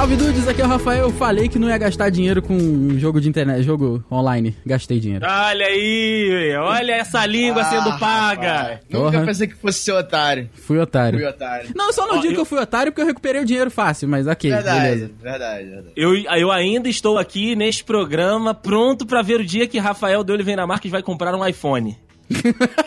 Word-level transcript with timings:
Salve 0.00 0.16
dudes, 0.16 0.48
aqui 0.48 0.62
é 0.62 0.64
o 0.64 0.68
Rafael. 0.68 1.02
Eu 1.02 1.10
falei 1.12 1.46
que 1.46 1.58
não 1.58 1.68
ia 1.68 1.76
gastar 1.76 2.08
dinheiro 2.08 2.40
com 2.40 2.58
jogo 2.98 3.20
de 3.20 3.28
internet, 3.28 3.62
jogo 3.62 4.02
online. 4.10 4.56
Gastei 4.64 4.98
dinheiro. 4.98 5.26
Olha 5.28 5.66
aí, 5.66 6.54
olha 6.56 6.92
essa 6.94 7.26
língua 7.26 7.62
sendo 7.64 7.98
paga. 7.98 8.52
rapaz, 8.52 8.78
Nunca 8.88 9.20
pensei 9.26 9.46
que 9.46 9.54
fosse 9.56 9.80
ser 9.80 9.92
otário. 9.92 10.48
Fui 10.54 10.78
otário. 10.78 11.18
Fui 11.18 11.28
otário. 11.28 11.68
Não, 11.76 11.88
eu 11.88 11.92
só 11.92 12.06
não 12.06 12.14
Ó, 12.16 12.20
digo 12.22 12.28
eu- 12.28 12.34
que 12.36 12.40
eu 12.40 12.44
fui 12.46 12.58
otário 12.58 12.90
porque 12.90 13.02
eu 13.02 13.06
recuperei 13.06 13.42
o 13.42 13.44
dinheiro 13.44 13.70
fácil, 13.70 14.08
mas 14.08 14.26
ok, 14.26 14.50
Verdade, 14.50 14.80
beleza. 14.80 15.10
verdade, 15.22 15.64
verdade. 15.68 15.92
Eu, 15.94 16.14
eu 16.16 16.50
ainda 16.50 16.88
estou 16.88 17.18
aqui 17.18 17.54
neste 17.54 17.84
programa 17.84 18.54
pronto 18.54 19.04
pra 19.04 19.20
ver 19.20 19.38
o 19.40 19.44
dia 19.44 19.66
que 19.68 19.78
Rafael 19.78 20.24
de 20.24 20.32
Oliveira 20.32 20.66
Marques 20.66 20.90
vai 20.90 21.02
comprar 21.02 21.34
um 21.34 21.46
iPhone. 21.46 21.94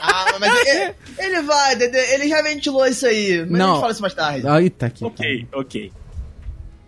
Ah, 0.02 0.26
mas 0.40 0.68
ele, 0.68 0.94
ele 1.20 1.42
vai, 1.44 1.76
Dedê, 1.76 2.14
ele 2.16 2.28
já 2.28 2.42
ventilou 2.42 2.88
isso 2.88 3.06
aí. 3.06 3.46
Mas 3.48 3.54
a 3.54 3.58
Não. 3.64 3.72
gente 3.74 3.82
fala 3.82 3.92
isso 3.92 4.02
mais 4.02 4.14
tarde. 4.16 4.48
Eita, 4.48 4.90
que 4.90 5.06
Ok, 5.06 5.48
ok. 5.54 5.92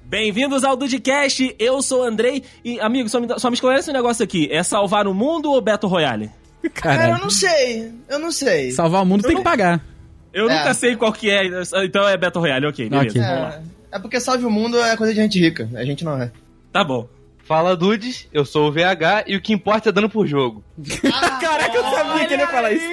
Bem-vindos 0.08 0.64
ao 0.64 0.76
Dudcast, 0.78 1.56
eu 1.58 1.82
sou 1.82 2.02
o 2.02 2.04
Andrei 2.04 2.44
e, 2.64 2.80
amigo, 2.80 3.10
só 3.10 3.20
me, 3.20 3.28
só 3.40 3.50
me 3.50 3.56
esclarece 3.56 3.90
um 3.90 3.94
negócio 3.94 4.24
aqui, 4.24 4.48
é 4.52 4.62
salvar 4.62 5.08
o 5.08 5.14
mundo 5.14 5.52
ou 5.52 5.60
Battle 5.60 5.90
Royale? 5.92 6.30
Cara, 6.74 6.98
Cara, 6.98 7.10
eu 7.14 7.18
não 7.20 7.30
sei. 7.30 7.92
Eu 8.10 8.20
não 8.20 8.32
sei. 8.32 8.72
salvar 8.72 9.02
o 9.04 9.06
mundo 9.06 9.24
tem 9.24 9.32
não- 9.34 9.40
que 9.40 9.44
pagar. 9.44 9.84
Eu 10.32 10.50
É. 10.50 10.58
nunca 10.58 10.74
sei 10.74 10.96
qual 10.96 11.12
que 11.14 11.30
é, 11.30 11.46
então 11.84 12.08
é 12.08 12.18
Battle 12.18 12.42
Royale, 12.42 12.68
ok, 12.68 12.90
beleza, 12.90 13.10
Ok. 13.10 13.22
vamos 13.22 13.40
lá. 13.42 13.62
É, 13.92 13.96
é 13.96 14.00
porque 14.00 14.20
salve 14.20 14.46
o 14.46 14.50
mundo 14.50 14.78
é 14.80 14.96
coisa 14.96 15.14
de 15.14 15.20
gente 15.22 15.40
rica. 15.40 15.70
A 15.76 15.84
gente 15.84 16.04
não 16.04 16.22
é. 16.22 16.32
Tá 16.72 16.84
bom. 16.84 17.08
Fala 17.46 17.76
Dudes, 17.76 18.28
eu 18.34 18.44
sou 18.44 18.68
o 18.68 18.72
VH 18.72 19.26
e 19.28 19.36
o 19.36 19.42
que 19.42 19.54
importa 19.54 19.90
é 19.90 19.92
dano 19.92 20.10
por 20.10 20.26
jogo. 20.26 20.64
Caraca, 21.40 21.78
eu 21.78 21.84
sabia 21.84 22.28
que 22.28 22.34
ele 22.34 22.42
ia 22.42 22.48
falar 22.48 22.72
isso. 22.72 22.86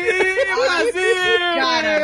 Cara, 1.54 2.00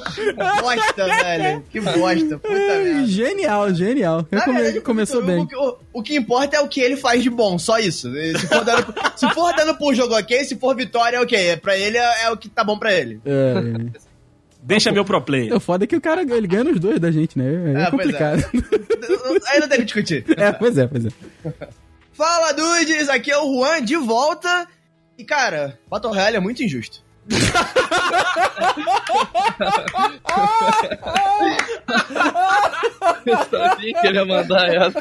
que 0.14 0.32
bosta, 0.32 1.04
velho. 1.06 1.64
Que 1.70 1.80
bosta. 1.80 2.38
Puta 2.38 2.54
merda. 2.54 3.06
Genial, 3.06 3.74
genial. 3.74 4.26
Eu 4.30 4.38
Na 4.38 4.44
come- 4.44 4.56
verdade, 4.62 4.80
começou 4.80 5.20
o, 5.20 5.24
bem. 5.26 5.46
O, 5.54 5.76
o- 5.92 6.02
que 6.02 6.16
importa 6.16 6.56
é 6.56 6.60
o 6.60 6.68
que 6.68 6.80
ele 6.80 6.96
faz 6.96 7.22
de 7.22 7.28
bom, 7.28 7.58
só 7.58 7.78
isso. 7.78 8.10
Se 8.38 8.46
for 8.46 8.64
dando, 8.64 8.94
se 9.14 9.28
for 9.34 9.54
dando 9.54 9.76
por 9.76 9.94
jogo, 9.94 10.14
ok. 10.16 10.44
Se 10.44 10.56
for 10.56 10.74
vitória, 10.74 11.20
ok. 11.20 11.56
Pra 11.58 11.76
ele 11.76 11.98
é, 11.98 12.24
é 12.24 12.30
o 12.30 12.36
que 12.38 12.48
tá 12.48 12.64
bom 12.64 12.78
pra 12.78 12.92
ele. 12.94 13.20
É, 13.26 14.02
Deixa 14.64 14.92
meu 14.92 15.04
pro 15.04 15.20
player. 15.20 15.52
o 15.54 15.58
foda 15.60 15.84
é 15.84 15.86
que 15.88 15.96
o 15.96 16.00
cara 16.00 16.22
ele 16.22 16.46
ganha 16.46 16.62
nos 16.64 16.78
dois 16.80 16.98
da 17.00 17.10
gente, 17.10 17.36
né? 17.36 17.74
É, 17.74 17.82
Ah, 17.82 17.90
pois 17.90 18.02
complicado. 18.04 18.44
Aí 19.48 19.60
não 19.60 19.68
tem 19.68 19.78
que 19.78 19.84
discutir. 19.86 20.24
É. 20.36 20.52
pois 20.52 20.78
é, 20.78 20.86
pois 20.86 21.04
é. 21.06 21.08
Fala, 22.12 22.52
dudes! 22.52 23.08
Aqui 23.08 23.30
é 23.30 23.38
o 23.38 23.52
Juan 23.54 23.82
de 23.82 23.96
volta. 23.96 24.66
E, 25.18 25.24
cara, 25.24 25.78
Battle 25.88 26.12
Royale 26.12 26.36
é 26.36 26.40
muito 26.40 26.62
injusto. 26.62 27.02
Eu 33.24 33.36
sabia 33.50 34.00
que 34.00 34.06
ele 34.06 34.18
ia 34.18 34.24
mandar 34.24 34.68
essa. 34.74 35.00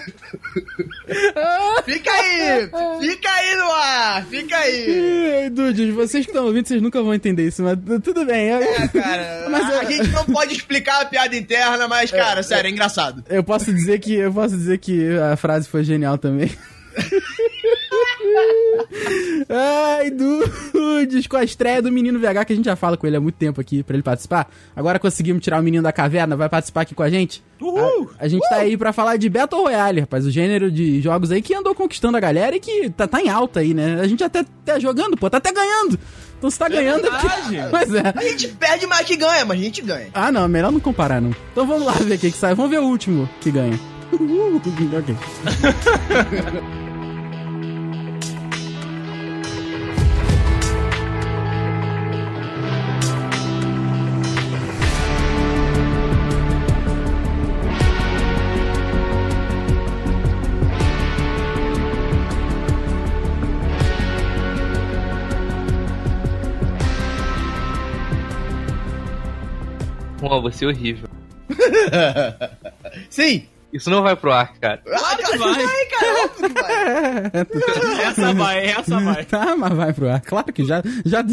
Fica 1.85 2.11
aí! 2.11 2.69
Fica 2.99 3.29
aí 3.31 3.55
no 3.55 3.71
ar! 3.71 4.25
Fica 4.25 4.57
aí! 4.57 5.49
Dudes, 5.51 5.93
vocês 5.93 6.25
que 6.25 6.31
estão 6.31 6.45
ouvindo, 6.45 6.67
vocês 6.67 6.81
nunca 6.81 7.01
vão 7.01 7.13
entender 7.13 7.47
isso, 7.47 7.63
mas 7.63 7.77
tudo 8.03 8.25
bem. 8.25 8.49
Eu, 8.49 8.61
É, 8.61 8.87
cara, 8.87 9.47
Mas 9.49 9.65
a, 9.65 9.73
eu- 9.73 9.79
a 9.79 9.83
gente 9.85 10.07
não 10.09 10.25
pode 10.25 10.53
explicar 10.53 11.01
a 11.01 11.05
piada 11.05 11.35
interna, 11.35 11.87
mas, 11.87 12.11
cara, 12.11 12.43
sério, 12.43 12.67
é 12.67 12.71
engraçado. 12.71 13.23
eu 13.29 13.43
posso 13.43 13.73
dizer 13.73 13.99
que 13.99 14.13
eu 14.15 14.31
posso 14.33 14.55
dizer 14.55 14.77
que 14.77 15.17
a 15.17 15.35
frase 15.35 15.67
foi 15.67 15.83
genial 15.83 16.17
também. 16.17 16.51
Ai, 19.49 20.11
Dudes, 20.11 21.27
com 21.27 21.37
a 21.37 21.43
estreia 21.43 21.81
do 21.81 21.91
menino 21.91 22.19
VH, 22.19 22.45
que 22.45 22.53
a 22.53 22.55
gente 22.55 22.65
já 22.65 22.75
fala 22.75 22.97
com 22.97 23.07
ele 23.07 23.17
há 23.17 23.21
muito 23.21 23.35
tempo 23.35 23.59
aqui 23.59 23.83
pra 23.83 23.95
ele 23.95 24.03
participar. 24.03 24.49
Agora 24.75 24.99
conseguimos 24.99 25.43
tirar 25.43 25.59
o 25.59 25.63
menino 25.63 25.83
da 25.83 25.91
caverna, 25.91 26.35
vai 26.35 26.49
participar 26.49 26.81
aqui 26.81 26.95
com 26.95 27.03
a 27.03 27.09
gente. 27.09 27.43
Uhul! 27.59 28.11
A, 28.19 28.25
a 28.25 28.27
gente 28.27 28.47
tá 28.49 28.57
aí 28.57 28.77
pra 28.77 28.93
falar 28.93 29.17
de 29.17 29.29
Battle 29.29 29.61
Royale, 29.61 30.01
rapaz. 30.01 30.25
O 30.25 30.31
gênero 30.31 30.71
de 30.71 31.01
jogos 31.01 31.31
aí 31.31 31.41
que 31.41 31.53
andou 31.53 31.75
conquistando 31.75 32.17
a 32.17 32.19
galera 32.19 32.55
e 32.55 32.59
que 32.59 32.89
tá, 32.89 33.07
tá 33.07 33.21
em 33.21 33.29
alta 33.29 33.59
aí, 33.59 33.73
né? 33.73 33.99
A 34.01 34.07
gente 34.07 34.23
até 34.23 34.43
tá 34.65 34.79
jogando, 34.79 35.17
pô, 35.17 35.29
tá 35.29 35.37
até 35.37 35.51
ganhando. 35.51 35.99
Então 36.37 36.49
se 36.49 36.57
tá 36.57 36.67
ganhando. 36.67 37.05
é 37.05 37.09
porque-. 37.11 37.31
Pois 37.69 37.93
é. 37.93 38.13
A 38.15 38.23
gente 38.23 38.47
perde 38.49 38.87
mais 38.87 39.05
que 39.05 39.15
ganha, 39.15 39.45
mas 39.45 39.59
a 39.59 39.63
gente 39.63 39.81
ganha. 39.81 40.07
Ah, 40.13 40.31
não, 40.31 40.47
melhor 40.47 40.71
não 40.71 40.79
comparar, 40.79 41.21
não. 41.21 41.35
Então 41.51 41.67
vamos 41.67 41.85
lá 41.85 41.93
ver 41.93 42.15
o 42.15 42.19
que, 42.19 42.31
que 42.31 42.37
sai. 42.37 42.55
Vamos 42.55 42.71
ver 42.71 42.79
o 42.79 42.85
último 42.85 43.29
que 43.39 43.51
ganha. 43.51 43.79
ok. 44.11 45.15
Pô, 70.21 70.39
você 70.39 70.65
é 70.65 70.67
horrível. 70.67 71.09
Sim! 73.09 73.47
Isso 73.73 73.89
não 73.89 74.03
vai 74.03 74.15
pro 74.15 74.31
ar, 74.31 74.53
cara. 74.59 74.81
Ah, 74.85 75.15
que 75.15 75.23
cara, 75.23 75.37
vai. 75.37 75.65
vai, 75.65 75.85
cara, 75.85 76.23
óbvio 76.25 76.49
que 76.49 76.61
vai. 76.61 78.03
Essa 78.05 78.33
vai, 78.33 78.65
essa 78.65 78.99
vai. 78.99 79.25
Tá, 79.25 79.55
mas 79.55 79.73
vai 79.73 79.93
pro 79.93 80.09
ar. 80.09 80.21
Claro 80.21 80.53
que 80.53 80.63
já. 80.65 80.83
Já, 81.05 81.23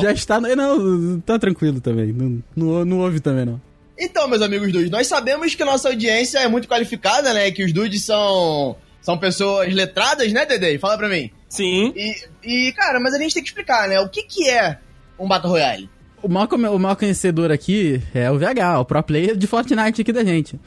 já 0.00 0.12
está. 0.12 0.40
Não, 0.40 1.20
tá 1.20 1.38
tranquilo 1.38 1.80
também. 1.80 2.12
Não, 2.12 2.42
não, 2.56 2.84
não 2.84 2.98
ouve 3.00 3.20
também, 3.20 3.44
não. 3.44 3.60
Então, 3.96 4.26
meus 4.26 4.42
amigos 4.42 4.72
dudes, 4.72 4.90
nós 4.90 5.06
sabemos 5.06 5.54
que 5.54 5.64
nossa 5.64 5.88
audiência 5.90 6.38
é 6.38 6.48
muito 6.48 6.66
qualificada, 6.66 7.34
né? 7.34 7.50
Que 7.50 7.62
os 7.62 7.72
dudes 7.72 8.02
são, 8.02 8.74
são 9.02 9.18
pessoas 9.18 9.72
letradas, 9.72 10.32
né, 10.32 10.46
Dede? 10.46 10.78
Fala 10.78 10.96
pra 10.96 11.08
mim. 11.08 11.30
Sim. 11.48 11.92
E, 11.94 12.68
e, 12.68 12.72
cara, 12.72 12.98
mas 12.98 13.12
a 13.14 13.18
gente 13.18 13.34
tem 13.34 13.42
que 13.42 13.50
explicar, 13.50 13.86
né? 13.86 14.00
O 14.00 14.08
que 14.08 14.22
que 14.22 14.48
é 14.48 14.78
um 15.18 15.28
Battle 15.28 15.52
Royale? 15.52 15.90
O 16.22 16.28
maior, 16.28 16.48
o 16.52 16.78
maior 16.78 16.96
conhecedor 16.96 17.50
aqui 17.50 18.00
é 18.14 18.30
o 18.30 18.38
VH, 18.38 18.80
o 18.80 18.84
pro 18.84 19.02
player 19.02 19.36
de 19.36 19.46
Fortnite 19.46 20.02
aqui 20.02 20.12
da 20.12 20.22
gente. 20.24 20.58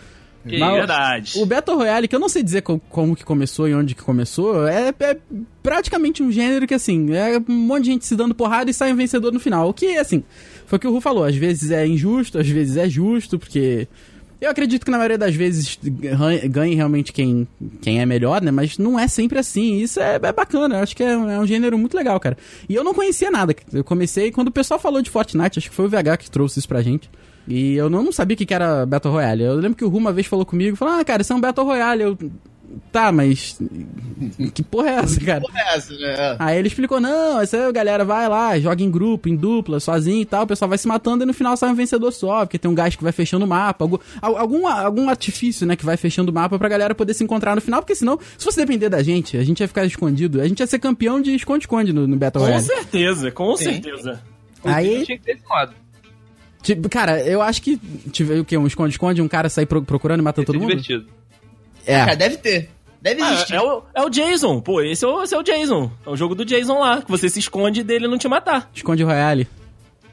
Que 0.47 0.57
Mas- 0.57 0.73
verdade. 0.73 1.33
O 1.37 1.45
Battle 1.45 1.77
Royale, 1.77 2.07
que 2.07 2.15
eu 2.15 2.19
não 2.19 2.27
sei 2.27 2.43
dizer 2.43 2.61
co- 2.63 2.81
como 2.89 3.15
que 3.15 3.23
começou 3.23 3.67
e 3.67 3.73
onde 3.73 3.95
que 3.95 4.01
começou, 4.03 4.67
é, 4.67 4.93
é 4.99 5.17
praticamente 5.61 6.21
um 6.21 6.29
gênero 6.31 6.67
que, 6.67 6.73
assim, 6.73 7.13
é 7.13 7.37
um 7.37 7.53
monte 7.53 7.85
de 7.85 7.91
gente 7.91 8.05
se 8.05 8.13
dando 8.15 8.35
porrada 8.35 8.69
e 8.69 8.73
sai 8.73 8.91
um 8.91 8.95
vencedor 8.97 9.31
no 9.31 9.39
final. 9.39 9.69
O 9.69 9.73
que, 9.73 9.95
assim, 9.97 10.21
foi 10.65 10.75
o 10.77 10.79
que 10.79 10.87
o 10.87 10.91
Ru 10.91 10.99
falou, 10.99 11.23
às 11.23 11.35
vezes 11.35 11.71
é 11.71 11.87
injusto, 11.87 12.37
às 12.39 12.47
vezes 12.49 12.75
é 12.75 12.89
justo, 12.89 13.39
porque... 13.39 13.87
Eu 14.43 14.51
acredito 14.51 14.83
que 14.85 14.91
na 14.91 14.97
maioria 14.97 15.17
das 15.17 15.33
vezes 15.35 15.79
ganhe 16.49 16.75
realmente 16.75 17.11
quem, 17.13 17.47
quem 17.81 18.01
é 18.01 18.05
melhor, 18.05 18.41
né? 18.41 18.51
Mas 18.51 18.77
não 18.77 18.99
é 18.99 19.07
sempre 19.07 19.39
assim. 19.39 19.77
Isso 19.77 19.99
é, 19.99 20.15
é 20.21 20.31
bacana. 20.31 20.75
Eu 20.75 20.83
acho 20.83 20.95
que 20.95 21.03
é, 21.03 21.17
um- 21.17 21.29
é 21.29 21.39
um 21.39 21.45
gênero 21.47 21.77
muito 21.77 21.95
legal, 21.95 22.19
cara. 22.19 22.37
E 22.67 22.75
eu 22.75 22.83
não 22.83 22.93
conhecia 22.93 23.31
nada. 23.31 23.55
Eu 23.71 23.83
comecei 23.83 24.31
quando 24.31 24.49
o 24.49 24.51
pessoal 24.51 24.79
falou 24.79 25.01
de 25.01 25.09
Fortnite. 25.09 25.59
Acho 25.59 25.69
que 25.69 25.75
foi 25.75 25.85
o 25.85 25.89
VH 25.89 26.17
que 26.17 26.29
trouxe 26.31 26.59
isso 26.59 26.67
pra 26.67 26.81
gente. 26.81 27.09
E 27.47 27.73
eu 27.75 27.89
não, 27.89 28.11
sabia 28.11 28.35
o 28.35 28.37
que, 28.37 28.45
que 28.45 28.53
era 28.53 28.85
Battle 28.85 29.13
Royale. 29.13 29.43
Eu 29.43 29.55
lembro 29.55 29.77
que 29.77 29.83
o 29.83 29.89
Ru 29.89 29.97
uma 29.97 30.13
vez 30.13 30.27
falou 30.27 30.45
comigo, 30.45 30.77
falou, 30.77 30.95
ah, 30.99 31.03
cara, 31.03 31.21
isso 31.21 31.33
é 31.33 31.35
um 31.35 31.41
Battle 31.41 31.65
Royale. 31.65 32.03
Eu, 32.03 32.17
tá, 32.91 33.11
mas 33.11 33.57
que 34.53 34.63
porra 34.63 34.89
é 34.89 34.93
essa, 34.95 35.19
cara? 35.21 35.41
Porra 35.41 35.59
é 35.59 35.75
essa, 35.77 35.93
né? 35.97 36.35
Aí 36.39 36.57
ele 36.57 36.67
explicou, 36.67 36.99
não, 36.99 37.41
essa 37.41 37.71
galera 37.71 38.03
vai 38.05 38.27
lá, 38.27 38.59
joga 38.59 38.83
em 38.83 38.89
grupo, 38.91 39.29
em 39.29 39.35
dupla, 39.35 39.79
sozinho 39.79 40.21
e 40.21 40.25
tal, 40.25 40.43
o 40.43 40.47
pessoal 40.47 40.69
vai 40.69 40.77
se 40.77 40.87
matando 40.87 41.23
e 41.23 41.25
no 41.27 41.33
final 41.33 41.55
sai 41.57 41.69
um 41.69 41.75
vencedor 41.75 42.11
só, 42.11 42.45
porque 42.45 42.57
tem 42.59 42.69
um 42.69 42.75
gás 42.75 42.95
que 42.95 43.03
vai 43.03 43.11
fechando 43.11 43.45
o 43.45 43.47
mapa, 43.47 43.83
algum, 43.85 43.97
al- 44.21 44.37
algum, 44.37 44.67
algum 44.67 45.09
artifício, 45.09 45.65
né, 45.67 45.75
que 45.75 45.85
vai 45.85 45.97
fechando 45.97 46.31
o 46.31 46.33
mapa 46.33 46.57
pra 46.57 46.69
galera 46.69 46.93
poder 46.95 47.13
se 47.13 47.23
encontrar 47.23 47.55
no 47.55 47.61
final, 47.61 47.81
porque 47.81 47.95
senão, 47.95 48.19
se 48.37 48.43
fosse 48.43 48.57
depender 48.57 48.89
da 48.89 49.01
gente, 49.03 49.37
a 49.37 49.43
gente 49.43 49.59
ia 49.61 49.67
ficar 49.67 49.85
escondido, 49.85 50.41
a 50.41 50.47
gente 50.47 50.59
ia 50.59 50.67
ser 50.67 50.79
campeão 50.79 51.21
de 51.21 51.33
esconde-esconde 51.35 51.91
no, 51.93 52.07
no 52.07 52.15
Battle 52.17 52.41
Com 52.43 52.47
Royale. 52.49 52.63
certeza, 52.65 53.31
com 53.31 53.55
Sim. 53.55 53.63
certeza. 53.65 54.21
Aí, 54.63 55.03
Tinha 55.05 55.17
que 55.17 55.23
ter 55.25 55.39
tipo, 56.61 56.87
cara, 56.89 57.21
eu 57.21 57.41
acho 57.41 57.61
que 57.61 57.77
tive 58.11 58.39
o 58.39 58.45
quê? 58.45 58.57
Um 58.57 58.65
esconde-esconde, 58.65 59.21
um 59.21 59.27
cara 59.27 59.49
sair 59.49 59.65
pro- 59.65 59.83
procurando 59.83 60.21
e 60.21 60.23
matando 60.23 60.45
todo 60.45 60.55
mundo? 60.59 60.69
divertido. 60.69 61.05
Cara, 61.85 62.13
É, 62.13 62.15
deve 62.15 62.37
ter. 62.37 62.69
Deve 63.01 63.21
Ah, 63.21 63.33
existir. 63.33 63.55
é, 63.55 63.61
o, 63.61 63.83
é 63.93 64.01
o 64.01 64.09
Jason, 64.09 64.61
pô, 64.61 64.81
esse 64.81 65.03
é 65.03 65.07
o, 65.07 65.21
esse 65.23 65.35
é 65.35 65.37
o 65.37 65.43
Jason. 65.43 65.91
É 66.05 66.09
o 66.09 66.15
jogo 66.15 66.33
do 66.35 66.45
Jason 66.45 66.79
lá, 66.79 67.01
que 67.01 67.11
você 67.11 67.27
se 67.29 67.39
esconde 67.39 67.83
dele 67.83 68.07
não 68.07 68.17
te 68.17 68.27
matar. 68.29 68.69
esconde 68.73 69.03
Royale. 69.03 69.47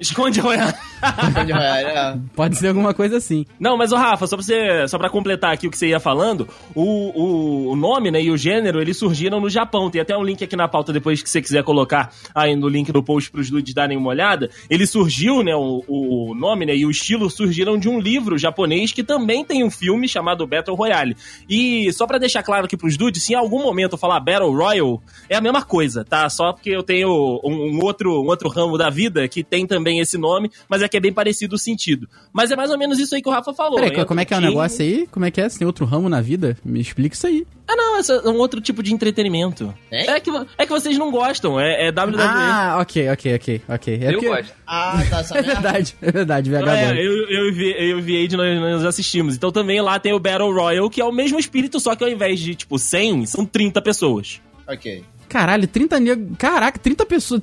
Esconde 0.00 0.40
Royale. 0.40 0.74
Battle 1.00 1.54
Royale, 1.54 1.86
é. 1.86 2.18
Pode 2.34 2.56
ser 2.56 2.68
alguma 2.68 2.94
coisa 2.94 3.18
assim. 3.18 3.44
Não, 3.58 3.76
mas 3.76 3.92
o 3.92 3.96
Rafa, 3.96 4.26
só 4.26 4.36
pra, 4.36 4.44
você, 4.44 4.88
só 4.88 4.98
pra 4.98 5.10
completar 5.10 5.52
aqui 5.52 5.66
o 5.66 5.70
que 5.70 5.76
você 5.76 5.88
ia 5.88 6.00
falando, 6.00 6.48
o, 6.74 6.82
o, 6.82 7.72
o 7.72 7.76
nome 7.76 8.10
né, 8.10 8.22
e 8.22 8.30
o 8.30 8.36
gênero, 8.36 8.80
eles 8.80 8.96
surgiram 8.96 9.40
no 9.40 9.50
Japão. 9.50 9.90
Tem 9.90 10.00
até 10.00 10.16
um 10.16 10.22
link 10.22 10.42
aqui 10.42 10.56
na 10.56 10.66
pauta 10.68 10.92
depois 10.92 11.22
que 11.22 11.28
você 11.28 11.42
quiser 11.42 11.62
colocar 11.62 12.12
aí 12.34 12.56
no 12.56 12.68
link 12.68 12.90
do 12.92 13.02
post 13.02 13.30
pros 13.30 13.50
dudes 13.50 13.74
darem 13.74 13.96
uma 13.96 14.08
olhada. 14.08 14.50
Ele 14.70 14.86
surgiu, 14.86 15.42
né, 15.42 15.54
o, 15.54 15.84
o 15.86 16.34
nome 16.34 16.64
né, 16.64 16.74
e 16.74 16.86
o 16.86 16.90
estilo 16.90 17.28
surgiram 17.28 17.78
de 17.78 17.88
um 17.88 18.00
livro 18.00 18.38
japonês 18.38 18.92
que 18.92 19.04
também 19.04 19.44
tem 19.44 19.62
um 19.62 19.70
filme 19.70 20.08
chamado 20.08 20.46
Battle 20.46 20.76
Royale. 20.76 21.16
E 21.48 21.92
só 21.92 22.06
pra 22.06 22.18
deixar 22.18 22.42
claro 22.42 22.64
aqui 22.64 22.76
pros 22.76 22.96
dudes, 22.96 23.22
se 23.22 23.32
em 23.34 23.36
algum 23.36 23.62
momento 23.62 23.92
eu 23.92 23.98
falar 23.98 24.18
Battle 24.20 24.50
Royale, 24.50 24.98
é 25.28 25.36
a 25.36 25.40
mesma 25.40 25.62
coisa, 25.62 26.04
tá? 26.04 26.28
Só 26.30 26.52
porque 26.52 26.70
eu 26.70 26.82
tenho 26.82 27.40
um, 27.44 27.76
um 27.76 27.84
outro, 27.84 28.22
um 28.22 28.26
outro 28.26 28.48
ramo 28.48 28.78
da 28.78 28.88
vida 28.88 29.28
que 29.28 29.44
tem 29.44 29.66
também 29.66 29.89
esse 29.98 30.16
nome, 30.16 30.50
mas 30.68 30.82
é 30.82 30.88
que 30.88 30.96
é 30.96 31.00
bem 31.00 31.12
parecido 31.12 31.56
o 31.56 31.58
sentido. 31.58 32.08
Mas 32.32 32.50
é 32.50 32.56
mais 32.56 32.70
ou 32.70 32.78
menos 32.78 32.98
isso 32.98 33.14
aí 33.14 33.22
que 33.22 33.28
o 33.28 33.32
Rafa 33.32 33.52
falou. 33.52 33.74
Peraí, 33.76 33.90
Entra 33.90 34.04
como 34.04 34.20
é 34.20 34.24
que 34.24 34.32
é 34.34 34.36
o 34.36 34.40
negócio 34.40 34.82
aí? 34.84 35.08
Como 35.10 35.24
é 35.26 35.30
que 35.30 35.40
é? 35.40 35.48
Você 35.48 35.58
tem 35.58 35.66
outro 35.66 35.84
ramo 35.86 36.08
na 36.08 36.20
vida? 36.20 36.56
Me 36.64 36.80
explica 36.80 37.14
isso 37.16 37.26
aí. 37.26 37.46
Ah, 37.66 37.76
não, 37.76 37.96
é 37.98 38.28
um 38.28 38.38
outro 38.38 38.60
tipo 38.60 38.82
de 38.82 38.92
entretenimento. 38.92 39.72
Tem? 39.88 40.08
É 40.08 40.18
que, 40.20 40.30
é 40.58 40.66
que 40.66 40.72
vocês 40.72 40.98
não 40.98 41.10
gostam, 41.10 41.58
é, 41.58 41.86
é 41.86 41.90
WWE. 41.90 42.16
Ah, 42.20 42.78
ok, 42.80 43.08
ok, 43.10 43.34
ok, 43.36 43.62
ok. 43.68 43.94
É 44.02 44.08
Eu 44.08 44.12
porque- 44.14 44.28
gosto. 44.28 44.52
Ah, 44.72 45.02
tá, 45.10 45.24
É 45.36 45.42
verdade, 45.42 45.96
é 46.00 46.12
verdade, 46.12 46.50
VH 46.50 46.76
É, 46.76 46.92
eu, 46.94 47.28
eu, 47.28 47.48
e 47.48 47.52
Vi- 47.52 47.74
eu 47.90 47.98
o 47.98 48.02
Viade 48.02 48.36
nós, 48.36 48.60
nós 48.60 48.84
assistimos. 48.84 49.34
Então 49.34 49.50
também 49.50 49.80
lá 49.80 49.98
tem 49.98 50.12
o 50.12 50.18
Battle 50.20 50.52
Royale, 50.52 50.88
que 50.90 51.00
é 51.00 51.04
o 51.04 51.10
mesmo 51.12 51.38
espírito, 51.40 51.80
só 51.80 51.94
que 51.96 52.04
ao 52.04 52.10
invés 52.10 52.38
de, 52.40 52.54
tipo, 52.54 52.78
100, 52.78 53.26
são 53.26 53.44
30 53.44 53.80
pessoas. 53.82 54.40
Ok. 54.68 55.02
Caralho, 55.28 55.66
30 55.68 55.98
negros. 56.00 56.28
Caraca, 56.38 56.78
30 56.78 57.04
pessoas. 57.06 57.40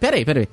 Peraí, 0.00 0.24
peraí. 0.24 0.48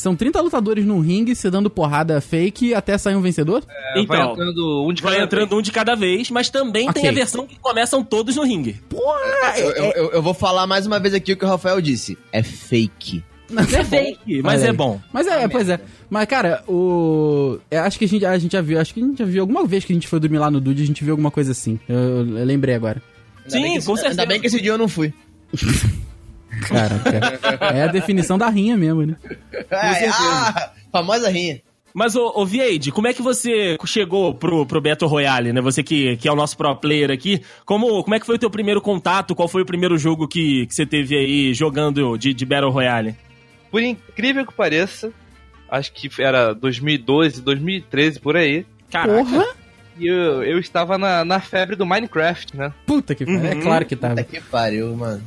São 0.00 0.16
30 0.16 0.40
lutadores 0.40 0.84
num 0.84 1.00
ringue 1.00 1.34
se 1.34 1.50
dando 1.50 1.68
porrada 1.70 2.20
fake 2.20 2.74
até 2.74 2.96
sair 2.98 3.14
um 3.16 3.20
vencedor? 3.20 3.62
É, 3.68 3.92
vai 3.94 4.18
Então, 4.18 4.32
entrando 4.32 4.84
um 4.88 4.92
de 4.92 5.02
Vai 5.02 5.12
cada 5.14 5.24
entrando 5.24 5.56
um 5.56 5.62
de 5.62 5.72
cada 5.72 5.94
vez, 5.94 6.30
mas 6.30 6.48
também 6.48 6.88
Ok. 6.88 7.00
tem 7.02 7.10
a 7.10 7.12
versão 7.14 7.46
que 7.46 7.58
começam 7.58 8.02
todos 8.02 8.36
no 8.36 8.42
ringue. 8.44 8.80
Porra! 8.88 9.58
Eu, 9.58 9.70
eu, 9.70 9.84
eu- 9.92 10.10
eu 10.12 10.22
vou 10.22 10.32
falar 10.34 10.66
mais 10.66 10.86
uma 10.86 10.98
vez 10.98 11.12
aqui 11.14 11.32
o 11.32 11.36
que 11.36 11.44
o 11.44 11.48
Rafael 11.48 11.80
disse. 11.80 12.16
É 12.32 12.42
fake. 12.42 13.22
É 13.52 13.82
fake, 13.84 14.42
mas 14.42 14.62
é 14.62 14.72
bom. 14.72 15.00
Mas 15.12 15.26
é, 15.26 15.42
Ah, 15.44 15.48
pois 15.48 15.68
é. 15.68 15.80
Mas, 16.08 16.24
cara, 16.28 16.62
o. 16.68 17.58
eu 17.68 17.80
acho 17.82 17.98
que 17.98 18.04
a 18.04 18.08
gente, 18.08 18.24
a 18.24 18.38
gente 18.38 18.52
já 18.52 18.60
viu. 18.62 18.78
Acho 18.80 18.94
que 18.94 19.02
a 19.02 19.04
gente 19.04 19.18
já 19.18 19.24
viu. 19.24 19.42
Alguma 19.42 19.66
vez 19.66 19.84
que 19.84 19.92
a 19.92 19.94
gente 19.96 20.06
foi 20.06 20.20
dormir 20.20 20.38
lá 20.38 20.50
no 20.50 20.60
Dude, 20.60 20.82
a 20.82 20.86
gente 20.86 21.02
viu 21.02 21.12
alguma 21.14 21.32
coisa 21.32 21.50
assim. 21.50 21.78
Eu, 21.88 21.98
eu 22.38 22.44
lembrei 22.44 22.76
agora. 22.76 23.02
Ainda 23.44 23.50
Sim, 23.50 23.72
que 23.72 23.78
esse- 23.78 23.86
com 23.88 23.96
certeza. 23.96 24.20
Ainda 24.22 24.26
bem 24.32 24.40
que 24.40 24.46
esse 24.46 24.60
dia 24.60 24.70
eu 24.70 24.78
não 24.78 24.88
fui. 24.88 25.12
Caraca. 26.68 27.74
é 27.74 27.82
a 27.82 27.86
definição 27.88 28.36
da 28.38 28.48
rinha 28.48 28.76
mesmo, 28.76 29.02
né? 29.06 29.16
É, 29.70 30.08
ah, 30.08 30.70
famosa 30.92 31.28
rinha. 31.28 31.60
Mas, 31.92 32.14
ô, 32.14 32.32
ô 32.36 32.46
Vieide, 32.46 32.92
como 32.92 33.08
é 33.08 33.12
que 33.12 33.20
você 33.20 33.76
chegou 33.84 34.32
pro, 34.32 34.64
pro 34.64 34.80
Battle 34.80 35.10
Royale, 35.10 35.52
né? 35.52 35.60
Você 35.60 35.82
que, 35.82 36.16
que 36.18 36.28
é 36.28 36.32
o 36.32 36.36
nosso 36.36 36.56
pro 36.56 36.76
player 36.76 37.10
aqui. 37.10 37.42
Como, 37.64 38.02
como 38.04 38.14
é 38.14 38.20
que 38.20 38.26
foi 38.26 38.36
o 38.36 38.38
teu 38.38 38.48
primeiro 38.50 38.80
contato? 38.80 39.34
Qual 39.34 39.48
foi 39.48 39.62
o 39.62 39.66
primeiro 39.66 39.98
jogo 39.98 40.28
que, 40.28 40.66
que 40.66 40.74
você 40.74 40.86
teve 40.86 41.16
aí 41.16 41.52
jogando 41.52 42.16
de, 42.16 42.32
de 42.32 42.46
Battle 42.46 42.70
Royale? 42.70 43.16
Por 43.72 43.82
incrível 43.82 44.46
que 44.46 44.52
pareça, 44.54 45.10
acho 45.68 45.92
que 45.92 46.08
era 46.22 46.54
2012, 46.54 47.42
2013, 47.42 48.20
por 48.20 48.36
aí. 48.36 48.64
Caraca. 48.90 49.12
Porra! 49.24 49.46
E 49.98 50.06
eu, 50.06 50.42
eu 50.44 50.58
estava 50.60 50.96
na, 50.96 51.24
na 51.24 51.40
febre 51.40 51.74
do 51.76 51.84
Minecraft, 51.84 52.56
né? 52.56 52.72
Puta 52.86 53.14
que 53.16 53.24
pariu. 53.24 53.44
É 53.46 53.54
Uhum. 53.54 53.60
claro 53.62 53.84
que 53.84 53.96
tava. 53.96 54.14
Puta 54.14 54.24
que 54.24 54.40
pariu, 54.40 54.94
mano. 54.96 55.22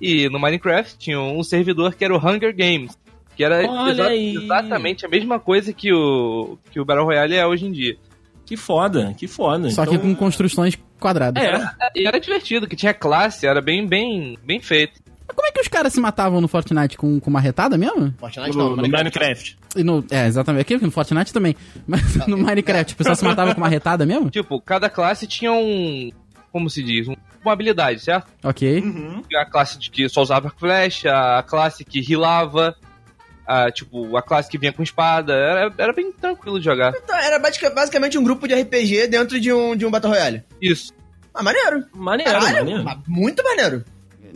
E 0.00 0.28
no 0.28 0.38
Minecraft 0.38 0.98
tinha 0.98 1.20
um 1.20 1.42
servidor 1.42 1.94
que 1.94 2.04
era 2.04 2.14
o 2.14 2.18
Hunger 2.18 2.54
Games. 2.54 2.96
Que 3.36 3.44
era 3.44 3.62
exa- 3.90 4.06
aí. 4.08 4.34
exatamente 4.36 5.06
a 5.06 5.08
mesma 5.08 5.38
coisa 5.40 5.72
que 5.72 5.92
o, 5.92 6.58
que 6.70 6.78
o 6.80 6.84
Battle 6.84 7.06
Royale 7.06 7.34
é 7.36 7.46
hoje 7.46 7.66
em 7.66 7.72
dia. 7.72 7.96
Que 8.44 8.56
foda, 8.56 9.14
que 9.16 9.26
foda. 9.28 9.70
Só 9.70 9.86
que 9.86 9.94
Então, 9.94 10.08
com 10.08 10.14
construções 10.16 10.76
quadradas. 10.98 11.42
É, 11.42 11.90
E 11.94 12.06
era 12.06 12.18
divertido, 12.20 12.66
que 12.66 12.76
tinha 12.76 12.92
classe, 12.92 13.46
era 13.46 13.60
bem, 13.62 13.86
bem, 13.86 14.36
bem 14.44 14.60
feito. 14.60 15.00
Mas 15.26 15.36
como 15.36 15.46
é 15.48 15.52
que 15.52 15.60
os 15.60 15.68
caras 15.68 15.92
se 15.92 16.00
matavam 16.00 16.40
no 16.40 16.48
Fortnite 16.48 16.96
com, 16.98 17.20
com 17.20 17.30
uma 17.30 17.40
retada 17.40 17.78
mesmo? 17.78 18.12
Fortnite 18.18 18.56
no, 18.56 18.70
não, 18.70 18.76
no 18.76 18.88
Minecraft. 18.88 19.56
E 19.76 19.84
no, 19.84 20.04
é, 20.10 20.26
exatamente. 20.26 20.62
Aqui 20.62 20.76
no 20.84 20.90
Fortnite 20.90 21.32
também. 21.32 21.54
Mas 21.86 22.16
no 22.26 22.36
Minecraft, 22.36 22.94
o 22.94 22.96
pessoal 22.96 23.14
se 23.14 23.24
matava 23.24 23.54
com 23.54 23.60
uma 23.60 23.68
retada 23.68 24.04
mesmo? 24.04 24.28
Tipo, 24.28 24.60
cada 24.60 24.90
classe 24.90 25.26
tinha 25.28 25.52
um. 25.52 26.10
Como 26.52 26.68
se 26.68 26.82
diz? 26.82 27.06
Um- 27.08 27.16
uma 27.42 27.52
habilidade, 27.52 28.00
certo? 28.00 28.30
Ok. 28.44 28.80
Uhum. 28.80 29.22
A 29.36 29.44
classe 29.46 29.78
de 29.78 29.90
que 29.90 30.08
só 30.08 30.20
usava 30.22 30.52
flecha, 30.58 31.10
a 31.38 31.42
classe 31.42 31.84
que 31.84 32.00
rilava, 32.00 32.76
a, 33.46 33.70
tipo, 33.70 34.16
a 34.16 34.22
classe 34.22 34.50
que 34.50 34.58
vinha 34.58 34.72
com 34.72 34.82
espada. 34.82 35.32
Era, 35.32 35.72
era 35.78 35.92
bem 35.92 36.12
tranquilo 36.12 36.58
de 36.58 36.64
jogar. 36.64 36.92
Então, 36.96 37.16
era 37.16 37.38
basic- 37.38 37.70
basicamente 37.74 38.18
um 38.18 38.24
grupo 38.24 38.46
de 38.46 38.54
RPG 38.54 39.06
dentro 39.06 39.40
de 39.40 39.52
um, 39.52 39.74
de 39.74 39.86
um 39.86 39.90
Battle 39.90 40.12
Royale. 40.12 40.42
Isso. 40.60 40.92
Ah, 41.32 41.42
maneiro. 41.42 41.84
Maneiro, 41.94 42.32
Caralho, 42.32 42.56
maneiro. 42.66 43.02
muito 43.06 43.42
maneiro. 43.42 43.84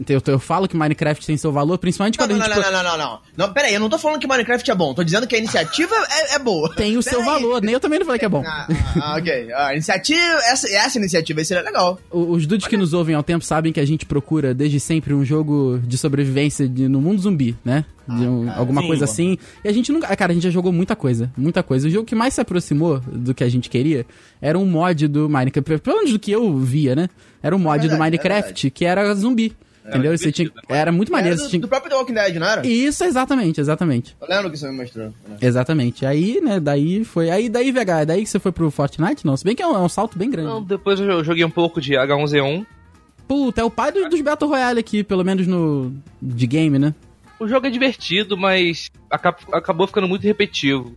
Eu, 0.08 0.22
eu 0.26 0.38
falo 0.38 0.66
que 0.68 0.76
Minecraft 0.76 1.24
tem 1.26 1.36
seu 1.36 1.52
valor, 1.52 1.78
principalmente 1.78 2.18
Não, 2.18 2.26
quando 2.26 2.38
não, 2.38 2.44
a 2.44 2.48
não, 2.48 2.54
gente. 2.56 2.64
não, 2.64 2.72
não, 2.72 2.82
não, 2.82 2.98
não, 2.98 3.10
não. 3.12 3.20
Não, 3.46 3.52
pera 3.52 3.68
aí, 3.68 3.74
eu 3.74 3.80
não 3.80 3.88
tô 3.88 3.98
falando 3.98 4.20
que 4.20 4.26
Minecraft 4.26 4.70
é 4.70 4.74
bom. 4.74 4.94
Tô 4.94 5.02
dizendo 5.04 5.26
que 5.26 5.34
a 5.34 5.38
iniciativa 5.38 5.94
é, 6.10 6.34
é 6.34 6.38
boa. 6.38 6.74
Tem 6.74 6.96
o 6.96 7.02
seu 7.02 7.18
Pera 7.20 7.32
aí. 7.36 7.42
valor, 7.42 7.62
nem 7.62 7.74
eu 7.74 7.80
também 7.80 7.98
não 7.98 8.06
falei 8.06 8.18
que 8.18 8.24
é 8.24 8.28
bom. 8.28 8.42
Ah, 8.46 8.66
ah, 9.00 9.16
ok. 9.18 9.52
A 9.52 9.72
iniciativa, 9.72 10.20
essa, 10.50 10.68
essa 10.74 10.98
iniciativa 10.98 11.40
aí 11.40 11.44
seria 11.44 11.62
legal. 11.62 11.98
Os 12.10 12.46
dudes 12.46 12.66
que 12.66 12.76
nos 12.76 12.92
ouvem 12.92 13.16
um 13.16 13.22
tempo 13.22 13.44
sabem 13.44 13.72
que 13.72 13.80
a 13.80 13.86
gente 13.86 14.04
procura 14.06 14.52
desde 14.54 14.78
sempre 14.80 15.14
um 15.14 15.24
jogo 15.24 15.78
de 15.84 15.96
sobrevivência 15.98 16.68
de- 16.68 16.88
no 16.88 17.00
mundo 17.00 17.20
zumbi, 17.20 17.56
né? 17.64 17.84
De 18.06 18.26
um- 18.26 18.50
alguma 18.52 18.82
Sim, 18.82 18.86
coisa 18.88 19.02
mano. 19.06 19.12
assim. 19.12 19.38
E 19.64 19.68
a 19.68 19.72
gente 19.72 19.90
nunca. 19.90 20.06
ah, 20.08 20.14
Cara, 20.16 20.32
a 20.32 20.34
gente 20.34 20.44
já 20.44 20.50
jogou 20.50 20.70
muita 20.70 20.94
coisa. 20.94 21.32
Muita 21.36 21.62
coisa. 21.62 21.88
O 21.88 21.90
jogo 21.90 22.04
que 22.04 22.14
mais 22.14 22.34
se 22.34 22.40
aproximou 22.40 23.00
do 23.00 23.32
que 23.34 23.42
a 23.42 23.48
gente 23.48 23.70
queria 23.70 24.04
era 24.42 24.58
um 24.58 24.66
mod 24.66 25.08
do 25.08 25.26
Minecraft. 25.28 25.80
Pelo 25.82 25.96
menos 25.96 26.12
do 26.12 26.18
que 26.18 26.30
eu 26.30 26.54
via, 26.58 26.94
né? 26.94 27.08
Era 27.42 27.56
um 27.56 27.58
mod 27.58 27.78
verdade, 27.78 27.88
do 27.88 27.94
é 27.94 27.98
Minecraft 28.04 28.70
que 28.70 28.84
era 28.84 29.14
zumbi. 29.14 29.56
Entendeu? 29.86 30.16
Você 30.16 30.32
tinha, 30.32 30.50
era 30.68 30.90
muito 30.92 31.10
maneiro. 31.12 31.36
Era 31.36 31.44
do, 31.44 31.50
tinha... 31.50 31.60
do 31.60 31.68
próprio 31.68 31.90
The 31.90 31.96
Walking 31.96 32.14
Dead, 32.14 32.34
não 32.36 32.46
era? 32.46 32.66
Isso, 32.66 33.04
exatamente, 33.04 33.60
exatamente. 33.60 34.16
Eu 34.20 34.28
lembro 34.28 34.50
que 34.50 34.56
você 34.56 34.68
me 34.70 34.76
mostrou. 34.76 35.06
né? 35.28 35.36
Exatamente. 35.40 36.04
Aí, 36.06 36.40
né, 36.40 36.58
daí 36.60 37.04
foi. 37.04 37.30
Aí, 37.30 37.48
daí, 37.48 37.70
VH, 37.72 38.00
é 38.00 38.06
daí 38.06 38.22
que 38.22 38.28
você 38.28 38.38
foi 38.38 38.52
pro 38.52 38.70
Fortnite? 38.70 39.26
Não, 39.26 39.36
se 39.36 39.44
bem 39.44 39.54
que 39.54 39.62
é 39.62 39.66
um, 39.66 39.74
é 39.76 39.80
um 39.80 39.88
salto 39.88 40.18
bem 40.18 40.30
grande. 40.30 40.48
Então, 40.48 40.62
depois 40.62 40.98
eu 41.00 41.22
joguei 41.24 41.44
um 41.44 41.50
pouco 41.50 41.80
de 41.80 41.92
H1Z1. 41.94 42.66
Puta, 43.26 43.60
é 43.60 43.64
o 43.64 43.70
pai 43.70 43.90
dos, 43.90 44.08
dos 44.10 44.20
Battle 44.20 44.50
Royale 44.50 44.80
aqui, 44.80 45.02
pelo 45.02 45.24
menos 45.24 45.46
no. 45.46 45.92
de 46.20 46.46
game, 46.46 46.78
né? 46.78 46.94
O 47.40 47.48
jogo 47.48 47.66
é 47.66 47.70
divertido, 47.70 48.36
mas 48.36 48.90
aca- 49.10 49.34
acabou 49.52 49.86
ficando 49.86 50.06
muito 50.06 50.22
repetitivo. 50.22 50.96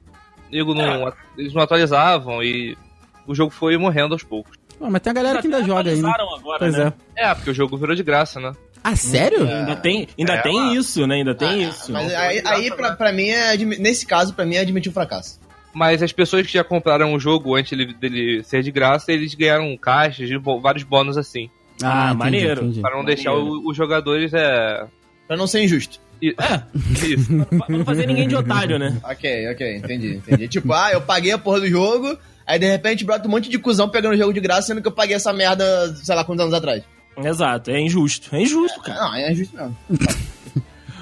Não, 0.52 1.12
eles 1.38 1.54
não 1.54 1.62
atualizavam 1.62 2.42
e 2.42 2.78
o 3.26 3.36
jogo 3.36 3.52
foi 3.52 3.78
morrendo 3.78 4.14
aos 4.14 4.24
poucos. 4.24 4.58
Pô, 4.80 4.90
mas 4.90 5.02
tem 5.02 5.12
a 5.12 5.14
galera 5.14 5.42
que 5.42 5.48
ainda 5.48 5.64
joga 5.64 5.90
aí, 5.90 6.00
né? 6.02 6.10
atualizaram 6.10 6.36
agora, 6.36 6.60
Pois 6.60 6.78
né? 6.78 6.94
é. 7.16 7.26
É, 7.30 7.34
porque 7.36 7.50
o 7.50 7.54
jogo 7.54 7.76
virou 7.78 7.96
de 7.96 8.04
graça, 8.04 8.40
né? 8.40 8.52
Ah, 8.90 8.96
sério? 8.96 9.42
Ainda 9.48 9.76
tem, 9.76 10.08
ainda 10.18 10.34
É, 10.36 10.42
tem 10.42 10.76
isso, 10.76 11.06
né? 11.06 11.16
Ainda 11.16 11.36
tem 11.36 11.66
Ah, 11.66 11.70
isso. 11.70 11.92
Mas 11.92 12.14
aí, 12.14 12.42
aí 12.46 12.72
pra, 12.72 12.96
pra 12.96 13.12
mim, 13.12 13.28
é, 13.30 13.58
nesse 13.58 14.06
caso, 14.06 14.34
pra 14.34 14.46
mim, 14.46 14.56
é 14.56 14.60
admitir 14.60 14.90
o 14.90 14.94
fracasso. 14.94 15.40
Mas 15.74 16.02
as 16.02 16.14
pessoas 16.14 16.48
que 16.48 16.54
já 16.54 16.64
compraram 16.64 17.14
o 17.14 17.20
jogo 17.20 17.56
antes 17.56 17.78
dele, 17.78 17.94
dele 17.94 18.44
ser 18.44 18.64
de 18.64 18.72
graça, 18.72 19.12
eles 19.12 19.36
ganharam 19.36 19.76
caixas 19.78 20.28
de 20.30 20.38
vários 20.38 20.84
bônus 20.84 21.18
assim. 21.18 21.50
Ah, 21.84 22.14
maneiro. 22.14 22.62
entendi. 22.62 22.80
Para 22.82 22.92
não 22.92 23.00
Maneiro. 23.00 23.16
deixar 23.22 23.34
o- 23.34 23.70
os 23.70 23.76
jogadores 23.76 24.34
é. 24.34 24.86
Pra 25.28 25.36
não 25.36 25.46
ser 25.48 25.64
injusto. 25.64 26.00
i- 26.22 26.34
Isso. 27.04 27.28
Pra 27.60 27.68
não 27.78 27.84
fazer 27.84 28.08
ninguém 28.08 28.28
de 28.28 28.36
otário, 28.38 28.80
né? 28.80 28.98
Ok, 29.04 29.50
ok, 29.52 29.76
entendi, 29.78 30.16
entendi. 30.16 30.48
tipo, 30.48 30.72
ah, 30.74 30.92
eu 30.94 31.02
paguei 31.02 31.32
a 31.34 31.38
porra 31.38 31.60
do 31.60 31.68
jogo, 31.68 32.18
aí 32.46 32.58
de 32.58 32.66
repente 32.66 33.04
brota 33.04 33.28
um 33.28 33.32
monte 33.32 33.50
de 33.50 33.60
cuzão 33.60 33.90
pegando 33.90 34.14
o 34.14 34.18
jogo 34.18 34.34
de 34.34 34.40
graça, 34.40 34.68
sendo 34.68 34.82
que 34.82 34.88
eu 34.88 34.92
paguei 34.94 35.16
essa 35.18 35.32
merda, 35.34 35.94
sei 35.98 36.16
lá, 36.16 36.24
quantos 36.24 36.42
anos 36.44 36.54
atrás. 36.56 36.82
Exato, 37.24 37.72
é 37.72 37.80
injusto. 37.80 38.36
É 38.36 38.42
injusto, 38.42 38.80
cara. 38.82 39.00
Não, 39.00 39.16
é 39.16 39.34
justo 39.34 39.56
mesmo. 39.56 39.78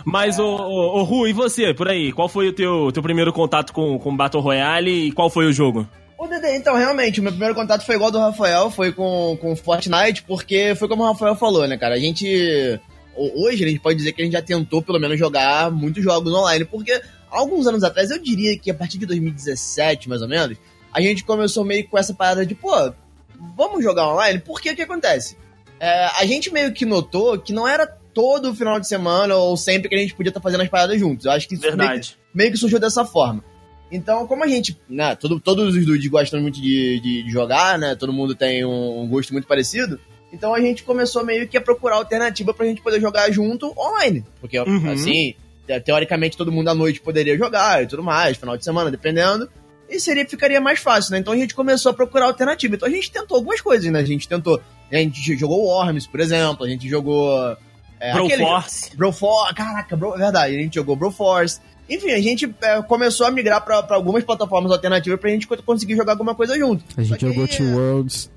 Mas, 0.05 0.37
ô, 0.37 0.45
ô, 0.45 0.99
ô 0.99 1.03
Ru, 1.03 1.27
e 1.27 1.33
você, 1.33 1.73
por 1.73 1.87
aí? 1.87 2.11
Qual 2.11 2.29
foi 2.29 2.47
o 2.49 2.53
teu, 2.53 2.91
teu 2.91 3.01
primeiro 3.01 3.33
contato 3.33 3.73
com, 3.73 3.97
com 3.97 4.15
Battle 4.15 4.41
Royale 4.41 5.07
e 5.07 5.11
qual 5.11 5.29
foi 5.29 5.45
o 5.47 5.53
jogo? 5.53 5.87
Ô, 6.17 6.27
Dede, 6.27 6.55
então, 6.55 6.75
realmente, 6.75 7.19
o 7.19 7.23
meu 7.23 7.31
primeiro 7.31 7.55
contato 7.55 7.83
foi 7.83 7.95
igual 7.95 8.07
ao 8.07 8.11
do 8.11 8.19
Rafael, 8.19 8.69
foi 8.69 8.91
com, 8.93 9.35
com 9.41 9.55
Fortnite, 9.55 10.23
porque 10.23 10.75
foi 10.75 10.87
como 10.87 11.03
o 11.03 11.07
Rafael 11.07 11.35
falou, 11.35 11.67
né, 11.67 11.75
cara? 11.77 11.95
A 11.95 11.99
gente. 11.99 12.79
ho- 13.15 13.45
Hoje 13.47 13.65
a 13.65 13.67
gente 13.67 13.79
pode 13.79 13.97
dizer 13.97 14.13
que 14.13 14.21
a 14.21 14.25
gente 14.25 14.33
já 14.33 14.41
tentou, 14.41 14.81
pelo 14.81 14.99
menos, 14.99 15.17
jogar 15.17 15.71
muitos 15.71 16.03
jogos 16.03 16.31
online, 16.31 16.65
porque 16.65 17.01
alguns 17.31 17.65
anos 17.67 17.83
atrás, 17.83 18.11
eu 18.11 18.21
diria 18.21 18.57
que 18.59 18.69
a 18.69 18.75
partir 18.75 18.97
de 18.99 19.05
2017, 19.07 20.07
mais 20.07 20.21
ou 20.21 20.27
menos, 20.27 20.55
a 20.93 21.01
gente 21.01 21.23
começou 21.23 21.65
meio 21.65 21.85
com 21.89 21.97
essa 21.97 22.13
parada 22.13 22.45
de, 22.45 22.53
pô, 22.53 22.93
vamos 23.57 23.83
jogar 23.83 24.07
online? 24.13 24.39
Porque 24.39 24.69
o 24.71 24.75
que 24.75 24.83
acontece? 24.83 25.35
É, 25.79 26.05
a 26.19 26.25
gente 26.25 26.51
meio 26.51 26.71
que 26.73 26.85
notou 26.85 27.37
que 27.37 27.51
não 27.53 27.67
era 27.67 27.85
todo 28.13 28.55
final 28.55 28.79
de 28.79 28.87
semana 28.87 29.35
ou 29.35 29.57
sempre 29.57 29.89
que 29.89 29.95
a 29.95 29.97
gente 29.97 30.15
podia 30.15 30.29
estar 30.29 30.39
fazendo 30.41 30.61
as 30.61 30.69
paradas 30.69 30.99
juntos. 30.99 31.25
Eu 31.25 31.31
acho 31.33 31.47
que 31.47 31.55
isso 31.55 31.63
meio 31.63 31.73
que 31.73 31.77
Verdade. 31.85 32.17
meio 32.33 32.51
que 32.51 32.57
surgiu 32.57 32.79
dessa 32.79 33.03
forma. 33.05 33.43
Então, 33.91 34.25
como 34.25 34.43
a 34.43 34.47
gente, 34.47 34.79
né, 34.89 35.15
todo, 35.15 35.39
todos 35.39 35.75
os 35.75 35.85
dudes 35.85 36.07
gostam 36.09 36.41
muito 36.41 36.59
de, 36.61 36.99
de, 36.99 37.23
de 37.23 37.29
jogar, 37.31 37.77
né, 37.77 37.93
todo 37.95 38.11
mundo 38.11 38.33
tem 38.33 38.65
um, 38.65 39.01
um 39.03 39.07
gosto 39.07 39.31
muito 39.31 39.47
parecido, 39.47 39.99
então 40.33 40.53
a 40.55 40.59
gente 40.59 40.83
começou 40.83 41.23
meio 41.23 41.47
que 41.47 41.55
a 41.55 41.61
procurar 41.61 41.95
alternativa 41.97 42.53
pra 42.53 42.65
gente 42.65 42.81
poder 42.81 42.99
jogar 42.99 43.29
junto 43.31 43.73
online. 43.77 44.25
Porque, 44.41 44.59
Uhum. 44.59 44.91
assim, 44.91 45.35
te- 45.67 45.79
teoricamente 45.81 46.35
todo 46.35 46.51
mundo 46.51 46.69
à 46.69 46.73
noite 46.75 46.99
poderia 46.99 47.37
jogar 47.37 47.83
e 47.83 47.87
tudo 47.87 48.01
mais, 48.01 48.37
final 48.37 48.57
de 48.57 48.63
semana, 48.65 48.89
dependendo. 48.89 49.47
E 49.89 49.99
seria, 49.99 50.27
ficaria 50.27 50.59
mais 50.59 50.79
fácil, 50.79 51.11
né? 51.11 51.19
Então 51.19 51.33
a 51.33 51.37
gente 51.37 51.53
começou 51.53 51.91
a 51.91 51.93
procurar 51.93 52.25
alternativa. 52.25 52.75
Então 52.75 52.87
a 52.87 52.91
gente 52.91 53.11
tentou 53.11 53.37
algumas 53.37 53.61
coisas, 53.61 53.91
né? 53.91 53.99
A 53.99 54.05
gente 54.05 54.27
tentou. 54.27 54.59
A 54.91 54.95
gente 54.97 55.37
jogou 55.37 55.63
Worms, 55.65 56.07
por 56.07 56.19
exemplo, 56.19 56.65
a 56.65 56.69
gente 56.69 56.87
jogou. 56.89 57.55
É, 57.99 58.11
aquele- 58.11 58.37
Broforce. 58.37 58.97
Broforce, 58.97 59.53
caraca, 59.55 59.95
bro, 59.95 60.15
é 60.15 60.17
verdade, 60.17 60.55
a 60.55 60.59
gente 60.59 60.75
jogou 60.75 60.95
Broforce. 60.95 61.59
Enfim, 61.89 62.11
a 62.11 62.19
gente 62.19 62.53
é, 62.61 62.81
começou 62.81 63.27
a 63.27 63.31
migrar 63.31 63.63
pra, 63.63 63.81
pra 63.83 63.95
algumas 63.95 64.23
plataformas 64.23 64.71
alternativas 64.71 65.19
pra 65.19 65.29
gente 65.29 65.45
co- 65.47 65.61
conseguir 65.63 65.95
jogar 65.95 66.13
alguma 66.13 66.33
coisa 66.33 66.57
junto. 66.57 66.83
A 66.97 67.03
gente 67.03 67.17
que, 67.19 67.27
jogou 67.27 67.47
Two 67.47 67.73
Worlds. 67.75 68.31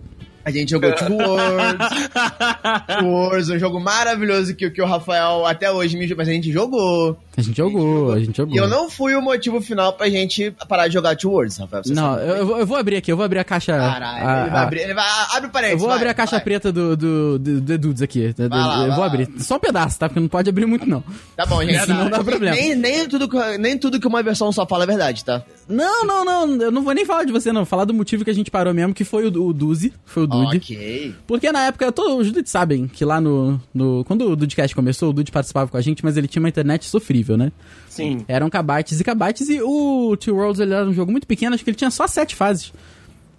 A 0.45 0.51
gente 0.51 0.71
jogou 0.71 0.95
Two 0.95 1.17
Worlds. 1.17 1.89
Two 2.99 3.07
Worlds, 3.09 3.51
um 3.51 3.59
jogo 3.59 3.81
maravilhoso 3.81 4.55
que, 4.55 4.71
que 4.71 4.83
o 4.83 4.87
Rafael 4.87 5.47
até 5.47 5.71
hoje 5.71 5.97
me 5.97 6.07
mas 6.15 6.29
a 6.29 6.33
gente 6.33 6.53
jogou. 6.53 7.19
A 7.39 7.41
gente 7.41 7.57
jogou, 7.57 8.11
a 8.13 8.19
gente 8.19 8.37
jogou. 8.37 8.53
E 8.55 8.59
eu 8.59 8.67
não 8.67 8.91
fui 8.91 9.15
o 9.15 9.23
motivo 9.23 9.61
final 9.61 9.93
pra 9.93 10.09
gente 10.11 10.51
parar 10.69 10.89
de 10.89 10.95
jogar 10.95 11.17
Two 11.17 11.31
Worlds, 11.31 11.57
Rafael. 11.57 11.83
Não, 11.87 12.17
eu, 12.19 12.59
eu 12.59 12.67
vou- 12.67 12.77
abrir 12.77 12.97
aqui, 12.97 13.13
eu 13.13 13.17
vou 13.17 13.25
abrir 13.25 13.39
a 13.39 13.45
caixa. 13.45 13.73
Caralho, 13.79 14.27
a- 14.27 14.41
ele 14.43 14.51
vai 14.51 14.63
abrir. 14.63 14.81
Ele 14.81 14.95
vai, 14.95 15.05
abre 15.37 15.49
o 15.49 15.53
parênteses. 15.53 15.73
Eu 15.75 15.79
vou 15.79 15.89
vai, 15.89 15.97
abrir 15.99 16.09
a 16.09 16.15
caixa 16.15 16.37
vai. 16.37 16.41
preta 16.45 16.73
do, 16.73 16.97
do, 16.97 17.39
do, 17.39 17.61
do 17.61 17.79
Dudes 17.79 18.03
aqui. 18.03 18.35
lá, 18.37 18.45
eu 18.45 18.49
vai 18.51 18.91
vou 18.91 18.99
lá. 19.01 19.07
abrir. 19.07 19.29
Só 19.39 19.57
um 19.57 19.61
pedaço, 19.61 19.99
tá? 19.99 20.09
Porque 20.09 20.19
não 20.21 20.29
pode 20.29 20.51
abrir 20.51 20.67
muito, 20.67 20.85
não. 20.89 21.03
Tá 21.37 21.47
bom, 21.47 21.63
gente. 21.63 21.79
Senão 21.81 22.05
não 22.05 22.11
dá 22.11 22.23
problema. 22.25 22.57
Nem, 22.57 22.75
nem, 22.75 23.09
tudo, 23.09 23.29
que- 23.29 23.59
nem 23.59 23.79
tudo 23.79 24.01
que 24.01 24.07
uma 24.09 24.23
versão 24.23 24.51
só 24.51 24.67
fala 24.67 24.83
é 24.85 24.87
verdade, 24.87 25.25
tá? 25.25 25.43
Não, 25.69 26.05
não, 26.05 26.25
não. 26.25 26.57
Eu 26.63 26.71
não 26.73 26.83
vou 26.83 26.93
nem 26.95 27.05
falar 27.05 27.23
de 27.25 27.33
você, 27.33 27.53
não. 27.53 27.65
Falar 27.65 27.85
do 27.85 27.95
motivo 27.95 28.25
que 28.25 28.31
a 28.31 28.35
gente 28.35 28.51
parou 28.51 28.75
mesmo, 28.75 28.93
que 28.95 29.05
foi 29.05 29.27
o, 29.29 29.43
o 29.49 29.53
Duzi. 29.53 29.93
Foi 30.05 30.25
o 30.25 30.27
Dude. 30.27 30.57
Ok. 30.57 31.15
Porque 31.27 31.53
na 31.53 31.67
época, 31.67 31.93
todos 31.93 32.27
os 32.27 32.33
Dudes 32.33 32.51
sabem 32.51 32.89
que 32.89 33.05
lá 33.05 33.21
no, 33.21 33.61
no. 33.73 34.05
Quando 34.05 34.31
o 34.31 34.35
Dudecast 34.35 34.75
começou, 34.75 35.11
o 35.11 35.13
Dude 35.13 35.31
participava 35.31 35.71
com 35.71 35.77
a 35.77 35.81
gente, 35.81 36.05
mas 36.05 36.17
ele 36.17 36.27
tinha 36.27 36.41
uma 36.41 36.49
internet 36.49 36.87
sofrível, 36.87 37.28
né? 37.37 37.53
Sim. 37.89 38.25
Eram 38.29 38.49
kbytes 38.49 39.01
e 39.01 39.05
kbytes. 39.05 39.49
E 39.49 39.61
o 39.61 40.17
Two 40.17 40.37
Worlds 40.37 40.61
ele 40.61 40.73
era 40.73 40.87
um 40.87 40.93
jogo 40.93 41.11
muito 41.11 41.27
pequeno, 41.27 41.55
acho 41.55 41.65
que 41.65 41.71
ele 41.71 41.77
tinha 41.77 41.91
só 41.91 42.07
sete 42.07 42.35
fases. 42.35 42.73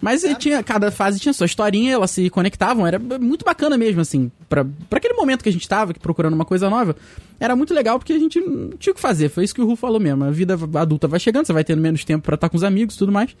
Mas 0.00 0.24
ele 0.24 0.34
tinha, 0.34 0.62
cada 0.62 0.90
fase 0.90 1.20
tinha 1.20 1.32
sua 1.32 1.44
historinha, 1.44 1.92
elas 1.92 2.10
se 2.10 2.30
conectavam, 2.30 2.86
era 2.86 2.98
muito 2.98 3.44
bacana 3.44 3.76
mesmo, 3.76 4.00
assim. 4.00 4.30
Pra, 4.48 4.64
pra 4.88 4.96
aquele 4.96 5.12
momento 5.12 5.42
que 5.42 5.48
a 5.50 5.52
gente 5.52 5.68
tava 5.68 5.92
procurando 5.92 6.32
uma 6.32 6.44
coisa 6.44 6.70
nova, 6.70 6.96
era 7.38 7.54
muito 7.54 7.74
legal 7.74 7.98
porque 7.98 8.14
a 8.14 8.18
gente 8.18 8.40
não 8.40 8.70
tinha 8.78 8.92
o 8.92 8.94
que 8.94 9.00
fazer. 9.00 9.28
Foi 9.28 9.44
isso 9.44 9.54
que 9.54 9.60
o 9.60 9.66
Ru 9.66 9.76
falou 9.76 10.00
mesmo. 10.00 10.24
A 10.24 10.30
vida 10.30 10.58
adulta 10.74 11.06
vai 11.06 11.20
chegando, 11.20 11.44
você 11.44 11.52
vai 11.52 11.64
tendo 11.64 11.82
menos 11.82 12.02
tempo 12.02 12.24
pra 12.24 12.34
estar 12.34 12.48
com 12.48 12.56
os 12.56 12.64
amigos 12.64 12.94
e 12.94 12.98
tudo 12.98 13.12
mais. 13.12 13.36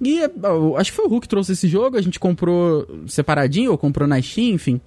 E 0.00 0.20
acho 0.76 0.90
que 0.90 0.96
foi 0.96 1.04
o 1.04 1.08
Ru 1.08 1.20
que 1.20 1.28
trouxe 1.28 1.52
esse 1.52 1.66
jogo, 1.66 1.96
a 1.96 2.02
gente 2.02 2.18
comprou 2.20 2.86
separadinho, 3.08 3.72
ou 3.72 3.78
comprou 3.78 4.06
na 4.06 4.22
Steam, 4.22 4.54
enfim. 4.54 4.80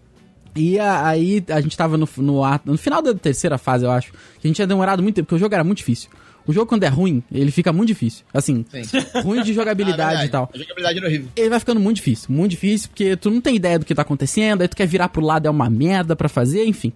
E 0.56 0.80
a- 0.80 1.08
aí 1.08 1.44
a 1.50 1.60
gente 1.62 1.76
tava 1.76 1.98
no, 1.98 2.08
no, 2.18 2.42
no 2.66 2.78
final 2.78 3.02
da 3.02 3.14
terceira 3.14 3.58
fase, 3.58 3.84
eu 3.86 3.92
acho. 3.92 4.12
Que 4.12 4.46
a 4.46 4.48
gente 4.48 4.56
tinha 4.56 4.68
demorado 4.68 5.04
muito 5.04 5.16
tempo, 5.16 5.26
porque 5.28 5.36
o 5.36 5.40
jogo 5.40 5.54
era 5.54 5.64
muito 5.64 5.80
difícil. 5.80 6.10
O 6.48 6.54
jogo, 6.54 6.68
quando 6.68 6.84
é 6.84 6.88
ruim, 6.88 7.24
ele 7.32 7.50
fica 7.52 7.74
muito 7.74 7.88
difícil. 7.88 8.24
Assim, 8.34 8.64
Sim. 8.70 8.84
ruim 9.24 9.42
de 9.42 9.52
Ah, 9.52 9.54
jogabilidade 9.56 9.98
verdade. 10.22 10.26
e 10.28 10.30
tal. 10.30 10.50
A 10.54 10.58
jogabilidade 10.58 10.98
era 11.00 11.08
horrível. 11.08 11.28
Ele 11.36 11.50
vai 11.50 11.60
ficando 11.60 11.80
muito 11.80 11.98
difícil, 11.98 12.28
muito 12.34 12.52
difícil, 12.52 12.90
porque 12.90 13.16
tu 13.18 13.30
não 13.32 13.42
tem 13.42 13.56
ideia 13.56 13.80
do 13.80 13.86
que 13.86 13.96
tá 13.96 14.04
acontecendo, 14.04 14.62
aí 14.62 14.68
tu 14.68 14.76
quer 14.78 14.86
virar 14.88 15.10
pro 15.10 15.26
lado, 15.26 15.48
é 15.48 15.50
uma 15.50 15.70
merda 15.70 16.16
pra 16.16 16.30
fazer, 16.30 16.66
enfim. 16.66 16.94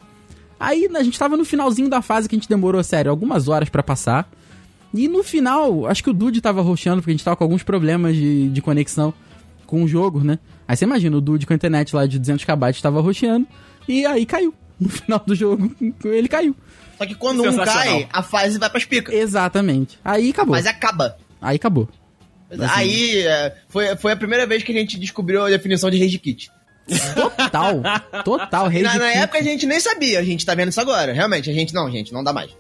Aí 0.60 0.88
a 0.94 1.04
gente 1.04 1.18
tava 1.18 1.36
no 1.36 1.44
finalzinho 1.44 1.90
da 1.90 2.02
fase 2.02 2.30
que 2.30 2.36
a 2.36 2.38
gente 2.40 2.48
demorou, 2.50 2.84
sério, 2.84 3.10
algumas 3.10 3.48
horas 3.48 3.70
pra 3.70 3.82
passar. 3.82 4.30
E 4.94 5.08
no 5.08 5.24
final, 5.24 5.86
acho 5.88 6.04
que 6.04 6.10
o 6.10 6.14
Dude 6.14 6.42
tava 6.42 6.62
roxando, 6.62 6.98
porque 7.02 7.12
a 7.12 7.14
gente 7.14 7.24
tava 7.26 7.36
com 7.38 7.44
alguns 7.44 7.64
problemas 7.64 8.16
de, 8.16 8.50
de 8.50 8.62
conexão 8.62 9.14
com 9.66 9.84
o 9.84 9.88
jogo, 9.88 10.24
né? 10.24 10.38
Aí 10.70 10.78
você 10.78 10.86
imagina, 10.86 11.18
o 11.18 11.22
Dude 11.22 11.48
com 11.48 11.54
a 11.54 11.56
internet 11.56 11.96
lá 11.96 12.06
de 12.06 12.20
200 12.20 12.46
KB 12.46 12.80
tava 12.80 13.02
roxando, 13.02 13.48
e 13.88 14.06
aí 14.06 14.24
caiu. 14.24 14.54
No 14.80 14.88
final 14.88 15.22
do 15.28 15.36
jogo, 15.36 15.76
ele 16.06 16.30
caiu. 16.30 16.56
Só 16.98 17.06
que 17.06 17.14
quando 17.14 17.44
um 17.44 17.58
cai, 17.66 18.08
a 18.14 18.24
fase 18.24 18.58
vai 18.58 18.70
pras 18.70 18.86
picas. 18.86 19.14
Exatamente. 19.14 20.00
Aí 20.06 20.30
acabou. 20.30 20.56
Mas 20.56 20.66
acaba. 20.66 21.18
Aí 21.42 21.58
acabou. 21.58 21.90
Aí 22.72 23.28
é, 23.28 23.58
foi, 23.68 23.94
foi 23.98 24.14
a 24.14 24.16
primeira 24.16 24.48
vez 24.48 24.64
que 24.64 24.72
a 24.72 24.76
gente 24.76 24.98
descobriu 24.98 25.44
a 25.44 25.50
definição 25.50 25.90
de 25.90 26.00
rage 26.00 26.18
kit. 26.18 26.50
Total. 27.14 27.82
Total. 28.24 28.72
E 28.72 28.82
na, 28.82 28.90
rage 28.90 29.00
na 29.00 29.12
época 29.12 29.40
a 29.40 29.44
gente 29.44 29.66
nem 29.66 29.82
sabia, 29.82 30.18
a 30.18 30.24
gente 30.24 30.46
tá 30.46 30.56
vendo 30.56 30.70
isso 30.70 30.80
agora. 30.80 31.12
Realmente, 31.12 31.50
a 31.50 31.54
gente 31.54 31.74
não, 31.74 31.92
gente, 31.92 32.14
não 32.14 32.24
dá 32.24 32.32
mais. 32.32 32.52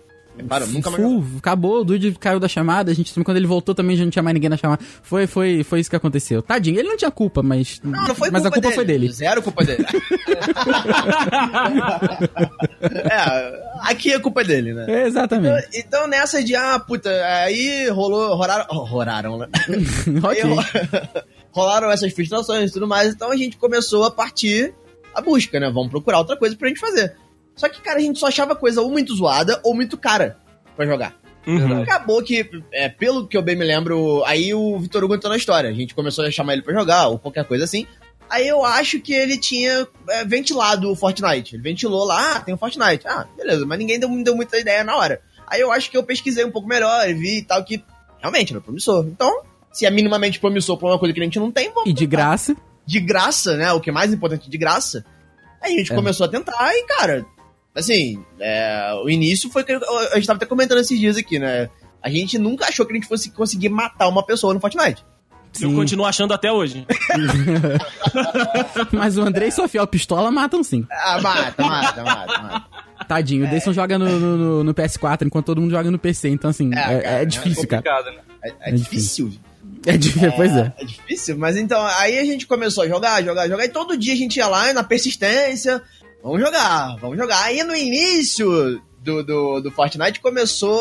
Parou, 0.47 0.67
nunca 0.67 0.89
mais. 0.89 1.03
Full, 1.03 1.23
acabou, 1.37 1.81
o 1.81 1.83
Dude 1.85 2.11
caiu 2.19 2.39
da 2.39 2.47
chamada, 2.47 2.91
a 2.91 2.93
gente 2.95 3.13
quando 3.23 3.37
ele 3.37 3.47
voltou 3.47 3.73
também 3.75 3.95
já 3.95 4.03
não 4.03 4.11
tinha 4.11 4.23
mais 4.23 4.33
ninguém 4.33 4.49
na 4.49 4.57
chamada. 4.57 4.81
Foi, 5.03 5.27
foi, 5.27 5.63
foi 5.63 5.79
isso 5.79 5.89
que 5.89 5.95
aconteceu. 5.95 6.41
Tadinho, 6.41 6.79
ele 6.79 6.87
não 6.89 6.97
tinha 6.97 7.11
culpa, 7.11 7.41
mas 7.43 7.79
Não, 7.83 8.07
não 8.07 8.15
foi 8.15 8.29
mas 8.31 8.45
a 8.45 8.51
culpa 8.51 8.71
foi 8.71 8.85
dele. 8.85 9.11
Zero 9.11 9.41
culpa 9.41 9.63
dele. 9.63 9.85
é, 12.81 13.63
aqui 13.81 14.13
a 14.13 14.19
culpa 14.19 14.41
é 14.41 14.43
dele, 14.43 14.73
né? 14.73 14.85
É, 14.87 15.07
Exatamente. 15.07 15.67
Então 15.73 16.07
nessa 16.07 16.43
de, 16.43 16.55
ah, 16.55 16.79
puta, 16.79 17.09
aí 17.25 17.89
rolou, 17.89 18.35
rolaram, 18.35 18.65
oh, 18.69 18.83
roraram, 18.83 19.37
né? 19.37 19.47
Aí 20.27 20.41
ok. 20.41 20.43
ro- 20.43 20.63
rolaram 21.51 21.91
essas 21.91 22.13
frustrações 22.13 22.69
e 22.69 22.73
tudo 22.73 22.87
mais, 22.87 23.13
então 23.13 23.31
a 23.31 23.35
gente 23.35 23.57
começou 23.57 24.03
a 24.03 24.11
partir 24.11 24.73
a 25.13 25.21
busca, 25.21 25.59
né? 25.59 25.69
Vamos 25.73 25.89
procurar 25.89 26.19
outra 26.19 26.37
coisa 26.37 26.55
pra 26.55 26.67
gente 26.67 26.79
fazer. 26.79 27.15
Só 27.55 27.67
que, 27.69 27.81
cara, 27.81 27.97
a 27.97 28.01
gente 28.01 28.19
só 28.19 28.27
achava 28.27 28.55
coisa 28.55 28.81
ou 28.81 28.89
muito 28.89 29.13
zoada 29.15 29.59
ou 29.63 29.75
muito 29.75 29.97
cara 29.97 30.37
pra 30.75 30.85
jogar. 30.85 31.15
Uhum. 31.47 31.81
Acabou 31.81 32.21
que, 32.21 32.49
é, 32.71 32.87
pelo 32.89 33.27
que 33.27 33.35
eu 33.35 33.41
bem 33.41 33.55
me 33.55 33.65
lembro, 33.65 34.23
aí 34.25 34.53
o 34.53 34.77
Vitor 34.79 35.03
Hugo 35.03 35.15
entrou 35.15 35.31
na 35.31 35.37
história. 35.37 35.69
A 35.69 35.73
gente 35.73 35.95
começou 35.95 36.25
a 36.25 36.31
chamar 36.31 36.53
ele 36.53 36.61
pra 36.61 36.73
jogar, 36.73 37.07
ou 37.07 37.17
qualquer 37.19 37.43
coisa 37.45 37.63
assim. 37.63 37.87
Aí 38.29 38.47
eu 38.47 38.63
acho 38.63 38.99
que 38.99 39.13
ele 39.13 39.37
tinha 39.39 39.87
é, 40.09 40.23
ventilado 40.23 40.91
o 40.91 40.95
Fortnite. 40.95 41.55
Ele 41.55 41.63
ventilou 41.63 42.05
lá, 42.05 42.35
ah, 42.35 42.39
tem 42.39 42.53
o 42.53 42.57
Fortnite. 42.57 43.07
Ah, 43.07 43.25
beleza, 43.35 43.65
mas 43.65 43.79
ninguém 43.79 43.99
deu, 43.99 44.09
deu 44.23 44.35
muita 44.35 44.59
ideia 44.59 44.83
na 44.83 44.95
hora. 44.95 45.21
Aí 45.47 45.59
eu 45.59 45.71
acho 45.71 45.89
que 45.89 45.97
eu 45.97 46.03
pesquisei 46.03 46.45
um 46.45 46.51
pouco 46.51 46.67
melhor 46.67 47.09
e 47.09 47.13
vi 47.13 47.39
e 47.39 47.41
tal 47.41 47.63
que 47.63 47.83
realmente 48.19 48.53
era 48.53 48.61
promissor. 48.61 49.03
Então, 49.07 49.41
se 49.71 49.85
é 49.87 49.89
minimamente 49.89 50.39
promissor 50.39 50.77
pra 50.77 50.89
uma 50.89 50.99
coisa 50.99 51.13
que 51.13 51.19
a 51.19 51.23
gente 51.23 51.39
não 51.39 51.51
tem, 51.51 51.73
vamos 51.73 51.89
E 51.89 51.93
de 51.93 52.05
graça, 52.05 52.55
de 52.85 52.99
graça, 52.99 53.57
né? 53.57 53.71
O 53.73 53.81
que 53.81 53.89
é 53.89 53.93
mais 53.93 54.13
importante, 54.13 54.47
de 54.47 54.57
graça. 54.59 55.03
Aí 55.59 55.73
a 55.73 55.77
gente 55.79 55.91
É. 55.91 55.95
começou 55.95 56.25
a 56.27 56.29
tentar 56.29 56.71
e, 56.75 56.83
cara, 56.85 57.25
assim, 57.79 58.23
é, 58.39 58.93
o 59.03 59.09
início 59.09 59.49
foi 59.49 59.63
que 59.63 59.71
a 59.73 60.15
gente 60.15 60.27
tava 60.27 60.37
até 60.37 60.45
comentando 60.45 60.79
esses 60.79 60.99
dias 60.99 61.17
aqui, 61.17 61.39
né? 61.39 61.69
A 62.01 62.09
gente 62.09 62.37
nunca 62.37 62.65
achou 62.67 62.85
que 62.85 62.91
a 62.93 62.95
gente 62.95 63.07
fosse 63.07 63.29
conseguir 63.31 63.69
matar 63.69 64.07
uma 64.07 64.23
pessoa 64.25 64.53
no 64.53 64.59
Fortnite. 64.59 65.03
Eu 65.59 65.69
sim. 65.71 65.75
continuo 65.75 66.05
achando 66.05 66.31
até 66.33 66.51
hoje. 66.51 66.85
Mas 68.91 69.17
o 69.17 69.21
Andrei 69.21 69.49
e 69.49 69.51
sua 69.51 69.67
fiel 69.67 69.85
pistola 69.87 70.31
matam 70.31 70.63
sim. 70.63 70.85
Ah, 70.91 71.19
mata, 71.21 71.63
mata, 71.63 72.03
mata, 72.03 72.41
mata. 72.41 72.65
Tadinho, 73.07 73.45
o 73.45 73.49
Dayson 73.49 73.73
joga 73.73 73.97
no, 73.97 74.07
no- 74.19 74.37
no- 74.37 74.63
no 74.63 74.73
PS4 74.73 75.25
enquanto 75.25 75.47
todo 75.47 75.61
mundo 75.61 75.71
joga 75.71 75.89
no 75.89 75.97
PC, 75.97 76.29
então 76.29 76.49
assim, 76.51 76.69
É, 76.73 76.77
é, 76.77 76.81
cara, 76.83 76.93
é 77.17 77.21
é 77.21 77.25
difícil, 77.25 77.67
cara. 77.67 77.81
Complicado, 77.81 78.15
né? 78.15 78.21
É, 78.43 78.49
é 78.49 78.53
É 78.69 78.71
difícil. 78.73 79.33
É 79.85 79.97
difícil, 79.97 80.31
pois 80.33 80.55
é. 80.55 80.73
É 80.77 80.85
difícil, 80.85 81.37
mas 81.37 81.55
então, 81.57 81.83
aí 81.97 82.19
a 82.19 82.25
gente 82.25 82.45
começou 82.45 82.83
a 82.83 82.87
jogar, 82.87 83.23
jogar, 83.23 83.47
jogar, 83.47 83.65
e 83.65 83.69
todo 83.69 83.97
dia 83.97 84.13
a 84.13 84.17
gente 84.17 84.35
ia 84.37 84.47
lá 84.47 84.71
na 84.73 84.83
persistência, 84.83 85.81
vamos 86.23 86.39
jogar, 86.41 86.95
vamos 86.97 87.17
jogar. 87.17 87.43
Aí 87.43 87.63
no 87.63 87.75
início 87.75 88.81
do, 89.03 89.23
do, 89.23 89.61
do 89.61 89.71
Fortnite 89.71 90.19
começou 90.19 90.79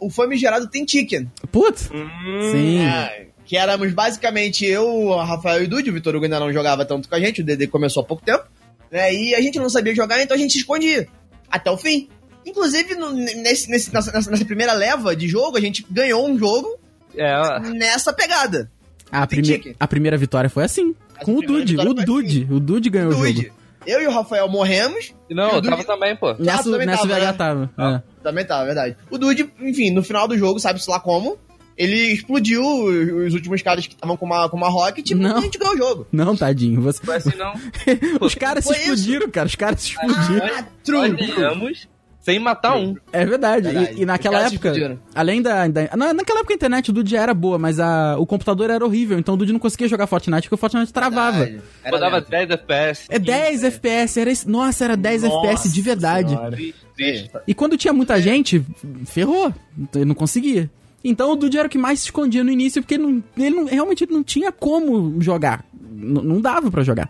o 0.00 0.10
famigerado 0.10 0.68
Tem 0.68 0.86
Chicken. 0.86 1.30
Putz, 1.50 1.90
Hum, 1.92 2.08
sim. 2.52 2.80
É, 2.80 3.28
que 3.44 3.56
éramos 3.56 3.92
basicamente 3.92 4.64
eu, 4.66 4.86
o 4.86 5.16
Rafael 5.16 5.62
e 5.62 5.66
o 5.66 5.68
Dude, 5.68 5.90
o 5.90 5.92
Vitor 5.94 6.14
Hugo 6.14 6.24
ainda 6.24 6.40
não 6.40 6.52
jogava 6.52 6.84
tanto 6.84 7.08
com 7.08 7.14
a 7.14 7.20
gente, 7.20 7.40
o 7.40 7.44
DD 7.44 7.66
começou 7.68 8.02
há 8.02 8.06
pouco 8.06 8.24
tempo, 8.24 8.44
né? 8.90 9.14
E 9.14 9.34
a 9.34 9.40
gente 9.40 9.58
não 9.58 9.70
sabia 9.70 9.94
jogar, 9.94 10.20
então 10.22 10.36
a 10.36 10.38
gente 10.38 10.52
se 10.52 10.58
escondia 10.58 11.06
até 11.50 11.70
o 11.70 11.76
fim. 11.78 12.08
Inclusive, 12.44 12.94
no- 12.94 13.12
nesse, 13.12 13.68
nesse- 13.70 13.92
nessa, 13.92 14.12
nessa- 14.12 14.44
primeira 14.44 14.72
leva 14.72 15.16
de 15.16 15.26
jogo, 15.28 15.56
a 15.56 15.60
gente 15.60 15.84
ganhou 15.90 16.28
um 16.28 16.38
jogo 16.38 16.78
É, 17.16 17.60
nessa 17.70 18.12
pegada. 18.12 18.70
A, 19.10 19.26
Tem 19.26 19.40
prime- 19.40 19.76
a 19.78 19.86
primeira 19.88 20.16
vitória 20.16 20.50
foi 20.50 20.64
assim. 20.64 20.94
A 21.18 21.24
Com 21.24 21.36
o 21.36 21.40
Dude, 21.42 21.76
o 21.76 21.94
Dude. 21.94 22.46
O 22.50 22.60
Dude 22.60 22.90
ganhou 22.90 23.12
o 23.12 23.14
Dude. 23.16 23.42
jogo. 23.44 23.55
Eu 23.86 24.02
e 24.02 24.06
o 24.06 24.10
Rafael 24.10 24.48
morremos. 24.48 25.14
não, 25.30 25.44
o 25.44 25.56
eu 25.56 25.62
tava 25.62 25.76
Dude- 25.76 25.86
também, 25.86 26.16
pô. 26.16 26.34
Nessa, 26.34 26.64
também 26.70 26.86
nessa 26.86 27.06
tava, 27.06 27.14
VH 27.20 27.26
né? 27.26 27.32
tava. 27.32 27.70
Ah. 27.76 28.02
é. 28.04 28.22
Também 28.22 28.44
tá, 28.44 28.62
é 28.62 28.66
verdade. 28.66 28.96
O 29.10 29.18
Dude, 29.18 29.50
enfim, 29.60 29.90
no 29.90 30.02
final 30.02 30.26
do 30.26 30.36
jogo, 30.36 30.58
sabe-se 30.58 30.90
lá 30.90 30.98
como, 30.98 31.38
ele 31.76 31.94
explodiu 32.12 32.62
os, 32.64 33.28
os 33.28 33.34
últimos 33.34 33.62
caras 33.62 33.86
que 33.86 33.94
estavam 33.94 34.16
com 34.16 34.24
uma, 34.26 34.48
com 34.48 34.56
uma 34.56 34.68
rocket 34.68 35.10
Não. 35.12 35.36
e 35.36 35.38
a 35.38 35.40
gente 35.42 35.58
ganhou 35.58 35.74
o 35.74 35.78
jogo. 35.78 36.06
Não, 36.10 36.34
tadinho. 36.36 36.80
Você... 36.82 37.04
Foi 37.04 37.16
assim, 37.16 37.36
não. 37.36 37.52
Os 38.20 38.34
caras 38.34 38.64
se 38.64 38.72
Foi 38.72 38.82
isso. 38.82 38.92
explodiram, 38.94 39.30
cara. 39.30 39.46
Os 39.46 39.54
caras 39.54 39.80
se 39.82 39.90
explodiram. 39.90 40.46
Ah, 40.58 40.64
true. 40.82 41.08
Nós 41.10 41.34
ganhamos 41.36 41.88
sem 42.26 42.40
matar 42.40 42.76
um. 42.76 42.96
É 43.12 43.24
verdade. 43.24 43.68
Verdade. 43.68 43.94
E, 43.98 44.02
e 44.02 44.04
naquela 44.04 44.40
época, 44.48 44.98
além 45.14 45.40
da, 45.40 45.68
da- 45.68 45.88
na- 45.96 46.12
Naquela 46.12 46.40
época 46.40 46.52
a 46.54 46.56
internet 46.56 46.86
do 46.90 46.94
Dude 46.94 47.12
já 47.12 47.22
era 47.22 47.32
boa, 47.32 47.56
mas 47.56 47.78
a, 47.78 48.16
o 48.18 48.26
computador 48.26 48.68
era 48.68 48.84
horrível. 48.84 49.16
Então 49.16 49.34
o 49.34 49.36
Dude 49.36 49.52
não 49.52 49.60
conseguia 49.60 49.86
jogar 49.86 50.08
Fortnite 50.08 50.42
porque 50.42 50.56
o 50.56 50.58
Fortnite 50.58 50.92
travava. 50.92 51.44
Verdade. 51.44 51.62
Era 51.84 52.08
lento. 52.08 52.28
10 52.28 52.50
FPS. 52.50 53.06
É 53.08 53.18
10 53.20 53.62
FPS, 53.64 54.18
era 54.20 54.32
nossa, 54.48 54.84
era 54.84 54.96
10 54.96 55.22
Nossa 55.22 55.36
FPS 55.36 55.72
de 55.72 55.80
verdade. 55.82 56.28
Senhora. 56.30 56.56
Triste. 56.96 57.30
E 57.46 57.54
quando 57.54 57.76
tinha 57.78 57.92
muita 57.92 58.20
gente, 58.20 58.60
ferrou. 59.04 59.54
Ele 59.94 60.04
não 60.06 60.14
conseguia. 60.16 60.68
Então 61.04 61.30
o 61.30 61.36
Dude 61.36 61.56
era 61.56 61.68
o 61.68 61.70
que 61.70 61.78
mais 61.78 62.00
se 62.00 62.06
escondia 62.06 62.42
no 62.42 62.50
início, 62.50 62.82
porque 62.82 62.94
ele, 62.94 63.04
não, 63.04 63.24
ele 63.38 63.54
não- 63.54 63.66
realmente 63.66 64.04
não 64.10 64.24
tinha 64.24 64.50
como 64.50 65.22
jogar. 65.22 65.64
N- 65.80 66.22
não 66.22 66.40
dava 66.40 66.72
pra 66.72 66.82
jogar. 66.82 67.08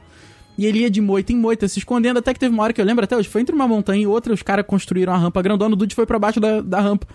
E 0.59 0.65
ele 0.67 0.79
ia 0.81 0.91
de 0.91 1.01
moita 1.01 1.33
em 1.33 1.37
moita, 1.37 1.69
se 1.69 1.79
escondendo, 1.79 2.19
até 2.19 2.33
que 2.33 2.41
teve 2.41 2.53
uma 2.55 2.63
hora 2.63 2.73
que 2.73 2.81
eu 2.81 2.85
lembro 2.85 3.05
até 3.05 3.17
hoje, 3.17 3.29
foi 3.29 3.43
entre 3.43 3.55
uma 3.55 3.69
montanha 3.69 4.03
e 4.03 4.07
outra, 4.07 4.33
os 4.33 4.43
caras 4.43 4.65
construíram 4.67 5.13
uma 5.13 5.19
rampa 5.19 5.43
grandona, 5.43 5.75
o 5.75 5.77
Dude 5.77 5.95
foi 5.95 6.07
pra 6.07 6.19
baixo 6.19 6.41
da, 6.41 6.61
da 6.63 6.81
rampa. 6.81 7.07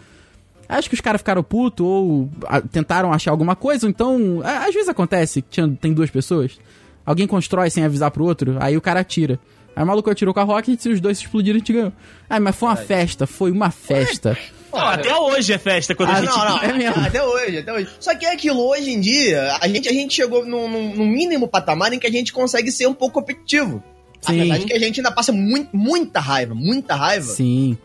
Acho 0.70 0.88
que 0.88 0.96
os 0.96 1.02
caras 1.02 1.20
ficaram 1.20 1.44
putos 1.44 1.86
ou 1.86 2.30
a, 2.46 2.62
tentaram 2.62 3.12
achar 3.12 3.32
alguma 3.32 3.56
coisa, 3.56 3.90
então. 3.90 4.42
a- 4.44 4.66
às 4.68 4.74
vezes 4.74 4.88
acontece 4.90 5.42
tinha- 5.50 5.68
tem 5.82 5.92
duas 5.94 6.10
pessoas. 6.10 6.60
Alguém 7.06 7.26
constrói 7.28 7.70
sem 7.70 7.84
avisar 7.84 8.12
pro 8.12 8.24
outro, 8.24 8.56
aí 8.60 8.78
o 8.78 8.82
cara 8.82 9.00
atira. 9.02 9.40
Aí 9.76 9.84
o 9.84 9.88
maluco 9.88 10.10
atirou 10.10 10.34
com 10.34 10.40
a 10.40 10.44
rocket 10.44 10.84
e 10.86 10.90
os 10.90 11.00
dois 11.00 11.18
se 11.18 11.24
explodiram, 11.26 11.56
a 11.56 11.60
gente 11.60 11.72
ganhou. 11.74 11.94
Ai, 12.30 12.40
mas 12.40 12.56
foi 12.56 12.70
uma 12.70 12.76
festa, 12.76 13.26
foi 13.28 13.52
uma 13.52 13.72
festa. 13.72 14.38
Não, 14.74 14.80
até 14.80 15.16
hoje 15.16 15.54
é 15.54 15.58
festa 15.58 15.94
quando 15.96 16.10
a 16.10 16.14
Ah, 16.14 16.22
gente. 16.22 16.30
Não, 16.30 16.46
não, 16.50 16.58
É 16.64 16.74
mesmo. 16.74 17.02
até 17.04 17.24
hoje, 17.24 17.58
até 17.60 17.74
hoje. 17.74 17.90
Só 18.00 18.16
que 18.16 18.26
é 18.26 18.32
aquilo, 18.34 18.60
hoje 18.62 18.90
em 18.92 19.00
dia, 19.00 19.58
a 19.62 19.68
gente, 19.68 19.88
a 19.90 19.94
gente 19.94 20.14
chegou 20.14 20.46
num, 20.46 20.70
num- 20.70 20.96
num 20.96 21.06
mínimo 21.08 21.48
patamar 21.48 21.92
em 21.94 22.00
que 22.00 22.08
a 22.08 22.12
gente 22.12 22.32
consegue 22.34 22.72
ser 22.72 22.88
um 22.88 22.94
pouco 22.94 23.20
competitivo. 23.20 23.84
Sim. 24.22 24.40
Apesar 24.42 24.58
de 24.60 24.66
que 24.66 24.74
a 24.74 24.80
gente 24.80 25.00
ainda 25.00 25.12
passa 25.12 25.32
muito, 25.32 25.76
muita 25.76 26.20
raiva, 26.20 26.54
muita 26.54 26.96
raiva. 26.96 27.26
Sim. 27.32 27.78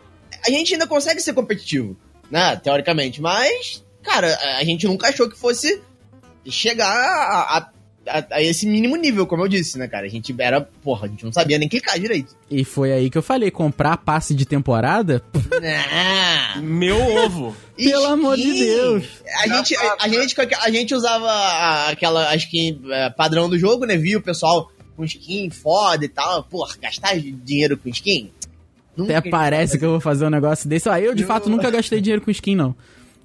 A 0.45 0.49
gente 0.51 0.73
ainda 0.73 0.85
consegue 0.87 1.19
ser 1.19 1.33
competitivo, 1.33 1.97
né? 2.29 2.55
Teoricamente. 2.57 3.21
Mas, 3.21 3.83
cara, 4.03 4.37
a 4.57 4.63
gente 4.63 4.85
nunca 4.87 5.09
achou 5.09 5.27
que 5.29 5.37
fosse 5.37 5.81
chegar 6.49 6.87
a, 6.87 7.57
a- 7.57 7.69
a- 8.07 8.25
a 8.31 8.41
esse 8.41 8.65
mínimo 8.67 8.95
nível, 8.95 9.25
como 9.27 9.43
eu 9.43 9.47
disse, 9.47 9.77
né, 9.77 9.87
cara? 9.87 10.05
A 10.05 10.09
gente 10.09 10.33
era, 10.39 10.61
porra, 10.61 11.05
a 11.05 11.09
gente 11.09 11.23
não 11.25 11.31
sabia 11.33 11.57
nem 11.57 11.67
clicar 11.69 11.99
direito. 11.99 12.35
E 12.49 12.63
foi 12.63 12.91
aí 12.91 13.09
que 13.09 13.17
eu 13.17 13.21
falei, 13.21 13.51
comprar 13.51 13.97
passe 13.97 14.33
de 14.33 14.45
temporada? 14.45 15.21
Meu 16.61 16.97
ovo. 16.99 17.55
Pelo 17.77 18.05
amor 18.07 18.37
de 18.37 18.51
Deus. 18.53 19.05
A 19.43 19.47
gente, 19.47 19.75
a, 19.75 19.95
a 20.01 20.07
gente, 20.07 20.35
a 20.39 20.69
gente 20.71 20.95
usava 20.95 21.89
aquela 21.89 22.29
a 22.29 22.35
skin 22.35 22.81
é, 22.89 23.09
padrão 23.11 23.49
do 23.49 23.57
jogo, 23.59 23.85
né? 23.85 23.95
Via 23.97 24.17
o 24.17 24.21
pessoal 24.21 24.71
com 24.95 25.03
skin 25.03 25.49
foda 25.51 26.03
e 26.03 26.09
tal. 26.09 26.43
Porra, 26.43 26.75
gastar 26.81 27.17
dinheiro 27.19 27.77
com 27.77 27.87
skin? 27.89 28.31
Nunca 28.95 29.19
Até 29.19 29.29
parece 29.29 29.77
que 29.77 29.85
eu 29.85 29.91
vou 29.91 29.99
fazer 29.99 30.25
um 30.25 30.29
negócio 30.31 30.67
desse. 30.67 30.89
Ah, 30.89 30.99
eu 30.99 31.13
de 31.13 31.21
Eu- 31.21 31.27
fato 31.27 31.49
nunca 31.49 31.69
gastei 31.69 32.01
dinheiro 32.01 32.21
com 32.23 32.31
skin, 32.31 32.55
não. 32.55 32.75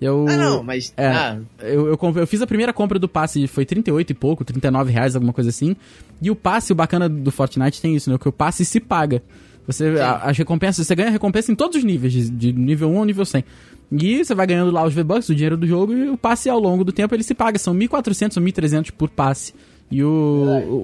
Eu, 0.03 0.27
Ah, 0.29 0.37
não, 0.37 0.63
mas. 0.63 0.93
É, 0.97 1.07
ah, 1.07 1.39
eu, 1.61 1.87
eu, 1.89 1.99
eu 2.17 2.27
fiz 2.27 2.43
a 2.43 2.47
primeira 2.47 2.73
compra 2.73 2.99
do 2.99 3.09
passe, 3.09 3.47
foi 3.47 3.65
38 3.65 4.11
e 4.11 4.15
pouco, 4.15 4.45
39 4.45 4.91
reais, 4.93 5.15
alguma 5.15 5.33
coisa 5.33 5.51
assim. 5.51 5.77
E 6.21 6.31
o 6.31 6.35
passe, 6.37 6.73
o 6.73 6.75
bacana 6.75 7.09
do 7.09 7.31
Fortnite 7.31 7.81
tem 7.81 7.95
isso, 7.95 8.11
né? 8.11 8.19
Que 8.19 8.29
o 8.29 8.33
passe 8.33 8.65
se 8.65 8.81
paga. 8.81 9.23
Você, 9.67 9.87
a- 10.01 10.17
as 10.29 10.37
recompensas, 10.37 10.87
você 10.87 10.95
ganha 10.97 11.11
recompensa 11.11 11.53
em 11.53 11.55
todos 11.55 11.77
os 11.77 11.85
níveis, 11.85 12.13
de, 12.13 12.29
de 12.31 12.53
nível 12.53 12.91
1 12.91 12.99
ao 12.99 13.05
nível 13.05 13.25
100. 13.25 13.45
E 13.93 14.25
você 14.25 14.35
vai 14.35 14.47
ganhando 14.47 14.73
lá 14.73 14.85
os 14.85 14.93
V-Bucks, 14.95 15.29
o 15.29 15.35
dinheiro 15.35 15.57
do 15.57 15.67
jogo, 15.67 15.93
e 15.93 16.09
o 16.09 16.17
passe 16.17 16.49
ao 16.51 16.59
longo 16.59 16.83
do 16.83 16.91
tempo 16.93 17.15
ele 17.15 17.23
se 17.23 17.35
paga. 17.35 17.59
São 17.59 17.75
1.400 17.75 18.37
ou 18.39 18.43
1.300 18.43 18.91
por 18.91 19.09
passe. 19.11 19.55
E 19.91 20.03
o, 20.03 20.09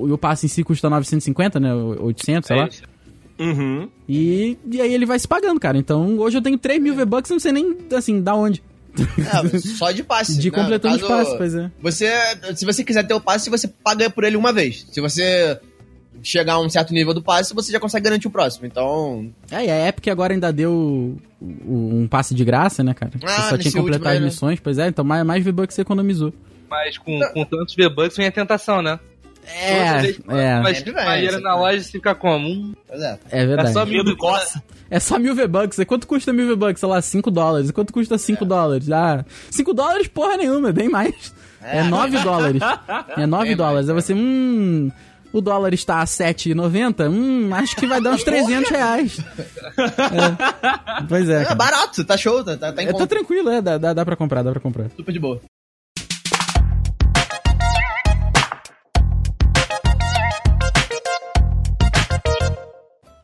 o, 0.04 0.12
o 0.12 0.18
passe 0.18 0.44
em 0.46 0.48
si 0.48 0.62
custa 0.62 0.88
950, 0.90 1.58
né? 1.58 1.74
800, 1.74 2.46
sei 2.46 2.56
lá. 2.56 2.64
É 2.64 2.68
isso. 2.68 2.82
Uhum. 3.38 3.88
E, 4.08 4.58
e 4.70 4.80
aí 4.80 4.92
ele 4.92 5.06
vai 5.06 5.18
se 5.18 5.26
pagando, 5.26 5.58
cara. 5.58 5.78
Então 5.78 6.18
hoje 6.18 6.36
eu 6.36 6.42
tenho 6.42 6.58
3 6.58 6.82
mil 6.82 6.94
V-Bucks, 6.94 7.30
não 7.30 7.38
sei 7.38 7.52
nem, 7.52 7.76
assim, 7.96 8.20
da 8.20 8.34
onde. 8.34 8.62
é, 9.54 9.58
só 9.58 9.90
de 9.90 10.02
passe. 10.02 10.38
De 10.38 10.50
né? 10.50 10.58
completando 10.58 10.96
os 10.96 11.02
passes, 11.02 11.34
pois 11.34 11.54
é. 11.54 11.70
Você, 11.80 12.10
se 12.54 12.64
você 12.64 12.84
quiser 12.84 13.06
ter 13.06 13.14
o 13.14 13.20
passe, 13.20 13.50
você 13.50 13.68
paga 13.68 14.08
por 14.10 14.24
ele 14.24 14.36
uma 14.36 14.52
vez. 14.52 14.86
Se 14.90 15.00
você 15.00 15.58
chegar 16.22 16.54
a 16.54 16.60
um 16.60 16.68
certo 16.68 16.92
nível 16.92 17.14
do 17.14 17.22
passe, 17.22 17.54
você 17.54 17.72
já 17.72 17.80
consegue 17.80 18.04
garantir 18.04 18.28
o 18.28 18.30
próximo. 18.30 18.66
Então, 18.66 19.30
É, 19.50 19.64
e 19.64 19.70
a 19.70 19.88
Epic 19.88 20.08
agora 20.08 20.32
ainda 20.32 20.52
deu 20.52 21.16
um 21.40 22.06
passe 22.08 22.34
de 22.34 22.44
graça, 22.44 22.82
né, 22.82 22.94
cara? 22.94 23.12
Ah, 23.22 23.28
Você 23.28 23.48
só 23.50 23.58
tinha 23.58 23.72
que 23.72 23.78
completar 23.78 23.98
último 23.98 24.14
as 24.14 24.20
né? 24.20 24.26
missões, 24.26 24.60
pois 24.60 24.78
é, 24.78 24.88
então 24.88 25.04
mais, 25.04 25.24
mais 25.24 25.44
V-Bucks 25.44 25.74
você 25.74 25.82
economizou. 25.82 26.32
Mas 26.68 26.98
com, 26.98 27.18
com 27.32 27.44
tantos 27.44 27.74
V-Bucks 27.74 28.16
vem 28.16 28.26
a 28.26 28.32
tentação, 28.32 28.82
né? 28.82 28.98
É, 29.52 30.02
vê- 30.02 30.16
é, 30.28 30.60
Mas 30.60 30.82
vem, 30.82 30.94
maneira 30.94 31.32
sempre 31.32 31.44
na 31.44 31.56
loja 31.56 31.82
fica 31.84 32.14
como? 32.14 32.74
É. 32.90 33.18
é 33.30 33.46
verdade. 33.46 33.70
É 33.70 33.72
só 33.72 33.80
É 33.80 33.84
só, 33.84 33.86
mil 33.86 34.04
Medo 34.04 34.16
coça. 34.16 34.62
mil 35.18 35.34
V-Bucks. 35.34 35.78
E 35.78 35.84
Quanto 35.84 36.06
custa 36.06 36.32
mil 36.32 36.46
V-Bucks? 36.48 36.80
Sei 36.80 36.88
lá, 36.88 37.00
5 37.00 37.30
dólares. 37.30 37.70
E 37.70 37.72
quanto 37.72 37.92
custa 37.92 38.16
5 38.18 38.44
dólares? 38.44 38.90
Ah, 38.90 39.24
5 39.50 39.72
dólares 39.74 40.08
porra 40.08 40.36
nenhuma, 40.36 40.72
bem 40.72 40.88
mais. 40.88 41.32
É 41.62 41.82
9 41.82 42.18
dólares. 42.20 42.62
É 43.16 43.26
9 43.26 43.44
Bem 43.48 43.56
dólares. 43.56 43.88
Aí 43.88 43.94
você, 43.94 44.14
hum... 44.14 44.90
O 45.30 45.42
dólar 45.42 45.74
está 45.74 46.00
a 46.00 46.04
7,90? 46.06 47.10
Hum, 47.10 47.50
acho 47.54 47.76
que 47.76 47.86
vai 47.86 48.00
dar 48.00 48.12
uns 48.14 48.24
300 48.24 48.70
reais. 48.70 49.18
É. 49.78 51.04
Pois 51.06 51.28
é, 51.28 51.42
É 51.42 51.44
cara. 51.44 51.54
barato, 51.54 52.02
tá 52.04 52.16
show, 52.16 52.42
tá, 52.42 52.56
tá, 52.56 52.72
tá 52.72 52.82
em 52.82 52.86
É, 52.88 52.92
tá 52.94 53.06
tranquilo, 53.06 53.50
é, 53.50 53.60
dá, 53.60 53.76
dá, 53.76 53.92
dá 53.92 54.04
pra 54.04 54.16
comprar, 54.16 54.42
dá 54.42 54.50
pra 54.50 54.60
comprar. 54.60 54.88
Super 54.96 55.12
de 55.12 55.18
boa. 55.18 55.40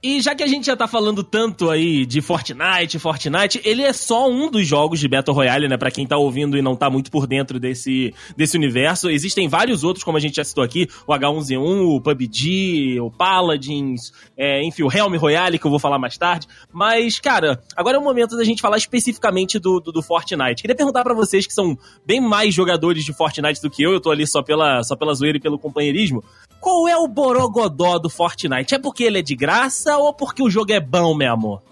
E 0.05 0.21
já 0.21 0.35
que 0.35 0.43
a 0.43 0.47
gente 0.47 0.67
já 0.67 0.77
tá 0.77 0.87
falando 0.87 1.25
tanto 1.25 1.71
aí 1.71 2.05
de 2.05 2.21
Fortnite, 2.21 2.99
Fortnite, 2.99 3.59
ele 3.65 3.81
é 3.81 3.91
só 3.91 4.29
um 4.29 4.51
dos 4.51 4.67
jogos 4.67 5.01
de 5.01 5.09
Battle 5.09 5.35
Royale, 5.35 5.67
né? 5.67 5.79
Pra 5.79 5.91
quem 5.91 6.07
tá 6.07 6.19
ouvindo 6.19 6.59
e 6.59 6.61
não 6.61 6.77
tá 6.77 6.91
muito 6.91 7.11
por 7.11 7.27
dentro 7.27 7.59
desse, 7.59 8.13
desse 8.37 8.55
universo. 8.55 9.09
Existem 9.09 9.49
vários 9.49 9.83
outros, 9.83 10.05
como 10.05 10.19
a 10.19 10.21
gente 10.21 10.37
já 10.37 10.45
citou 10.45 10.63
aqui, 10.63 10.87
o 11.07 11.13
H1Z1, 11.15 11.97
o 11.97 12.03
PUBG, 12.03 13.01
o 13.01 13.11
Paladins, 13.11 14.13
é, 14.37 14.63
enfim, 14.63 14.83
o 14.83 14.93
Helm 14.93 15.17
Royale, 15.17 15.59
que 15.59 15.67
eu 15.67 15.71
vou 15.71 15.81
falar 15.81 15.99
mais 15.99 16.19
tarde. 16.19 16.47
Mas, 16.71 17.19
cara, 17.19 17.63
agora 17.75 17.97
é 17.97 17.99
o 17.99 18.05
momento 18.05 18.37
da 18.37 18.45
gente 18.45 18.61
falar 18.61 18.77
especificamente 18.77 19.59
do, 19.59 19.81
do, 19.81 19.91
do 19.91 20.03
Fortnite. 20.03 20.61
Queria 20.61 20.77
perguntar 20.77 21.03
pra 21.03 21.15
vocês 21.15 21.47
que 21.47 21.55
são 21.55 21.79
bem 22.05 22.21
mais 22.21 22.53
jogadores 22.53 23.07
de 23.07 23.15
Fortnite 23.15 23.63
do 23.63 23.71
que 23.71 23.83
eu, 23.83 23.95
eu 23.95 24.01
tô 24.03 24.11
ali 24.11 24.27
só 24.27 24.43
pela, 24.43 24.83
só 24.83 24.95
pela 24.95 25.15
zoeira 25.15 25.39
e 25.39 25.41
pelo 25.41 25.59
companheirismo. 25.59 26.23
Qual 26.65 26.89
é 26.89 26.97
o 26.97 27.07
borogodó 27.07 27.99
do 27.99 28.09
Fortnite? 28.09 28.75
É 28.75 28.79
porque 28.79 29.05
ele 29.05 29.19
é 29.19 29.23
de 29.23 29.37
graça 29.37 29.99
ou 29.99 30.15
porque 30.15 30.43
o 30.43 30.49
jogo 30.49 30.73
é 30.73 30.81
bom, 30.81 31.15
meu 31.15 31.31
amor? 31.31 31.63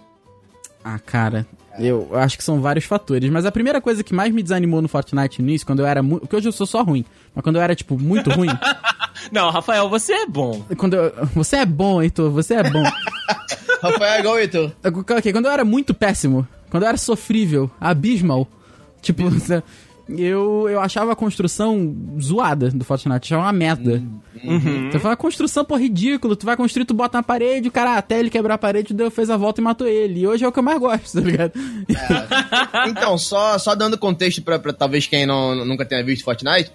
Ah, 0.85 0.99
cara, 0.99 1.47
eu 1.79 2.09
acho 2.13 2.37
que 2.37 2.43
são 2.43 2.61
vários 2.61 2.85
fatores, 2.85 3.27
mas 3.31 3.43
a 3.43 3.51
primeira 3.51 3.81
coisa 3.81 4.03
que 4.03 4.13
mais 4.13 4.31
me 4.31 4.43
desanimou 4.43 4.83
no 4.83 4.87
Fortnite 4.87 5.41
no 5.41 5.47
início, 5.49 5.65
quando 5.65 5.79
eu 5.79 5.87
era 5.87 6.03
muito. 6.03 6.21
Porque 6.21 6.35
hoje 6.35 6.47
eu 6.47 6.51
sou 6.51 6.67
só 6.67 6.83
ruim, 6.83 7.03
mas 7.33 7.43
quando 7.43 7.55
eu 7.55 7.61
era, 7.63 7.73
tipo, 7.73 7.97
muito 7.99 8.29
ruim. 8.29 8.49
Não, 9.31 9.49
Rafael, 9.49 9.89
você 9.89 10.13
é 10.13 10.25
bom. 10.27 10.63
quando 10.77 10.93
eu- 10.93 11.11
Você 11.33 11.55
é 11.55 11.65
bom, 11.65 11.99
Heitor, 11.99 12.29
você 12.29 12.53
é 12.53 12.69
bom. 12.69 12.83
Rafael, 13.81 14.19
igual 14.19 14.35
o 14.35 14.37
Heitor. 14.37 14.71
Ok, 14.83 15.31
quando 15.33 15.45
eu 15.45 15.51
era 15.51 15.65
muito 15.65 15.91
péssimo, 15.95 16.47
quando 16.69 16.83
eu 16.83 16.89
era 16.89 16.97
sofrível, 16.97 17.71
abismal, 17.81 18.47
tipo, 19.01 19.23
eu, 20.17 20.67
eu 20.69 20.79
achava 20.79 21.11
a 21.11 21.15
construção 21.15 21.95
zoada 22.21 22.69
do 22.69 22.83
Fortnite, 22.83 23.33
achava 23.33 23.43
uma 23.43 23.53
merda. 23.53 24.03
Uhum. 24.43 24.87
Então 24.87 24.99
foi 24.99 25.09
uma 25.09 25.17
construção, 25.17 25.63
pô, 25.63 25.75
ridículo. 25.75 26.35
Tu 26.35 26.45
vai 26.45 26.57
construir, 26.57 26.85
tu 26.85 26.93
bota 26.93 27.17
na 27.17 27.23
parede, 27.23 27.67
o 27.67 27.71
cara 27.71 27.97
até 27.97 28.19
ele 28.19 28.29
quebrar 28.29 28.55
a 28.55 28.57
parede, 28.57 28.93
deu, 28.93 29.09
fez 29.09 29.29
a 29.29 29.37
volta 29.37 29.61
e 29.61 29.63
matou 29.63 29.87
ele. 29.87 30.21
E 30.21 30.27
hoje 30.27 30.43
é 30.43 30.47
o 30.47 30.51
que 30.51 30.59
eu 30.59 30.63
mais 30.63 30.79
gosto, 30.79 31.13
tá 31.19 31.21
ligado? 31.21 31.53
Então, 32.87 33.17
só, 33.17 33.57
só 33.57 33.75
dando 33.75 33.97
contexto 33.97 34.41
pra, 34.41 34.59
pra 34.59 34.73
talvez 34.73 35.07
quem 35.07 35.25
não, 35.25 35.65
nunca 35.65 35.85
tenha 35.85 36.03
visto 36.03 36.23
Fortnite, 36.23 36.71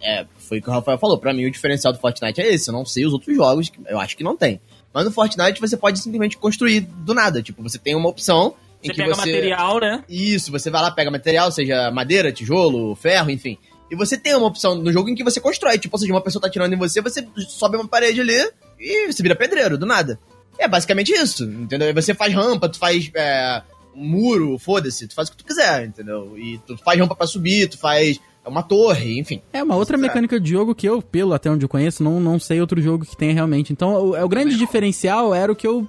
é, 0.00 0.26
foi 0.36 0.58
o 0.58 0.62
que 0.62 0.70
o 0.70 0.72
Rafael 0.72 0.98
falou. 0.98 1.18
Pra 1.18 1.32
mim, 1.32 1.46
o 1.46 1.50
diferencial 1.50 1.92
do 1.92 1.98
Fortnite 1.98 2.40
é 2.40 2.54
esse. 2.54 2.68
Eu 2.70 2.72
não 2.72 2.84
sei 2.84 3.06
os 3.06 3.12
outros 3.12 3.34
jogos, 3.34 3.70
eu 3.86 3.98
acho 3.98 4.16
que 4.16 4.24
não 4.24 4.36
tem. 4.36 4.60
Mas 4.92 5.04
no 5.04 5.10
Fortnite 5.10 5.60
você 5.60 5.76
pode 5.76 5.98
simplesmente 5.98 6.36
construir 6.36 6.80
do 6.80 7.14
nada. 7.14 7.42
Tipo, 7.42 7.62
você 7.62 7.78
tem 7.78 7.94
uma 7.94 8.08
opção 8.08 8.54
Você 8.82 8.92
que 8.92 8.96
pega 8.96 9.14
você. 9.14 9.32
material, 9.32 9.80
né? 9.80 10.04
Isso, 10.08 10.52
você 10.52 10.70
vai 10.70 10.82
lá, 10.82 10.90
pega 10.90 11.10
material, 11.10 11.50
seja 11.50 11.90
madeira, 11.90 12.32
tijolo, 12.32 12.94
ferro, 12.94 13.30
enfim. 13.30 13.58
E 13.90 13.96
você 13.96 14.16
tem 14.16 14.34
uma 14.36 14.46
opção 14.46 14.74
no 14.74 14.92
jogo 14.92 15.08
em 15.08 15.14
que 15.14 15.24
você 15.24 15.40
constrói. 15.40 15.78
Tipo, 15.78 15.96
ou 15.96 16.00
seja, 16.00 16.12
uma 16.12 16.20
pessoa 16.20 16.42
tá 16.42 16.48
atirando 16.48 16.74
em 16.74 16.78
você, 16.78 17.00
você 17.00 17.26
sobe 17.48 17.76
uma 17.76 17.88
parede 17.88 18.20
ali 18.20 18.50
e 18.78 19.10
você 19.10 19.22
vira 19.22 19.34
pedreiro, 19.34 19.78
do 19.78 19.86
nada. 19.86 20.18
É 20.58 20.68
basicamente 20.68 21.12
isso, 21.12 21.44
entendeu? 21.44 21.92
Você 21.94 22.14
faz 22.14 22.34
rampa, 22.34 22.68
tu 22.68 22.78
faz 22.78 23.10
é, 23.14 23.62
um 23.94 24.06
muro, 24.06 24.58
foda-se, 24.58 25.06
tu 25.08 25.14
faz 25.14 25.28
o 25.28 25.32
que 25.32 25.38
tu 25.38 25.44
quiser, 25.44 25.86
entendeu? 25.86 26.36
E 26.36 26.58
tu 26.66 26.76
faz 26.78 26.98
rampa 26.98 27.14
pra 27.14 27.26
subir, 27.26 27.68
tu 27.68 27.78
faz 27.78 28.20
uma 28.44 28.62
torre, 28.62 29.18
enfim. 29.18 29.40
É 29.52 29.62
uma 29.62 29.76
outra 29.76 29.96
mecânica 29.96 30.40
de 30.40 30.50
jogo 30.50 30.74
que 30.74 30.88
eu, 30.88 31.00
pelo 31.02 31.32
até 31.32 31.50
onde 31.50 31.64
eu 31.64 31.68
conheço, 31.68 32.02
não, 32.02 32.18
não 32.18 32.38
sei 32.38 32.60
outro 32.60 32.80
jogo 32.80 33.04
que 33.04 33.16
tenha 33.16 33.34
realmente. 33.34 33.72
Então, 33.72 34.08
o, 34.08 34.16
é 34.16 34.24
o 34.24 34.28
grande 34.28 34.56
diferencial 34.56 35.34
era 35.34 35.52
o 35.52 35.56
que 35.56 35.66
eu 35.66 35.86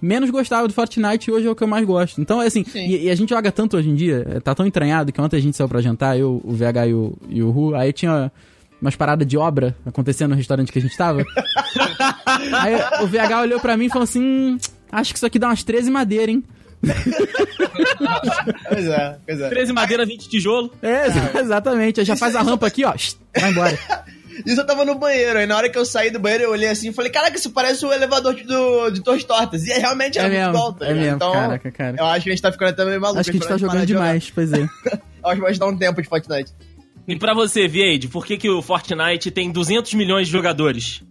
menos 0.00 0.30
gostava 0.30 0.66
do 0.66 0.74
Fortnite 0.74 1.30
e 1.30 1.32
hoje 1.32 1.46
é 1.46 1.50
o 1.50 1.54
que 1.54 1.62
eu 1.62 1.68
mais 1.68 1.84
gosto. 1.86 2.20
Então, 2.20 2.40
assim, 2.40 2.64
Sim. 2.64 2.86
e, 2.86 3.04
e 3.04 3.10
a 3.10 3.14
gente 3.14 3.30
joga 3.30 3.50
tanto 3.52 3.76
hoje 3.76 3.88
em 3.88 3.94
dia, 3.94 4.26
é, 4.28 4.40
tá 4.40 4.54
tão 4.54 4.66
entranhado 4.66 5.12
que 5.12 5.20
ontem 5.20 5.36
a 5.36 5.40
gente 5.40 5.56
saiu 5.56 5.68
pra 5.68 5.80
jantar, 5.80 6.18
eu, 6.18 6.40
o 6.44 6.52
VH 6.52 6.86
e 6.88 6.94
o, 6.94 7.18
e 7.28 7.42
o 7.42 7.50
Ru, 7.50 7.74
aí 7.74 7.92
tinha 7.92 8.30
umas 8.80 8.96
paradas 8.96 9.26
de 9.26 9.36
obra 9.36 9.76
acontecendo 9.84 10.30
no 10.30 10.36
restaurante 10.36 10.72
que 10.72 10.78
a 10.78 10.82
gente 10.82 10.96
tava. 10.96 11.22
aí 12.60 12.74
o 13.02 13.06
VH 13.06 13.40
olhou 13.42 13.60
pra 13.60 13.76
mim 13.76 13.86
e 13.86 13.88
falou 13.88 14.04
assim: 14.04 14.22
"Hum, 14.22 14.58
acho 14.90 15.12
que 15.12 15.18
isso 15.18 15.26
aqui 15.26 15.38
dá 15.38 15.48
umas 15.48 15.64
13 15.64 15.90
madeiras, 15.90 16.34
hein? 16.34 16.44
Pois 18.68 18.86
é, 18.86 19.18
pois 19.26 19.40
é. 19.40 19.48
13 19.48 19.72
madeira, 19.72 20.06
20 20.06 20.28
tijolo. 20.28 20.72
É, 20.82 21.06
exatamente. 21.40 22.00
Aí 22.00 22.06
já 22.06 22.16
faz 22.16 22.36
a 22.36 22.42
rampa 22.42 22.66
aqui, 22.66 22.84
ó. 22.84 22.92
Vai 23.38 23.50
embora. 23.50 23.78
Isso 24.46 24.60
eu 24.60 24.66
tava 24.66 24.84
no 24.84 24.94
banheiro, 24.94 25.38
aí 25.38 25.46
na 25.46 25.56
hora 25.56 25.68
que 25.68 25.78
eu 25.78 25.84
saí 25.84 26.10
do 26.10 26.18
banheiro 26.18 26.44
eu 26.44 26.50
olhei 26.50 26.68
assim 26.68 26.90
e 26.90 26.92
falei, 26.92 27.10
caraca, 27.10 27.36
isso 27.36 27.50
parece 27.50 27.84
o 27.84 27.92
elevador 27.92 28.34
do, 28.34 28.90
de 28.90 29.02
Torres 29.02 29.24
Tortas. 29.24 29.64
E 29.66 29.72
é, 29.72 29.78
realmente 29.78 30.18
era 30.18 30.32
É 30.32 30.50
muito 30.50 30.74
tá 30.74 30.86
é 30.86 30.94
mesmo, 30.94 31.16
Então, 31.16 31.32
caraca, 31.32 31.70
cara. 31.70 31.96
eu 31.98 32.06
acho 32.06 32.24
que 32.24 32.30
a 32.30 32.32
gente 32.32 32.42
tá 32.42 32.52
ficando 32.52 32.68
até 32.68 32.84
meio 32.84 33.00
maluco. 33.00 33.20
Acho 33.20 33.30
que 33.30 33.36
a 33.36 33.40
gente 33.40 33.48
tá 33.48 33.56
jogando 33.56 33.86
de 33.86 33.92
jogar. 33.92 34.06
demais, 34.06 34.30
pois 34.30 34.52
é. 34.52 34.60
Eu 35.20 35.30
acho 35.30 35.34
que 35.34 35.40
vai 35.40 35.58
dar 35.58 35.66
um 35.66 35.76
tempo 35.76 36.00
de 36.00 36.08
Fortnite. 36.08 36.52
E 37.06 37.16
pra 37.16 37.34
você, 37.34 37.66
Vieide, 37.66 38.06
por 38.08 38.24
que, 38.24 38.36
que 38.36 38.48
o 38.48 38.62
Fortnite 38.62 39.30
tem 39.30 39.50
200 39.50 39.94
milhões 39.94 40.26
de 40.26 40.32
jogadores? 40.32 41.02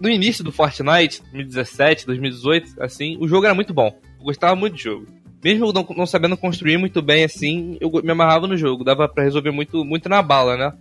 no 0.00 0.08
início 0.08 0.42
do 0.42 0.50
Fortnite, 0.50 1.20
2017, 1.24 2.06
2018, 2.06 2.82
assim, 2.82 3.18
o 3.20 3.28
jogo 3.28 3.44
era 3.44 3.54
muito 3.54 3.74
bom. 3.74 3.94
Eu 4.18 4.24
gostava 4.24 4.56
muito 4.56 4.72
do 4.74 4.80
jogo. 4.80 5.06
Mesmo 5.44 5.72
não, 5.72 5.86
não 5.96 6.06
sabendo 6.06 6.36
construir 6.36 6.78
muito 6.78 7.02
bem, 7.02 7.24
assim, 7.24 7.76
eu 7.80 7.90
me 8.02 8.10
amarrava 8.10 8.46
no 8.46 8.56
jogo. 8.56 8.82
Dava 8.82 9.06
pra 9.08 9.24
resolver 9.24 9.50
muito, 9.50 9.84
muito 9.84 10.08
na 10.08 10.22
bala, 10.22 10.56
né? 10.56 10.72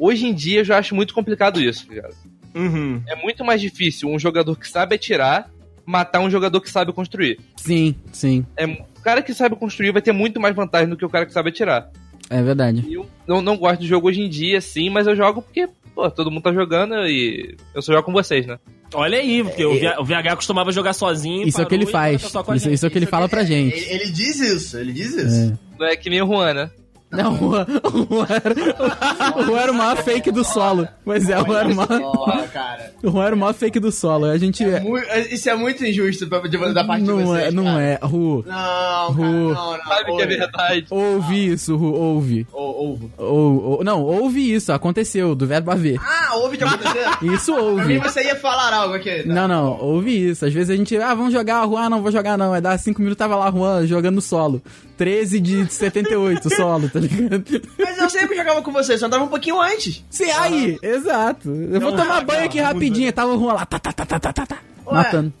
Hoje 0.00 0.26
em 0.26 0.34
dia 0.34 0.60
eu 0.60 0.64
já 0.64 0.78
acho 0.78 0.94
muito 0.94 1.12
complicado 1.14 1.60
isso, 1.60 1.86
tá 1.86 1.94
ligado? 1.94 2.14
Uhum. 2.54 3.00
É 3.06 3.14
muito 3.14 3.44
mais 3.44 3.60
difícil 3.60 4.08
um 4.08 4.18
jogador 4.18 4.56
que 4.58 4.68
sabe 4.68 4.94
atirar 4.96 5.48
matar 5.86 6.20
um 6.20 6.30
jogador 6.30 6.60
que 6.60 6.70
sabe 6.70 6.92
construir. 6.92 7.38
Sim, 7.56 7.94
sim. 8.12 8.44
É, 8.56 8.64
o 8.66 9.00
cara 9.02 9.22
que 9.22 9.34
sabe 9.34 9.56
construir 9.56 9.90
vai 9.92 10.00
ter 10.02 10.12
muito 10.12 10.38
mais 10.40 10.54
vantagem 10.54 10.88
do 10.88 10.96
que 10.96 11.04
o 11.04 11.08
cara 11.08 11.26
que 11.26 11.32
sabe 11.32 11.48
atirar. 11.50 11.90
É 12.28 12.40
verdade. 12.42 12.84
E 12.88 12.94
eu 12.94 13.08
não, 13.26 13.42
não 13.42 13.56
gosto 13.56 13.80
do 13.80 13.86
jogo 13.86 14.06
hoje 14.06 14.20
em 14.20 14.28
dia, 14.28 14.60
sim, 14.60 14.88
mas 14.88 15.08
eu 15.08 15.16
jogo 15.16 15.42
porque, 15.42 15.68
pô, 15.94 16.08
todo 16.08 16.30
mundo 16.30 16.42
tá 16.44 16.52
jogando 16.52 16.94
e 17.08 17.56
eu 17.74 17.82
só 17.82 17.92
jogo 17.92 18.04
com 18.04 18.12
vocês, 18.12 18.46
né? 18.46 18.58
Olha 18.94 19.18
aí, 19.18 19.42
porque 19.42 19.64
o 19.64 19.74
V- 19.74 19.98
o 19.98 20.04
VH 20.04 20.36
costumava 20.36 20.70
jogar 20.70 20.92
sozinho. 20.92 21.46
Isso 21.48 21.60
é 21.60 21.64
o 21.64 21.66
que 21.66 21.74
ele 21.74 21.86
faz. 21.86 22.22
tá 22.30 22.44
Isso, 22.54 22.70
isso 22.70 22.84
é 22.84 22.88
o 22.88 22.90
que 22.90 22.98
ele 22.98 23.06
fala 23.06 23.28
pra 23.28 23.42
gente. 23.42 23.74
Ele, 23.76 24.02
ele 24.02 24.10
diz 24.12 24.38
isso, 24.40 24.78
ele 24.78 24.92
diz 24.92 25.12
isso. 25.14 25.58
Não 25.78 25.86
é 25.86 25.96
que 25.96 26.08
nem 26.10 26.22
o 26.22 26.26
Juan, 26.26 26.54
né? 26.54 26.70
Não, 27.10 27.34
o 27.34 27.38
Juan- 27.38 27.66
o 27.92 28.14
Juan 28.14 28.26
era- 28.30 29.70
o 29.70 29.70
o 29.72 29.74
maior 29.74 29.96
fake 29.96 30.30
do 30.30 30.44
solo. 30.44 30.86
Pois 31.04 31.28
é, 31.28 31.40
o 31.40 31.44
Juan 31.44 31.58
era 31.58 31.68
o 31.68 31.74
maior, 31.74 32.12
Porra, 32.12 32.46
cara. 32.48 32.92
o 33.02 33.10
Juan 33.10 33.24
era 33.26 33.34
o 33.34 33.38
maior 33.38 33.52
fake 33.52 33.80
do 33.80 33.90
solo. 33.90 34.26
A 34.26 34.38
gente. 34.38 34.64
Mu- 34.64 34.96
Isso 35.30 35.50
é 35.50 35.54
muito 35.56 35.84
injusto 35.84 36.28
pra- 36.28 36.38
de- 36.40 36.72
da 36.72 36.84
parte 36.84 37.02
de 37.02 37.08
Não 37.08 37.24
vocês, 37.26 37.46
é, 37.46 37.50
não 37.50 37.64
cara. 37.64 37.82
é. 37.82 37.98
Ru, 38.02 38.44
Não, 38.46 39.12
Ru. 39.12 39.24
não, 39.24 39.48
não. 39.72 39.78
Sabe 39.78 40.04
que 40.04 40.10
é 40.10 40.12
Ouve. 40.12 40.26
verdade. 40.26 40.86
ouve 40.90 41.46
isso, 41.52 41.76
Ru, 41.76 41.92
ouve. 41.94 42.46
Ou- 42.52 42.76
ouve. 42.90 43.10
Ou, 43.18 43.62
ou- 43.78 43.84
não, 43.84 44.02
ouve 44.02 44.54
isso, 44.54 44.72
aconteceu, 44.72 45.34
do 45.34 45.46
verbo 45.46 45.70
haver. 45.72 45.98
Ah, 46.00 46.36
ouve 46.36 46.56
de 46.56 46.64
acontecer? 46.64 47.06
Isso 47.22 47.52
Pra 47.52 47.62
mim 47.86 47.96
ouve. 47.96 47.98
você 47.98 48.22
ia 48.22 48.36
falar 48.36 48.72
algo 48.72 48.94
aqui. 48.94 49.24
tá? 49.24 49.32
Não, 49.34 49.48
não, 49.48 49.80
ouve 49.80 50.30
isso. 50.30 50.44
Às 50.46 50.52
vezes 50.52 50.70
a 50.70 50.76
gente, 50.76 50.96
ah, 50.96 51.14
vamos 51.14 51.32
jogar, 51.32 51.66
Juan, 51.66 51.88
não 51.88 52.02
vou 52.02 52.12
jogar 52.12 52.38
não. 52.38 52.52
Aí 52.52 52.60
dá 52.60 52.76
5 52.78 53.00
minutos, 53.00 53.18
tava 53.18 53.34
lá 53.36 53.50
Juan 53.50 53.84
jogando 53.86 54.20
solo. 54.20 54.62
13 55.00 55.40
de 55.40 55.72
78 55.72 56.50
solo, 56.54 56.90
tá 56.90 57.00
ligado? 57.00 57.42
Mas 57.78 57.96
eu 57.96 58.10
sempre 58.10 58.36
jogava 58.36 58.60
com 58.60 58.70
você, 58.70 58.98
só 58.98 59.06
andava 59.06 59.24
um 59.24 59.28
pouquinho 59.28 59.58
antes. 59.58 60.04
Sim, 60.10 60.30
aí, 60.32 60.78
exato. 60.82 61.48
Eu 61.48 61.80
vou 61.80 61.90
Não, 61.90 61.96
tomar 61.96 62.06
cara, 62.06 62.24
banho 62.26 62.44
aqui 62.44 62.58
muda. 62.58 62.68
rapidinho. 62.74 63.10
Tava 63.10 63.32
o 63.34 63.38
Juan 63.40 63.54
lá, 63.54 63.64
tá, 63.64 63.78
tá, 63.78 63.94
tá, 63.94 64.04
tá, 64.04 64.20
tá, 64.20 64.30
tá, 64.30 64.44
tá, 64.46 64.58
matando. 64.84 65.32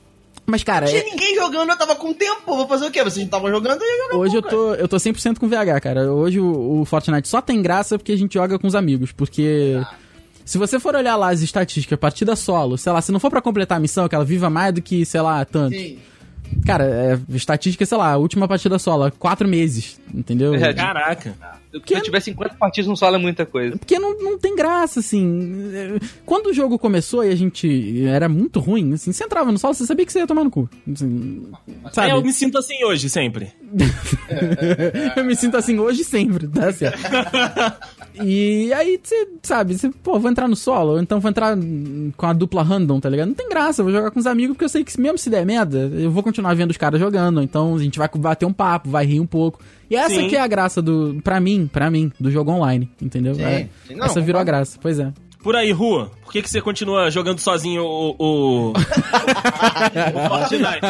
Mas, 0.46 0.64
cara, 0.64 0.86
Não 0.86 0.92
é- 0.96 1.00
tinha 1.02 1.12
ninguém 1.14 1.34
jogando, 1.34 1.68
eu 1.68 1.76
tava 1.76 1.94
com 1.94 2.14
tempo. 2.14 2.40
Vou 2.46 2.66
fazer 2.66 2.86
o 2.86 2.90
quê? 2.90 3.00
Vocês 3.02 3.18
não 3.18 3.24
estavam 3.24 3.50
jogando, 3.50 3.82
eu 3.82 3.86
ia 3.86 4.02
jogar. 4.04 4.16
hoje 4.16 4.34
eu 4.36 4.42
pô, 4.42 4.48
tô, 4.48 4.74
eu 4.76 4.88
tô 4.88 4.96
100% 4.96 5.38
com 5.38 5.46
VH, 5.46 5.78
cara. 5.82 6.10
Hoje 6.10 6.40
o, 6.40 6.80
o 6.80 6.84
Fortnite 6.86 7.28
só 7.28 7.42
tem 7.42 7.60
graça 7.60 7.98
porque 7.98 8.12
a 8.12 8.16
gente 8.16 8.32
joga 8.32 8.58
com 8.58 8.66
os 8.66 8.74
amigos. 8.74 9.12
Porque 9.12 9.78
se 10.42 10.56
você 10.56 10.80
for 10.80 10.96
olhar 10.96 11.16
lá 11.16 11.28
as 11.30 11.42
estatísticas, 11.42 11.98
partida 11.98 12.34
solo, 12.34 12.78
sei 12.78 12.90
lá, 12.92 13.02
se 13.02 13.12
não 13.12 13.20
for 13.20 13.28
pra 13.30 13.42
completar 13.42 13.76
a 13.76 13.80
missão, 13.80 14.08
que 14.08 14.14
ela 14.14 14.24
viva 14.24 14.48
mais 14.48 14.72
do 14.74 14.80
que, 14.80 15.04
sei 15.04 15.20
lá, 15.20 15.44
tanto. 15.44 15.76
Sim. 15.76 15.98
Cara, 16.64 16.84
é, 16.84 17.18
estatística, 17.36 17.84
sei 17.84 17.98
lá, 17.98 18.12
a 18.12 18.16
última 18.16 18.46
partida 18.46 18.78
solo, 18.78 19.10
quatro 19.12 19.48
meses, 19.48 20.00
entendeu? 20.14 20.54
É, 20.54 20.72
Caraca. 20.72 21.34
Se 21.70 21.94
eu 21.94 22.02
tiver 22.02 22.18
50 22.18 22.56
partidas 22.56 22.88
no 22.88 22.96
solo 22.96 23.14
é 23.14 23.18
muita 23.18 23.46
coisa. 23.46 23.76
Porque 23.76 23.96
não, 23.96 24.18
não 24.18 24.36
tem 24.36 24.56
graça, 24.56 24.98
assim. 24.98 25.70
É, 25.72 25.98
Quando 26.26 26.46
o 26.46 26.52
jogo 26.52 26.76
começou 26.78 27.24
e 27.24 27.28
a 27.28 27.36
gente 27.36 28.04
era 28.06 28.28
muito 28.28 28.58
ruim, 28.58 28.94
assim, 28.94 29.12
você 29.12 29.22
entrava 29.22 29.52
no 29.52 29.58
solo, 29.58 29.74
você 29.74 29.86
sabia 29.86 30.04
que 30.04 30.12
você 30.12 30.18
ia 30.18 30.26
tomar 30.26 30.42
no 30.42 30.50
cu. 30.50 30.68
Assim, 30.92 31.52
sabe? 31.92 32.10
É, 32.10 32.14
eu 32.14 32.22
me 32.22 32.32
sinto 32.32 32.58
assim 32.58 32.82
hoje, 32.82 33.08
sempre. 33.08 33.52
eu 35.16 35.24
me 35.24 35.36
sinto 35.36 35.56
assim 35.56 35.78
hoje 35.78 36.02
e 36.02 36.04
sempre, 36.04 36.48
tá 36.48 36.72
certo? 36.72 36.98
e 38.22 38.72
aí 38.72 39.00
você, 39.02 39.28
sabe, 39.42 39.78
você, 39.78 39.90
pô, 39.90 40.18
vou 40.18 40.30
entrar 40.30 40.48
no 40.48 40.56
solo, 40.56 40.92
ou 40.92 41.00
então 41.00 41.20
vou 41.20 41.30
entrar 41.30 41.56
com 42.16 42.26
a 42.26 42.32
dupla 42.32 42.62
random, 42.62 43.00
tá 43.00 43.08
ligado? 43.08 43.28
Não 43.28 43.34
tem 43.34 43.48
graça, 43.48 43.80
eu 43.80 43.84
vou 43.84 43.94
jogar 43.94 44.10
com 44.10 44.18
os 44.18 44.26
amigos, 44.26 44.54
porque 44.54 44.64
eu 44.64 44.68
sei 44.68 44.84
que 44.84 45.00
mesmo 45.00 45.18
se 45.18 45.30
der 45.30 45.46
merda, 45.46 45.78
eu 45.78 46.10
vou 46.10 46.22
continuar 46.22 46.54
vendo 46.54 46.70
os 46.70 46.76
caras 46.76 46.98
jogando, 46.98 47.42
então 47.42 47.74
a 47.74 47.78
gente 47.78 47.98
vai 47.98 48.08
bater 48.16 48.46
um 48.46 48.52
papo, 48.52 48.90
vai 48.90 49.06
rir 49.06 49.20
um 49.20 49.26
pouco. 49.26 49.60
E 49.88 49.96
essa 49.96 50.14
Sim. 50.14 50.28
que 50.28 50.36
é 50.36 50.40
a 50.40 50.46
graça 50.46 50.80
do, 50.80 51.20
pra 51.22 51.40
mim, 51.40 51.68
pra 51.72 51.90
mim, 51.90 52.12
do 52.18 52.30
jogo 52.30 52.50
online, 52.52 52.88
entendeu? 53.00 53.34
É. 53.38 53.68
Não, 53.90 54.06
essa 54.06 54.20
virou 54.20 54.40
a 54.40 54.44
graça, 54.44 54.78
pois 54.80 54.98
é. 54.98 55.12
Por 55.42 55.56
aí, 55.56 55.72
Rua, 55.72 56.10
por 56.22 56.32
que, 56.32 56.42
que 56.42 56.50
você 56.50 56.60
continua 56.60 57.10
jogando 57.10 57.38
sozinho 57.38 57.82
o, 57.82 58.14
o... 58.18 58.72
o 58.72 60.28
Fortnite? 60.28 60.80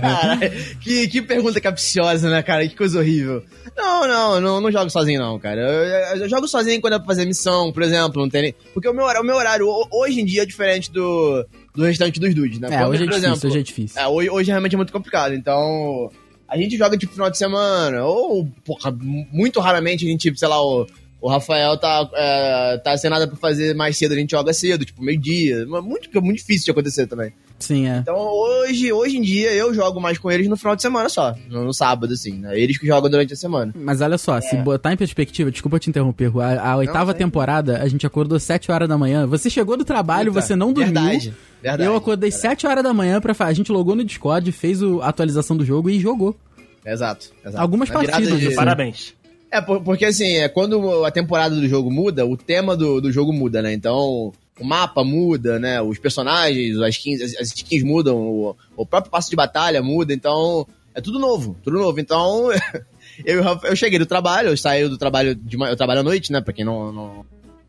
Cara, 0.00 0.38
que, 0.80 1.08
que 1.08 1.20
pergunta 1.22 1.60
capciosa, 1.60 2.30
né, 2.30 2.42
cara? 2.42 2.66
Que 2.66 2.74
coisa 2.74 2.98
horrível. 2.98 3.42
Não, 3.76 4.08
não, 4.08 4.40
não, 4.40 4.60
não 4.62 4.72
jogo 4.72 4.88
sozinho, 4.88 5.20
não, 5.20 5.38
cara. 5.38 5.60
Eu, 5.60 5.84
eu- 5.84 6.16
eu 6.22 6.28
jogo 6.28 6.48
sozinho 6.48 6.80
quando 6.80 6.94
é 6.94 6.98
pra 6.98 7.06
fazer 7.06 7.26
missão, 7.26 7.70
por 7.72 7.82
exemplo, 7.82 8.22
não 8.22 8.28
tem 8.30 8.42
nem... 8.42 8.54
Porque 8.72 8.88
o 8.88 8.94
meu, 8.94 9.04
o 9.04 9.22
meu 9.22 9.36
horário 9.36 9.68
ho- 9.68 9.88
hoje 9.92 10.20
em 10.20 10.24
dia 10.24 10.42
é 10.42 10.46
diferente 10.46 10.90
do, 10.90 11.44
do 11.74 11.84
restante 11.84 12.18
dos 12.18 12.34
dudes, 12.34 12.58
né? 12.58 12.68
É, 12.70 12.78
Quando, 12.78 12.88
hoje 12.90 13.02
é 13.02 13.06
difícil, 13.06 13.28
exemplo, 13.30 13.48
hoje 13.50 13.58
é 13.58 13.62
difícil. 13.62 14.00
É, 14.00 14.06
hoje, 14.08 14.30
hoje 14.30 14.50
realmente 14.50 14.74
é 14.74 14.78
muito 14.78 14.92
complicado, 14.92 15.34
então... 15.34 16.10
A 16.46 16.56
gente 16.58 16.76
joga, 16.76 16.96
tipo, 16.96 17.12
final 17.12 17.30
de 17.30 17.38
semana, 17.38 18.04
ou, 18.04 18.46
porra, 18.64 18.94
muito 19.32 19.58
raramente 19.60 20.06
a 20.06 20.08
gente, 20.10 20.38
sei 20.38 20.46
lá, 20.46 20.62
o, 20.62 20.86
o 21.26 21.28
Rafael 21.30 21.76
tá, 21.78 22.06
é, 22.14 22.78
tá 22.84 22.96
sem 22.98 23.08
nada 23.08 23.26
pra 23.26 23.36
fazer 23.36 23.74
mais 23.74 23.96
cedo, 23.96 24.12
a 24.12 24.16
gente 24.16 24.32
joga 24.32 24.52
cedo, 24.52 24.84
tipo, 24.84 25.02
meio-dia. 25.02 25.64
Mas 25.66 25.82
Muito, 25.82 26.10
é 26.16 26.20
muito 26.20 26.36
difícil 26.38 26.66
de 26.66 26.70
acontecer 26.70 27.06
também. 27.06 27.32
Sim, 27.58 27.88
é. 27.88 27.98
Então 27.98 28.14
hoje, 28.16 28.92
hoje 28.92 29.16
em 29.16 29.22
dia 29.22 29.50
eu 29.54 29.72
jogo 29.72 29.98
mais 30.00 30.18
com 30.18 30.30
eles 30.30 30.48
no 30.48 30.56
final 30.56 30.76
de 30.76 30.82
semana 30.82 31.08
só. 31.08 31.34
No, 31.48 31.64
no 31.64 31.72
sábado, 31.72 32.12
assim, 32.12 32.32
né? 32.34 32.58
Eles 32.60 32.76
que 32.76 32.86
jogam 32.86 33.08
durante 33.08 33.32
a 33.32 33.36
semana. 33.36 33.72
Mas 33.74 34.02
olha 34.02 34.18
só, 34.18 34.38
se 34.40 34.54
botar 34.56 34.92
em 34.92 34.96
perspectiva, 34.98 35.50
desculpa 35.50 35.78
te 35.78 35.88
interromper, 35.88 36.26
Ru, 36.26 36.40
a, 36.42 36.60
a 36.60 36.76
oitava 36.76 37.12
sem 37.12 37.18
temporada, 37.20 37.78
a 37.80 37.88
gente 37.88 38.06
acordou 38.06 38.38
7 38.38 38.70
horas 38.70 38.86
da 38.88 38.98
manhã. 38.98 39.26
Você 39.26 39.48
chegou 39.48 39.76
do 39.78 39.84
trabalho, 39.84 40.30
Puta, 40.30 40.42
você 40.42 40.54
não 40.54 40.72
dormiu. 40.74 40.92
Verdade, 40.92 41.34
verdade. 41.62 41.84
eu 41.88 41.96
acordei 41.96 42.30
7 42.30 42.66
horas 42.66 42.84
da 42.84 42.92
manhã 42.92 43.18
pra 43.20 43.32
fazer. 43.32 43.50
A 43.52 43.54
gente 43.54 43.72
logou 43.72 43.94
no 43.94 44.04
Discord, 44.04 44.52
fez 44.52 44.82
o- 44.82 45.00
a 45.00 45.08
atualização 45.08 45.56
do 45.56 45.64
jogo 45.64 45.88
e 45.88 45.98
jogou. 45.98 46.36
Exato, 46.84 47.30
exato. 47.42 47.62
Algumas 47.62 47.88
Na 47.88 47.94
partidas, 47.94 48.38
de- 48.40 48.46
assim. 48.48 48.56
Parabéns. 48.56 49.14
É, 49.54 49.60
por- 49.60 49.80
porque 49.80 50.04
assim, 50.04 50.38
é, 50.38 50.48
quando 50.48 51.04
a 51.04 51.12
temporada 51.12 51.54
do 51.54 51.68
jogo 51.68 51.88
muda, 51.88 52.26
o 52.26 52.36
tema 52.36 52.76
do, 52.76 53.00
do 53.00 53.12
jogo 53.12 53.32
muda, 53.32 53.62
né? 53.62 53.72
Então, 53.72 54.32
o 54.58 54.64
mapa 54.64 55.04
muda, 55.04 55.60
né? 55.60 55.80
Os 55.80 55.96
personagens, 55.96 56.76
as 56.80 56.96
skins, 56.96 57.20
as, 57.38 57.52
skins 57.54 57.84
mudam, 57.84 58.16
o, 58.16 58.56
o 58.76 58.84
próprio 58.84 59.12
passo 59.12 59.30
de 59.30 59.36
batalha 59.36 59.80
muda, 59.80 60.12
então 60.12 60.66
é 60.92 61.00
tudo 61.00 61.20
novo, 61.20 61.56
tudo 61.62 61.78
novo. 61.78 62.00
Então, 62.00 62.48
eu, 63.24 63.44
eu 63.62 63.76
cheguei 63.76 63.96
do 63.96 64.06
trabalho, 64.06 64.48
eu 64.48 64.56
saí 64.56 64.88
do 64.88 64.98
trabalho 64.98 65.36
de 65.36 65.56
eu 65.56 65.76
trabalho 65.76 66.00
à 66.00 66.02
noite, 66.02 66.32
né? 66.32 66.40
Pra 66.40 66.52
quem 66.52 66.64
não, 66.64 66.92
não, 66.92 67.24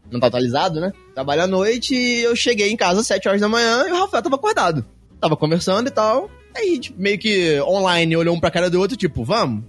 não 0.10 0.20
tá 0.20 0.26
atualizado, 0.26 0.80
né? 0.80 0.92
Trabalho 1.14 1.44
à 1.44 1.48
noite 1.48 1.94
e 1.94 2.24
eu 2.24 2.36
cheguei 2.36 2.72
em 2.72 2.76
casa 2.76 3.02
às 3.02 3.06
7 3.06 3.28
horas 3.28 3.42
da 3.42 3.48
manhã 3.48 3.86
e 3.88 3.92
o 3.92 4.00
Rafael 4.00 4.24
tava 4.24 4.38
acordado. 4.38 4.84
Tava 5.22 5.38
conversando 5.38 5.88
e 5.88 5.92
tal. 5.92 6.32
Aí, 6.56 6.80
tipo, 6.80 7.00
meio 7.00 7.20
que 7.20 7.62
online, 7.62 8.18
olhou 8.18 8.34
um 8.36 8.40
pra 8.40 8.50
cara 8.50 8.72
do 8.72 8.80
outro, 8.80 8.98
tipo, 8.98 9.24
vamos? 9.24 9.64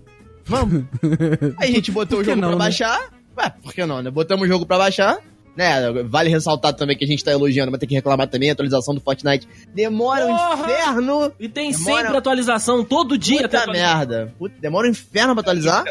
Vamos? 0.47 0.85
Aí 1.59 1.71
a 1.71 1.75
gente 1.75 1.91
botou 1.91 2.21
o 2.21 2.25
jogo 2.25 2.41
não, 2.41 2.49
pra 2.49 2.57
né? 2.59 2.65
baixar. 2.65 3.11
Ué, 3.39 3.53
por 3.63 3.75
que 3.75 3.85
não, 3.85 4.01
né? 4.03 4.11
Botamos 4.11 4.45
o 4.45 4.49
jogo 4.49 4.65
pra 4.65 4.79
baixar. 4.79 5.19
Né, 5.57 5.91
vale 6.05 6.29
ressaltar 6.29 6.75
também 6.75 6.95
que 6.99 7.03
a 7.03 7.09
gente 7.09 7.25
tá 7.25 7.33
elogiando, 7.33 7.71
mas 7.71 7.81
tem 7.81 7.89
que 7.89 7.95
reclamar 7.95 8.29
também, 8.29 8.51
a 8.51 8.53
atualização 8.53 8.95
do 8.95 9.01
Fortnite 9.01 9.49
demora 9.75 10.27
um 10.27 10.53
inferno. 10.53 11.33
E 11.41 11.49
tem 11.49 11.73
Demora- 11.73 11.97
sempre 12.03 12.17
atualização, 12.19 12.85
todo 12.85 13.17
dia 13.17 13.41
Puta 13.41 13.57
atualização. 13.61 13.97
merda. 13.99 14.35
Puta, 14.39 14.55
demora 14.61 14.87
um 14.87 14.91
inferno 14.91 15.33
pra 15.35 15.41
atualizar. 15.41 15.83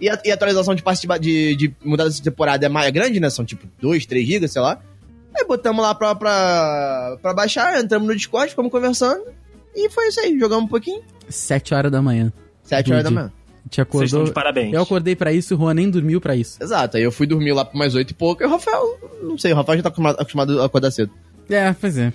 E 0.00 0.10
a, 0.10 0.20
e 0.24 0.30
a 0.32 0.34
atualização 0.34 0.74
de, 0.74 0.82
passe 0.82 1.06
de, 1.06 1.20
de, 1.20 1.54
de 1.68 1.74
mudança 1.84 2.16
de 2.16 2.22
temporada 2.22 2.66
é 2.66 2.68
mais 2.68 2.90
grande, 2.90 3.20
né? 3.20 3.30
São 3.30 3.44
tipo 3.44 3.68
2, 3.80 4.04
3 4.04 4.26
gigas, 4.26 4.50
sei 4.50 4.60
lá. 4.62 4.80
Aí 5.32 5.44
botamos 5.46 5.80
lá 5.80 5.94
pra, 5.94 6.16
pra, 6.16 7.16
pra 7.22 7.32
baixar, 7.32 7.78
entramos 7.80 8.08
no 8.08 8.16
Discord, 8.16 8.50
ficamos 8.50 8.72
conversando. 8.72 9.22
E 9.76 9.88
foi 9.90 10.08
isso 10.08 10.18
aí, 10.18 10.36
jogamos 10.40 10.64
um 10.64 10.68
pouquinho. 10.68 11.02
7 11.28 11.72
horas 11.72 11.92
da 11.92 12.02
manhã. 12.02 12.32
7 12.64 12.90
horas 12.90 13.04
da 13.04 13.10
manhã. 13.12 13.32
A 13.70 13.82
gente 13.82 13.90
Vocês 13.90 14.04
estão 14.04 14.20
acordou. 14.20 14.24
de 14.24 14.32
parabéns. 14.32 14.72
Eu 14.72 14.82
acordei 14.82 15.14
pra 15.14 15.32
isso 15.32 15.52
e 15.52 15.56
o 15.56 15.58
Juan 15.58 15.74
nem 15.74 15.90
dormiu 15.90 16.20
pra 16.20 16.34
isso. 16.34 16.62
Exato, 16.62 16.96
aí 16.96 17.02
eu 17.02 17.12
fui 17.12 17.26
dormir 17.26 17.52
lá 17.52 17.64
por 17.64 17.76
mais 17.76 17.94
8 17.94 18.10
e 18.10 18.14
pouco. 18.14 18.42
E 18.42 18.46
o 18.46 18.48
Rafael, 18.50 18.98
não 19.22 19.36
sei, 19.36 19.52
o 19.52 19.56
Rafael 19.56 19.78
já 19.78 19.82
tá 19.82 19.88
acostumado, 19.88 20.20
acostumado 20.20 20.60
a 20.62 20.66
acordar 20.66 20.90
cedo. 20.90 21.10
É, 21.50 21.72
pois 21.72 21.98
é. 21.98 22.12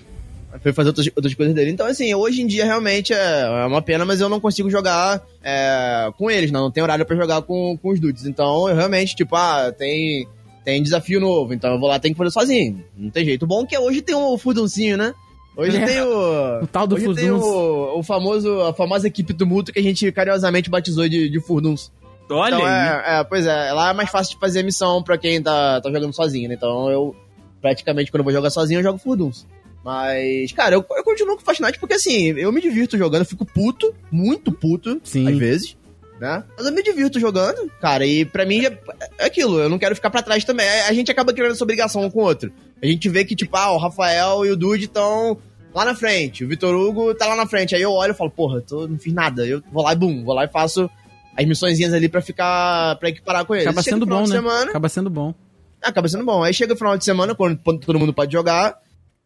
Foi 0.62 0.72
fazer 0.72 0.90
outras, 0.90 1.10
outras 1.16 1.34
coisas 1.34 1.56
dele. 1.56 1.72
Então, 1.72 1.88
assim, 1.88 2.14
hoje 2.14 2.42
em 2.42 2.48
dia 2.48 2.64
realmente 2.64 3.12
é, 3.12 3.42
é 3.42 3.66
uma 3.66 3.82
pena, 3.82 4.06
mas 4.06 4.22
eu 4.22 4.30
não 4.30 4.40
consigo 4.40 4.70
jogar 4.70 5.22
é, 5.44 6.12
com 6.18 6.30
eles, 6.30 6.52
não. 6.52 6.62
Não 6.64 6.72
tem 6.72 6.84
horário 6.84 7.06
pra 7.06 7.16
jogar 7.16 7.42
com, 7.42 7.78
com 7.82 7.90
os 7.90 8.00
dudes. 8.00 8.26
Então, 8.26 8.70
eu 8.70 8.76
realmente, 8.76 9.16
tipo, 9.16 9.36
ah, 9.36 9.74
tem, 9.76 10.28
tem 10.64 10.84
desafio 10.84 11.20
novo. 11.20 11.54
Então 11.56 11.74
eu 11.74 11.80
vou 11.80 11.90
lá, 11.90 12.00
tenho 12.00 12.14
que 12.14 12.18
fazer 12.20 12.30
sozinho. 12.32 12.84
Não 12.96 13.10
tem 13.10 13.26
jeito. 13.26 13.44
O 13.44 13.48
bom 13.48 13.64
é 13.64 13.66
que 13.66 13.78
hoje 13.78 14.02
tem 14.02 14.16
o 14.16 14.38
furduncinho, 14.38 14.96
né? 14.96 15.14
Hoje 15.56 15.78
É. 15.78 15.86
tem 15.86 16.02
o. 16.02 16.64
O 16.64 16.68
tal 16.68 16.88
do 16.88 16.96
hoje 16.96 17.06
tem 17.14 17.30
Furduns. 17.30 17.44
o, 17.44 18.00
o 18.00 18.04
famoso, 18.04 18.62
a 18.62 18.74
famosa 18.74 19.08
equipe 19.08 19.34
do 19.34 19.46
Muto 19.46 19.72
que 19.72 19.80
a 19.80 19.84
gente 19.84 20.12
carinhosamente 20.12 20.70
batizou 20.70 21.08
de, 21.08 21.30
de 21.30 21.40
Furduns. 21.40 21.92
Olha 22.30 22.56
então, 22.56 22.66
aí. 22.66 22.74
é, 23.16 23.20
é, 23.20 23.24
pois 23.24 23.46
é, 23.46 23.72
lá 23.74 23.92
é 23.92 23.94
mais 23.94 24.10
fácil 24.10 24.34
de 24.34 24.40
fazer 24.40 24.64
missão 24.64 25.04
pra 25.04 25.18
quem 25.18 25.42
tá, 25.44 25.80
tá 25.82 25.92
jogando 25.92 26.14
sozinho, 26.14 26.50
né? 26.50 26.56
Então 26.56 26.90
eu, 26.90 27.16
praticamente, 27.62 28.10
quando 28.12 28.22
eu 28.22 28.24
vou 28.24 28.34
jogar 28.34 28.50
sozinho, 28.50 28.80
eu 28.80 28.84
jogo 28.84 28.98
Furduns. 28.98 29.46
Mas, 29.84 30.52
cara, 30.54 30.76
eu, 30.76 30.86
eu 30.96 31.04
continuo 31.04 31.36
com 31.36 31.44
Fortnite 31.44 31.78
porque, 31.78 31.96
assim, 31.96 32.28
eu 32.38 32.52
me 32.52 32.62
divirto 32.62 32.98
jogando, 32.98 33.22
eu 33.24 33.26
fico 33.28 33.46
puto, 33.46 33.94
muito 34.10 34.52
puto, 34.52 35.00
Sim. 35.04 35.28
às 35.30 35.38
vezes, 35.38 35.78
né? 36.20 36.42
Mas 36.58 36.66
eu 36.66 36.72
me 36.72 36.82
divirto 36.82 37.20
jogando, 37.20 37.70
cara, 37.82 38.06
e 38.06 38.24
pra 38.24 38.46
mim 38.46 38.62
já- 38.62 38.72
é 39.20 39.26
aquilo, 39.26 39.60
eu 39.60 39.68
não 39.70 39.78
quero 39.78 39.94
ficar 39.94 40.10
pra 40.10 40.24
trás 40.24 40.46
também. 40.46 40.66
A 40.88 40.94
gente 40.94 41.12
acaba 41.12 41.34
criando 41.34 41.52
essa 41.52 41.64
obrigação 41.66 42.02
um 42.02 42.10
com 42.10 42.22
o 42.22 42.24
outro. 42.24 42.52
A 42.84 42.86
gente 42.86 43.08
vê 43.08 43.24
que, 43.24 43.36
tipo, 43.36 43.56
ah, 43.56 43.72
o 43.72 43.78
Rafael 43.78 44.46
e 44.46 44.52
o 44.52 44.58
Dude 44.58 44.86
estão 44.86 45.38
lá 45.74 45.86
na 45.86 45.96
frente. 45.96 46.44
O 46.44 46.48
Vitor 46.50 46.76
Hugo 46.76 47.14
tá 47.16 47.26
lá 47.28 47.36
na 47.36 47.46
frente. 47.48 47.74
Aí 47.74 47.82
eu 47.82 47.92
olho 47.92 48.12
e 48.12 48.16
falo, 48.16 48.30
porra, 48.30 48.60
tô, 48.62 48.88
não 48.88 49.00
fiz 49.00 49.14
nada. 49.14 49.46
Eu 49.48 49.64
vou 49.72 49.84
lá 49.84 49.94
e 49.94 49.96
bum, 49.96 50.24
vou 50.24 50.36
lá 50.36 50.44
e 50.44 50.50
faço 50.50 50.90
as 51.38 51.46
missõezinhas 51.46 51.94
ali 51.94 52.10
pra 52.10 52.22
ficar. 52.22 52.98
pra 52.98 53.10
equiparar 53.10 53.46
com 53.46 53.56
ele. 53.56 53.64
Acaba 53.64 53.82
Chega 53.82 53.96
sendo 53.96 54.06
bom, 54.06 54.24
de 54.24 54.30
né? 54.30 54.36
Semana, 54.36 54.70
Acaba 54.70 54.90
sendo 54.90 55.10
bom. 55.10 55.34
acaba 55.82 56.08
sendo 56.10 56.26
bom. 56.26 56.44
Aí 56.44 56.54
chega 56.54 56.74
o 56.74 56.78
final 56.78 56.98
de 56.98 57.06
semana, 57.06 57.34
quando, 57.34 57.58
quando 57.64 57.80
todo 57.80 57.98
mundo 57.98 58.14
pode 58.14 58.32
jogar, 58.34 58.76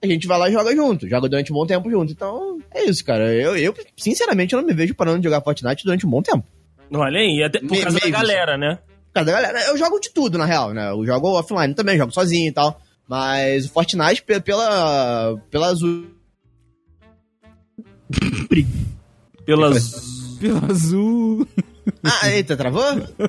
a 0.01 0.05
gente 0.07 0.27
vai 0.27 0.37
lá 0.37 0.49
e 0.49 0.53
joga 0.53 0.75
junto. 0.75 1.09
Joga 1.09 1.27
durante 1.27 1.51
um 1.51 1.55
bom 1.55 1.65
tempo 1.65 1.89
junto. 1.89 2.11
Então, 2.13 2.59
é 2.73 2.85
isso, 2.85 3.03
cara. 3.03 3.33
Eu, 3.33 3.57
eu 3.57 3.73
sinceramente, 3.97 4.53
eu 4.53 4.61
não 4.61 4.67
me 4.67 4.73
vejo 4.73 4.93
parando 4.95 5.17
de 5.17 5.23
jogar 5.25 5.41
Fortnite 5.41 5.83
durante 5.83 6.05
um 6.05 6.09
bom 6.09 6.21
tempo. 6.21 6.45
Olha 6.93 7.19
aí, 7.19 7.43
até 7.43 7.59
por 7.59 7.71
Me- 7.71 7.81
causa 7.81 7.99
da 7.99 8.09
galera, 8.09 8.57
né? 8.57 8.77
Por 9.07 9.13
causa 9.15 9.31
da 9.31 9.41
galera, 9.41 9.67
eu 9.67 9.77
jogo 9.77 9.99
de 9.99 10.13
tudo, 10.13 10.37
na 10.37 10.45
real, 10.45 10.73
né? 10.73 10.91
Eu 10.91 11.03
jogo 11.05 11.37
offline 11.37 11.73
também, 11.73 11.97
jogo 11.97 12.13
sozinho 12.13 12.47
e 12.49 12.51
tal. 12.53 12.79
Mas 13.07 13.65
o 13.65 13.69
Fortnite, 13.71 14.21
pe- 14.23 14.39
pela, 14.41 15.37
pela 15.49 15.67
azul. 15.67 16.07
Pelas. 19.45 20.37
Pelo 20.39 20.65
azul. 20.71 21.47
Ah, 22.03 22.29
eita, 22.29 22.55
travou? 22.57 22.83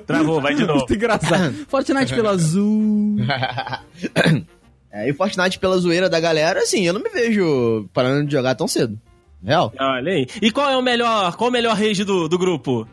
Travou, 0.06 0.40
vai 0.40 0.54
de 0.54 0.62
novo. 0.66 0.80
Muito 0.80 0.94
engraçado. 0.94 1.54
Fortnite 1.68 2.14
pelo 2.14 2.28
azul. 2.28 3.16
é, 4.90 5.08
e 5.08 5.12
o 5.12 5.14
Fortnite 5.14 5.58
pela 5.58 5.78
zoeira 5.78 6.08
da 6.10 6.18
galera, 6.18 6.60
assim, 6.60 6.84
eu 6.84 6.92
não 6.92 7.00
me 7.00 7.08
vejo 7.08 7.88
parando 7.94 8.26
de 8.26 8.32
jogar 8.32 8.54
tão 8.56 8.66
cedo. 8.66 8.98
Real. 9.42 9.72
Olha 9.78 10.12
aí. 10.12 10.26
E 10.42 10.50
qual 10.50 10.68
é 10.68 10.76
o 10.76 10.82
melhor, 10.82 11.36
qual 11.36 11.48
o 11.50 11.52
melhor 11.52 11.76
rage 11.76 12.02
do, 12.02 12.28
do 12.28 12.36
grupo? 12.36 12.86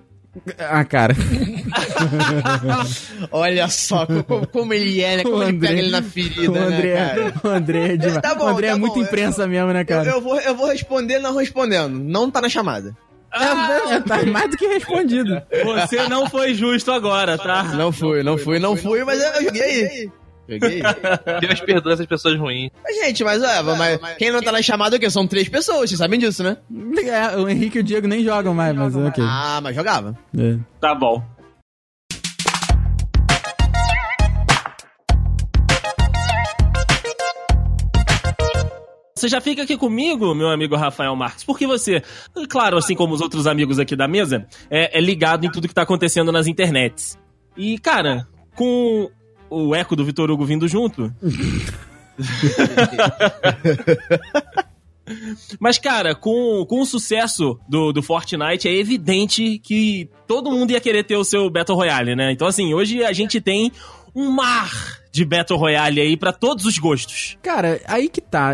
Ah, 0.60 0.84
cara. 0.84 1.16
Olha 3.32 3.68
só 3.68 4.06
como, 4.06 4.48
como 4.48 4.74
ele 4.74 5.02
é, 5.02 5.18
né? 5.18 5.24
Como 5.24 5.38
O 5.38 5.44
ele 5.44 5.56
André- 5.56 5.68
pega 5.70 5.80
ele 5.82 5.92
na 5.92 6.02
ferida, 6.02 6.52
o 6.52 6.58
André, 6.58 6.94
né, 6.94 7.08
cara? 7.08 7.34
o 7.44 7.48
André 7.48 7.94
é 7.94 7.98
demais. 7.98 8.22
Tá 8.22 8.36
bom, 8.36 8.46
o 8.46 8.48
André 8.48 8.68
tá 8.70 8.74
é 8.74 8.78
muito 8.78 8.96
bom, 8.96 9.02
imprensa 9.02 9.48
mesmo, 9.48 9.72
né, 9.74 9.82
Eu, 9.82 9.86
cara? 9.86 10.10
eu 10.10 10.22
vou, 10.22 10.40
eu 10.40 10.56
vou 10.56 10.68
responder 10.68 11.20
não 11.20 11.36
respondendo. 11.38 11.98
Não 11.98 12.30
tá 12.30 12.42
na 12.42 12.50
chamada. 12.50 12.96
É, 13.34 13.96
é, 13.96 14.00
tá 14.00 14.24
mais 14.26 14.50
do 14.50 14.58
que 14.58 14.66
respondido. 14.68 15.42
Você 15.66 16.08
não 16.08 16.30
foi 16.30 16.54
justo 16.54 16.92
agora, 16.92 17.38
tá? 17.38 17.64
Não 17.76 17.92
fui, 17.92 18.24
não 18.24 18.38
fui, 18.38 18.60
não 18.60 18.78
fui, 18.78 19.04
mas 19.04 19.22
eu, 19.22 19.30
eu 19.34 19.44
joguei. 19.44 20.12
Joguei. 20.48 20.82
Deus 21.42 21.60
perdoa 21.62 21.94
essas 21.94 22.06
pessoas 22.06 22.40
ruins. 22.40 22.72
Mas, 22.84 22.96
gente, 22.96 23.24
mas, 23.24 23.42
é, 23.42 23.62
mas 23.62 24.00
quem 24.18 24.32
não 24.32 24.42
tá 24.42 24.52
na 24.52 24.62
chamada 24.62 24.96
é 24.96 24.98
o 24.98 25.00
quê? 25.00 25.10
São 25.10 25.28
três 25.28 25.50
pessoas, 25.50 25.90
vocês 25.90 25.98
sabem 25.98 26.20
disso, 26.20 26.44
né? 26.44 26.58
É, 27.06 27.38
o 27.38 27.50
Henrique 27.50 27.80
e 27.80 27.82
o 27.82 27.84
Diego 27.84 28.08
nem 28.08 28.24
jogam 28.24 28.54
mais, 28.54 28.76
mas 28.76 28.96
ok. 28.96 29.24
Ah, 29.26 29.60
mas 29.62 29.76
jogava. 29.76 30.18
É. 30.38 30.58
Tá 30.80 30.94
bom. 30.94 31.24
Você 39.18 39.30
já 39.30 39.40
fica 39.40 39.64
aqui 39.64 39.78
comigo, 39.78 40.36
meu 40.36 40.50
amigo 40.50 40.76
Rafael 40.76 41.16
Marques, 41.16 41.44
porque 41.44 41.66
você, 41.66 42.04
claro, 42.50 42.78
assim 42.78 42.94
como 42.94 43.14
os 43.14 43.22
outros 43.22 43.48
amigos 43.48 43.80
aqui 43.80 43.96
da 43.96 44.08
mesa, 44.08 44.46
é, 44.70 44.98
é 44.98 45.02
ligado 45.02 45.46
em 45.46 45.52
tudo 45.52 45.68
que 45.68 45.74
tá 45.74 45.84
acontecendo 45.84 46.32
nas 46.32 46.48
internets. 46.48 47.18
E, 47.56 47.80
cara, 47.80 48.28
com 48.56 49.10
o 49.50 49.74
eco 49.76 49.96
do 49.96 50.04
Vitor 50.06 50.30
Hugo 50.32 50.46
vindo 50.46 50.68
junto. 50.68 51.14
Mas, 55.60 55.78
cara, 55.78 56.16
com, 56.16 56.66
com 56.68 56.82
o 56.82 56.86
sucesso 56.86 57.60
do, 57.70 57.92
do 57.94 58.02
Fortnite, 58.02 58.68
é 58.68 58.74
evidente 58.76 59.60
que 59.60 60.10
todo 60.28 60.50
mundo 60.52 60.72
ia 60.72 60.82
querer 60.82 61.04
ter 61.04 61.16
o 61.16 61.24
seu 61.24 61.48
Battle 61.50 61.78
Royale, 61.78 62.16
né? 62.16 62.32
Então, 62.32 62.48
assim, 62.48 62.74
hoje 62.74 63.04
a 63.04 63.14
gente 63.14 63.40
tem 63.40 63.72
um 64.16 64.32
mar 64.32 64.72
de 65.12 65.24
Battle 65.24 65.60
Royale 65.60 66.02
aí 66.02 66.18
pra 66.18 66.34
todos 66.34 66.66
os 66.66 66.80
gostos. 66.80 67.38
Cara, 67.44 67.80
aí 67.86 68.10
que 68.10 68.20
tá. 68.20 68.54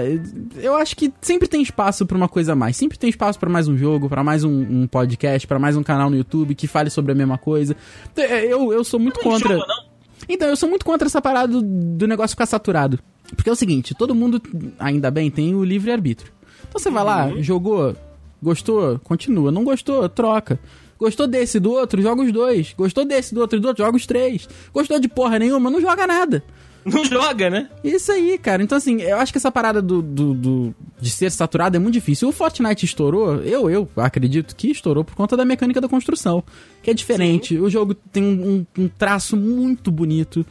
Eu 0.58 0.76
acho 0.76 0.96
que 0.98 1.12
sempre 1.22 1.48
tem 1.48 1.62
espaço 1.62 2.06
pra 2.06 2.18
uma 2.18 2.28
coisa 2.28 2.52
a 2.52 2.56
mais. 2.56 2.76
Sempre 2.76 3.00
tem 3.00 3.10
espaço 3.10 3.40
pra 3.40 3.50
mais 3.50 3.70
um 3.70 3.78
jogo, 3.78 4.10
pra 4.10 4.22
mais 4.24 4.44
um, 4.44 4.52
um 4.82 4.88
podcast, 4.88 5.48
pra 5.48 5.58
mais 5.58 5.78
um 5.78 5.84
canal 5.84 6.10
no 6.10 6.18
YouTube 6.18 6.54
que 6.54 6.68
fale 6.68 6.90
sobre 6.90 7.14
a 7.14 7.16
mesma 7.16 7.38
coisa. 7.38 7.78
É, 8.18 8.46
Eu, 8.46 8.74
eu 8.74 8.84
sou 8.84 9.00
muito 9.00 9.18
Não 9.24 9.32
contra. 9.32 9.54
enjoa, 9.54 9.66
não? 9.66 9.91
Então, 10.34 10.48
eu 10.48 10.56
sou 10.56 10.70
muito 10.70 10.86
contra 10.86 11.08
essa 11.08 11.22
parada 11.22 11.48
do, 11.48 11.62
do 11.62 12.08
negócio 12.08 12.32
ficar 12.32 12.46
saturado. 12.46 13.00
Porque 13.36 13.50
é 13.50 13.54
o 13.54 13.56
seguinte, 13.56 13.94
todo 13.94 14.16
mundo, 14.16 14.42
ainda 14.80 15.10
bem, 15.10 15.30
tem 15.30 15.56
o 15.56 15.64
livre-arbítrio. 15.64 16.32
Então 16.68 16.80
você 16.80 16.90
vai 16.90 17.04
lá, 17.04 17.30
jogou, 17.42 17.96
gostou, 18.42 19.00
continua. 19.00 19.52
Não 19.52 19.64
gostou, 19.64 20.08
troca. 20.08 20.60
Gostou 20.98 21.28
desse 21.28 21.58
e 21.58 21.60
do 21.60 21.72
outro, 21.72 22.02
joga 22.02 22.22
os 22.22 22.32
dois. 22.32 22.74
Gostou 22.78 23.04
desse, 23.04 23.34
do 23.34 23.42
outro 23.42 23.58
e 23.58 23.62
do 23.62 23.68
outro, 23.68 23.84
joga 23.84 23.98
os 23.98 24.06
três. 24.06 24.48
Gostou 24.74 25.00
de 25.00 25.08
porra 25.08 25.40
nenhuma, 25.40 25.70
não 25.70 25.82
joga 25.82 26.06
nada. 26.06 26.44
Não 26.86 27.06
joga, 27.06 27.50
né? 27.50 27.70
Isso 27.84 28.12
aí, 28.12 28.38
cara. 28.38 28.64
Então, 28.64 28.78
assim, 28.78 29.02
eu 29.02 29.18
acho 29.18 29.32
que 29.32 29.38
essa 29.38 29.52
parada 29.52 29.82
do, 29.82 30.02
do, 30.02 30.34
do- 30.34 30.76
de 31.00 31.10
ser 31.10 31.30
saturado 31.32 31.76
é 31.78 31.80
muito 31.80 31.94
difícil. 31.94 32.28
O 32.30 32.32
Fortnite 32.32 32.86
estourou, 32.86 33.36
eu, 33.44 33.70
eu 33.70 33.88
acredito 33.98 34.56
que 34.56 34.72
estourou 34.72 35.04
por 35.04 35.14
conta 35.16 35.38
da 35.38 35.46
mecânica 35.46 35.80
da 35.80 35.88
construção, 35.88 36.44
que 36.82 36.90
é 36.90 36.94
diferente. 36.94 37.58
O 37.58 37.70
jogo 37.70 37.94
tem 37.94 38.24
um, 38.24 38.66
um- 38.78 38.84
um 38.84 38.88
traço 38.88 39.38
muito 39.38 39.92
bonito. 39.92 40.46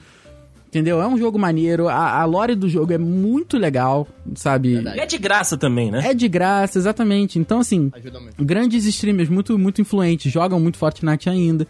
Entendeu? 0.69 1.03
É 1.03 1.07
um 1.09 1.19
jogo 1.19 1.37
maneiro. 1.37 1.89
A, 1.89 2.21
a 2.21 2.25
lore 2.25 2.55
do 2.55 2.69
jogo 2.69 2.93
é 2.93 2.99
muito 2.99 3.59
legal, 3.59 4.07
sabe? 4.37 4.75
E 4.97 5.01
é 5.01 5.07
de 5.07 5.19
graça 5.19 5.57
também, 5.59 5.91
né? 5.91 6.01
É 6.11 6.15
de 6.15 6.29
graça, 6.29 6.79
exatamente. 6.79 7.41
Então, 7.41 7.59
assim, 7.59 7.91
grandes 8.39 8.85
streamers 8.87 9.29
muito, 9.29 9.59
muito 9.59 9.81
influentes 9.81 10.31
jogam 10.33 10.61
muito 10.61 10.79
Fortnite 10.79 11.29
ainda. 11.29 11.67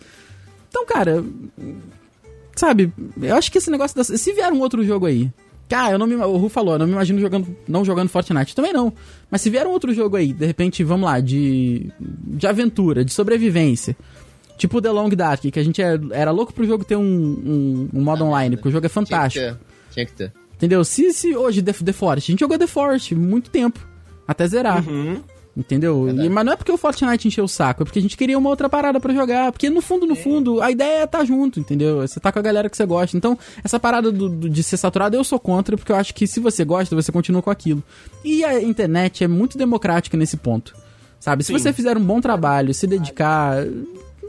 Então, 0.68 0.84
cara, 0.84 1.24
sabe, 2.60 2.92
eu 3.20 3.34
acho 3.34 3.50
que 3.50 3.58
esse 3.58 3.70
negócio 3.70 3.96
da, 3.96 4.04
se 4.04 4.32
vier 4.32 4.52
um 4.52 4.60
outro 4.60 4.84
jogo 4.84 5.06
aí, 5.06 5.30
cara, 5.68 5.92
eu 5.94 5.98
não 5.98 6.06
me, 6.06 6.14
o 6.16 6.36
Ru 6.36 6.48
falou, 6.48 6.74
eu 6.74 6.78
não 6.78 6.86
me 6.86 6.92
imagino 6.92 7.18
jogando, 7.20 7.56
não 7.66 7.84
jogando 7.84 8.08
Fortnite, 8.08 8.54
também 8.54 8.72
não. 8.72 8.92
Mas 9.30 9.40
se 9.40 9.50
vier 9.50 9.66
um 9.66 9.70
outro 9.70 9.92
jogo 9.94 10.16
aí, 10.16 10.32
de 10.32 10.44
repente, 10.46 10.84
vamos 10.84 11.06
lá, 11.08 11.20
de 11.20 11.90
de 11.98 12.46
aventura, 12.46 13.04
de 13.04 13.12
sobrevivência, 13.12 13.96
tipo 14.58 14.80
The 14.82 14.90
Long 14.90 15.08
Dark, 15.10 15.40
que 15.42 15.58
a 15.58 15.64
gente 15.64 15.80
é- 15.80 15.98
era 16.12 16.30
louco 16.30 16.52
pro 16.52 16.66
jogo 16.66 16.84
ter 16.84 16.96
um, 16.96 17.02
um, 17.02 17.88
um 17.94 18.02
modo 18.02 18.24
online, 18.24 18.56
porque 18.56 18.68
o 18.68 18.72
jogo 18.72 18.86
é 18.86 18.88
Tinha 18.88 19.02
que 19.04 19.10
fantástico. 19.10 19.44
ter. 19.46 19.58
Tinha 19.92 20.06
que 20.06 20.12
ter. 20.12 20.32
Entendeu? 20.56 20.84
Se, 20.84 21.12
se 21.12 21.34
hoje 21.34 21.62
The, 21.62 21.72
The 21.72 21.92
Forest, 21.92 22.30
a 22.30 22.32
gente 22.32 22.40
jogou 22.40 22.58
The 22.58 22.66
Forest 22.66 23.14
muito 23.14 23.48
tempo, 23.50 23.80
até 24.28 24.46
zerar. 24.46 24.86
Uhum. 24.86 25.22
Entendeu? 25.56 26.08
E- 26.08 26.28
mas 26.28 26.44
não 26.46 26.52
é 26.52 26.56
porque 26.56 26.70
o 26.70 26.76
Fortnite 26.76 27.26
encheu 27.26 27.44
o 27.44 27.48
saco, 27.48 27.82
é 27.82 27.84
porque 27.84 27.98
a 27.98 28.02
gente 28.02 28.16
queria 28.16 28.38
uma 28.38 28.48
outra 28.48 28.68
parada 28.68 29.00
pra 29.00 29.12
jogar. 29.12 29.50
Porque 29.50 29.68
no 29.68 29.80
fundo, 29.82 30.06
no 30.06 30.14
fundo, 30.14 30.62
a 30.62 30.70
ideia 30.70 31.00
é 31.00 31.04
estar 31.04 31.24
junto, 31.24 31.58
entendeu? 31.58 31.98
Você 32.06 32.20
tá 32.20 32.30
com 32.30 32.38
a 32.38 32.42
galera 32.42 32.70
que 32.70 32.76
você 32.76 32.86
gosta. 32.86 33.16
Então, 33.16 33.36
essa 33.64 33.78
parada 33.78 34.12
do- 34.12 34.28
do- 34.28 34.48
de 34.48 34.62
ser 34.62 34.76
saturado 34.76 35.16
eu 35.16 35.24
sou 35.24 35.40
contra, 35.40 35.76
porque 35.76 35.90
eu 35.90 35.96
acho 35.96 36.14
que 36.14 36.26
se 36.26 36.38
você 36.38 36.64
gosta, 36.64 36.94
você 36.94 37.10
continua 37.10 37.42
com 37.42 37.50
aquilo. 37.50 37.82
E 38.24 38.44
a 38.44 38.62
internet 38.62 39.24
é 39.24 39.28
muito 39.28 39.58
democrática 39.58 40.16
nesse 40.16 40.36
ponto. 40.36 40.74
Sabe? 41.18 41.42
Se 41.42 41.48
Sim. 41.52 41.58
você 41.58 41.72
fizer 41.72 41.98
um 41.98 42.04
bom 42.04 42.20
trabalho, 42.20 42.72
se 42.72 42.86
dedicar. 42.86 43.56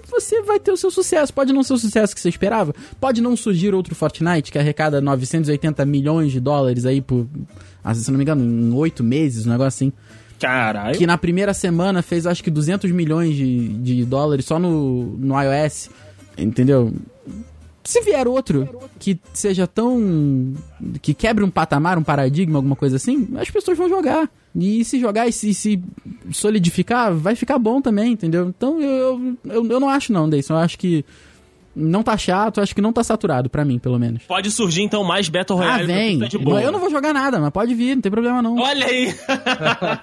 Você 0.09 0.41
vai 0.41 0.59
ter 0.59 0.71
o 0.71 0.77
seu 0.77 0.91
sucesso. 0.91 1.33
Pode 1.33 1.53
não 1.53 1.63
ser 1.63 1.73
o 1.73 1.77
sucesso 1.77 2.13
que 2.13 2.19
você 2.19 2.27
esperava. 2.29 2.73
Pode 2.99 3.21
não 3.21 3.37
surgir 3.37 3.73
outro 3.73 3.95
Fortnite 3.95 4.51
que 4.51 4.57
arrecada 4.57 4.99
980 4.99 5.85
milhões 5.85 6.31
de 6.31 6.39
dólares 6.41 6.85
aí 6.85 6.99
por. 6.99 7.27
ah, 7.83 7.93
Se 7.93 8.09
não 8.11 8.17
me 8.17 8.23
engano, 8.23 8.43
em 8.43 8.73
oito 8.73 9.03
meses, 9.03 9.45
um 9.45 9.51
negócio 9.51 9.67
assim 9.67 9.93
Caralho. 10.41 10.97
que 10.97 11.05
na 11.05 11.17
primeira 11.17 11.53
semana 11.53 12.01
fez 12.01 12.25
acho 12.25 12.43
que 12.43 12.49
200 12.49 12.91
milhões 12.91 13.35
de, 13.35 13.67
de 13.69 14.05
dólares 14.05 14.45
só 14.45 14.57
no, 14.57 15.03
no 15.17 15.35
iOS, 15.39 15.89
entendeu? 16.37 16.91
Se 17.83 18.01
vier 18.01 18.27
outro 18.27 18.67
que 18.99 19.19
seja 19.33 19.65
tão. 19.65 20.53
que 21.01 21.13
quebre 21.13 21.43
um 21.43 21.49
patamar, 21.49 21.97
um 21.97 22.03
paradigma, 22.03 22.59
alguma 22.59 22.75
coisa 22.75 22.95
assim, 22.95 23.27
as 23.37 23.49
pessoas 23.49 23.77
vão 23.77 23.89
jogar. 23.89 24.29
E 24.55 24.83
se 24.83 24.99
jogar 24.99 25.27
e 25.27 25.31
se, 25.31 25.53
se 25.53 25.81
solidificar, 26.31 27.13
vai 27.13 27.35
ficar 27.35 27.57
bom 27.57 27.81
também, 27.81 28.11
entendeu? 28.11 28.49
Então 28.49 28.79
eu, 28.81 29.37
eu, 29.45 29.65
eu 29.65 29.79
não 29.79 29.89
acho 29.89 30.11
não, 30.11 30.29
Deison. 30.29 30.53
Eu 30.53 30.57
acho 30.57 30.77
que 30.77 31.05
não 31.75 32.03
tá 32.03 32.17
chato, 32.17 32.59
acho 32.61 32.75
que 32.75 32.81
não 32.81 32.91
tá 32.93 33.03
saturado, 33.03 33.49
pra 33.49 33.63
mim, 33.63 33.79
pelo 33.79 33.97
menos. 33.99 34.23
Pode 34.23 34.51
surgir 34.51 34.81
então 34.81 35.03
mais 35.03 35.29
Battle 35.29 35.57
Ah, 35.59 35.63
Royale 35.63 35.85
pra 35.85 35.93
vem! 35.95 36.19
tá 36.19 36.27
de 36.27 36.37
boa. 36.37 36.61
Eu 36.61 36.71
não 36.71 36.79
vou 36.79 36.89
jogar 36.89 37.13
nada, 37.13 37.39
mas 37.39 37.49
pode 37.51 37.73
vir, 37.73 37.95
não 37.95 38.01
tem 38.01 38.11
problema 38.11 38.41
não. 38.41 38.57
Olha 38.57 38.85
aí! 38.85 39.15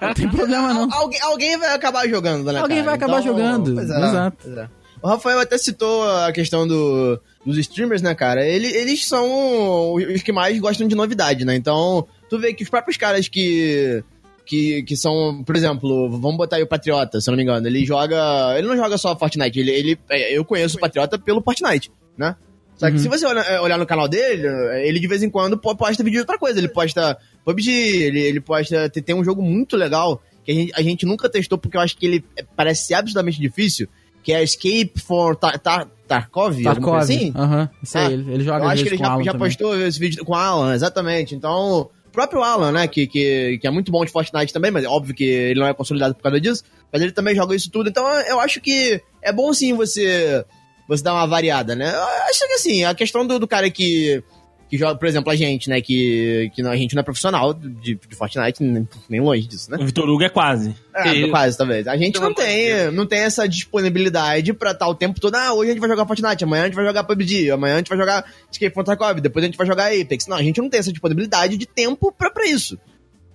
Não 0.01 0.13
tem 0.13 0.27
problema 0.29 0.73
não. 0.73 0.87
Alguém, 0.91 1.21
alguém 1.21 1.57
vai 1.57 1.73
acabar 1.75 2.07
jogando, 2.07 2.51
né, 2.51 2.59
Alguém 2.59 2.77
cara? 2.77 2.85
vai 2.87 2.95
acabar 2.95 3.21
jogando, 3.21 3.73
pois 3.75 3.89
é, 3.89 3.97
exato. 3.97 4.37
pois 4.43 4.57
é. 4.57 4.69
O 5.01 5.07
Rafael 5.07 5.39
até 5.39 5.57
citou 5.57 6.03
a 6.09 6.31
questão 6.33 6.67
do, 6.67 7.17
dos 7.45 7.57
streamers, 7.57 8.01
né, 8.01 8.13
cara? 8.13 8.45
Ele- 8.45 8.67
eles 8.67 9.07
são 9.07 9.93
os 9.93 10.21
que 10.21 10.31
mais 10.33 10.59
gostam 10.59 10.87
de 10.89 10.95
novidade, 10.95 11.45
né? 11.45 11.55
Então, 11.55 12.05
tu 12.29 12.37
vê 12.37 12.53
que 12.53 12.63
os 12.63 12.69
próprios 12.69 12.97
caras 12.97 13.27
que... 13.29 14.03
Que, 14.49 14.81
que 14.81 14.97
são, 14.97 15.43
por 15.45 15.55
exemplo, 15.55 16.09
vamos 16.09 16.35
botar 16.37 16.55
aí 16.55 16.63
o 16.63 16.67
Patriota, 16.67 17.21
se 17.21 17.29
eu 17.29 17.33
não 17.33 17.37
me 17.37 17.43
engano. 17.43 17.67
Ele 17.67 17.85
joga. 17.85 18.57
Ele 18.57 18.67
não 18.67 18.75
joga 18.75 18.97
só 18.97 19.15
Fortnite, 19.15 19.59
ele, 19.59 19.69
ele, 19.69 19.99
é, 20.09 20.35
eu 20.35 20.43
conheço 20.43 20.77
o 20.77 20.79
Patriota 20.79 21.19
pelo 21.19 21.39
Fortnite, 21.39 21.91
né? 22.17 22.35
Só 22.75 22.87
que 22.87 22.93
Uhum. 22.93 22.99
se 22.99 23.07
você 23.09 23.27
olhar, 23.27 23.43
é, 23.45 23.61
olhar 23.61 23.77
no 23.77 23.85
canal 23.85 24.07
dele, 24.07 24.47
ele 24.83 24.99
de 24.99 25.07
vez 25.07 25.21
em 25.21 25.29
quando 25.29 25.55
po- 25.55 25.75
posta 25.75 26.01
vídeo 26.03 26.15
de 26.15 26.21
outra 26.21 26.39
coisa. 26.39 26.57
Ele 26.57 26.67
posta 26.69 27.15
PUBG, 27.45 27.69
ele, 27.69 28.19
ele 28.21 28.41
posta. 28.41 28.89
Tem, 28.89 29.13
um 29.13 29.23
jogo 29.23 29.43
muito 29.43 29.77
legal 29.77 30.19
que 30.43 30.51
a 30.51 30.55
gente, 30.55 30.71
a 30.75 30.81
gente 30.81 31.05
nunca 31.05 31.29
testou 31.29 31.57
porque 31.59 31.77
eu 31.77 31.81
acho 31.81 31.95
que 31.95 32.07
ele 32.07 32.25
é- 32.35 32.43
parece 32.55 32.87
ser 32.87 32.95
absolutamente 32.95 33.39
difícil, 33.39 33.87
que 34.23 34.33
é 34.33 34.41
Escape 34.41 34.93
for 34.99 35.35
Tar- 35.35 35.59
Tar- 35.59 35.87
Tarkov, 36.07 36.59
Tarkov. 36.63 36.95
assim. 36.97 37.31
Aham, 37.35 37.69
isso 37.83 37.97
aí, 37.99 38.05
Ah, 38.07 38.11
ele, 38.11 38.33
ele 38.33 38.43
joga 38.43 38.65
Eu 38.65 38.69
acho 38.69 38.81
que 38.81 38.89
ele 38.89 38.97
já, 38.97 39.21
já 39.21 39.33
postou 39.35 39.79
esse 39.79 39.99
vídeo 39.99 40.25
com 40.25 40.31
o 40.31 40.35
Alan, 40.35 40.73
exatamente. 40.73 41.35
Então, 41.35 41.89
O 42.09 42.11
próprio 42.11 42.41
Alan, 42.41 42.71
né, 42.71 42.87
que, 42.87 43.05
que, 43.05 43.59
que 43.59 43.67
é 43.67 43.69
muito 43.69 43.91
bom 43.91 44.03
de 44.03 44.11
Fortnite 44.11 44.51
também, 44.51 44.71
mas 44.71 44.83
é 44.83 44.87
óbvio 44.87 45.13
que 45.13 45.23
ele 45.23 45.59
não 45.59 45.67
é 45.67 45.73
consolidado 45.75 46.15
por 46.15 46.23
causa 46.23 46.41
disso, 46.41 46.63
mas 46.91 47.03
ele 47.03 47.11
também 47.11 47.35
joga 47.35 47.55
isso 47.55 47.69
tudo, 47.69 47.87
então 47.87 48.03
eu 48.21 48.39
acho 48.39 48.59
que 48.59 48.99
é 49.21 49.31
bom 49.31 49.53
sim 49.53 49.73
você, 49.73 50.43
você 50.87 51.03
dar 51.03 51.13
uma 51.13 51.27
variada, 51.27 51.75
né? 51.75 51.93
Eu 51.93 52.03
acho 52.27 52.47
que 52.47 52.53
assim, 52.53 52.83
a 52.83 52.95
questão 52.95 53.27
do, 53.27 53.37
do 53.37 53.47
cara 53.47 53.69
que 53.69 54.23
que 54.69 54.77
joga, 54.77 54.95
por 54.95 55.07
exemplo, 55.07 55.31
a 55.31 55.35
gente, 55.35 55.67
né, 55.67 55.81
que, 55.81 56.51
que 56.53 56.61
não, 56.61 56.69
a 56.69 56.75
gente 56.75 56.93
não 56.93 56.99
é 56.99 57.03
profissional 57.03 57.53
de, 57.53 57.95
de 57.95 58.15
Fortnite, 58.15 58.63
nem, 58.63 58.87
nem 59.09 59.19
longe 59.19 59.47
disso, 59.47 59.71
né? 59.71 59.77
O 59.81 59.85
Vitor 59.85 60.07
Hugo 60.07 60.23
é 60.23 60.29
quase. 60.29 60.75
É, 60.93 61.15
Isso. 61.15 61.29
quase, 61.31 61.57
talvez. 61.57 61.87
A 61.87 61.97
gente 61.97 62.19
não 62.19 62.29
de 62.29 62.35
tem, 62.35 62.91
não 62.91 63.07
tem 63.07 63.19
essa 63.19 63.49
disponibilidade 63.49 64.53
pra 64.53 64.71
estar 64.71 64.87
o 64.87 64.93
tempo 64.93 65.19
todo, 65.19 65.33
ah, 65.33 65.53
hoje 65.53 65.71
a 65.71 65.73
gente 65.73 65.81
vai 65.81 65.89
jogar 65.89 66.05
Fortnite, 66.05 66.43
amanhã 66.43 66.63
a 66.63 66.65
gente 66.67 66.75
vai 66.75 66.85
jogar 66.85 67.03
PUBG, 67.03 67.49
amanhã 67.49 67.75
a 67.75 67.77
gente 67.79 67.89
vai 67.89 67.97
jogar 67.97 68.31
Escape 68.51 68.73
from 68.73 68.83
Tarkov, 68.83 69.19
depois 69.19 69.43
a 69.43 69.47
gente 69.47 69.57
vai 69.57 69.65
jogar 69.65 69.87
Apex. 69.87 70.27
Não, 70.27 70.37
a 70.37 70.43
gente 70.43 70.61
não 70.61 70.69
tem 70.69 70.79
essa 70.79 70.91
disponibilidade 70.91 71.57
de 71.57 71.65
tempo 71.65 72.11
pra, 72.11 72.29
pra 72.29 72.45
isso. 72.45 72.77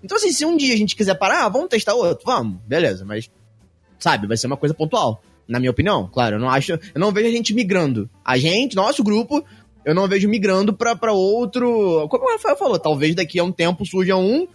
Então, 0.05 0.17
assim, 0.17 0.31
se 0.31 0.45
um 0.45 0.57
dia 0.57 0.73
a 0.73 0.77
gente 0.77 0.95
quiser 0.95 1.15
parar, 1.15 1.47
ah, 1.47 1.49
vamos 1.49 1.69
testar 1.69 1.95
outro, 1.95 2.25
vamos, 2.25 2.61
beleza, 2.65 3.05
mas, 3.05 3.29
sabe, 3.99 4.29
vai 4.29 4.37
ser 4.37 4.47
uma 4.47 4.57
coisa 4.57 4.75
pontual. 4.75 5.21
Na 5.49 5.59
minha 5.59 5.71
opinião, 5.71 6.09
claro, 6.11 6.37
eu 6.37 6.41
não 6.41 6.49
acho, 6.49 6.73
eu 6.73 6.81
não 6.95 7.13
vejo 7.13 7.29
a 7.29 7.31
gente 7.31 7.53
migrando. 7.53 8.09
A 8.25 8.39
gente, 8.39 8.77
nosso 8.77 9.05
grupo, 9.05 9.45
eu 9.85 9.95
não 9.95 10.09
vejo 10.09 10.29
migrando 10.29 10.73
pra, 10.73 10.97
pra 10.97 11.13
outro. 11.13 12.07
Como 12.09 12.25
o 12.25 12.33
Rafael 12.33 12.57
falou, 12.57 12.79
talvez 12.79 13.15
daqui 13.15 13.39
a 13.39 13.45
um 13.45 13.53
tempo 13.53 13.85
surja 13.85 14.17
um 14.17 14.47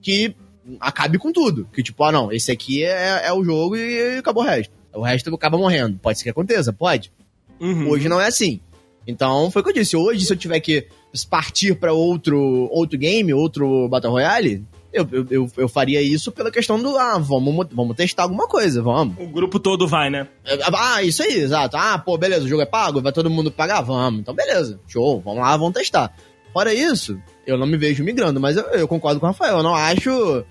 que 0.00 0.34
acabe 0.80 1.18
com 1.18 1.32
tudo. 1.32 1.68
Que 1.72 1.82
tipo, 1.82 2.02
ah 2.04 2.12
não, 2.12 2.32
esse 2.32 2.50
aqui 2.50 2.84
é, 2.84 3.26
é 3.26 3.32
o 3.32 3.44
jogo 3.44 3.76
e 3.76 4.18
acabou 4.18 4.42
o 4.42 4.46
resto. 4.46 4.72
O 4.92 5.02
resto 5.02 5.34
acaba 5.34 5.58
morrendo. 5.58 5.98
Pode 5.98 6.18
ser 6.18 6.24
que 6.24 6.30
aconteça, 6.30 6.72
pode. 6.72 7.12
Uhum. 7.60 7.88
Hoje 7.88 8.08
não 8.08 8.20
é 8.20 8.26
assim. 8.26 8.60
Então, 9.06 9.50
foi 9.50 9.62
o 9.62 9.64
que 9.64 9.70
eu 9.70 9.74
disse. 9.74 9.96
Hoje, 9.96 10.24
se 10.24 10.32
eu 10.32 10.36
tiver 10.36 10.60
que 10.60 10.86
partir 11.30 11.74
pra 11.74 11.92
outro, 11.92 12.68
outro 12.70 12.98
game, 12.98 13.32
outro 13.32 13.88
Battle 13.88 14.12
Royale, 14.12 14.64
eu, 14.92 15.06
eu, 15.30 15.50
eu, 15.56 15.68
faria 15.68 16.00
isso 16.00 16.32
pela 16.32 16.50
questão 16.50 16.80
do, 16.80 16.96
ah, 16.96 17.18
vamos, 17.18 17.52
mo- 17.54 17.68
vamos 17.72 17.96
testar 17.96 18.22
alguma 18.24 18.46
coisa, 18.48 18.80
vamos. 18.82 19.16
O 19.18 19.26
grupo 19.28 19.58
todo 19.58 19.86
vai, 19.86 20.08
né? 20.10 20.26
Ah, 20.74 21.02
isso 21.02 21.22
aí, 21.22 21.34
exato. 21.40 21.76
Ah, 21.76 21.98
pô, 21.98 22.16
beleza, 22.16 22.44
o 22.44 22.48
jogo 22.48 22.62
é 22.62 22.66
pago, 22.66 23.00
vai 23.02 23.12
todo 23.12 23.28
mundo 23.30 23.50
pagar? 23.50 23.80
Vamos. 23.82 24.20
Então, 24.20 24.34
beleza, 24.34 24.80
show, 24.88 25.20
vamos 25.20 25.40
lá, 25.40 25.56
vamos 25.56 25.74
testar. 25.74 26.14
Fora 26.52 26.72
isso, 26.72 27.18
eu 27.46 27.58
não 27.58 27.66
me 27.66 27.76
vejo 27.76 28.02
migrando, 28.02 28.40
mas 28.40 28.56
eu, 28.56 28.64
eu 28.70 28.88
concordo 28.88 29.20
com 29.20 29.26
o 29.26 29.28
Rafael. 29.28 29.58
Eu 29.58 29.62
não 29.62 29.74
acho 29.74 30.44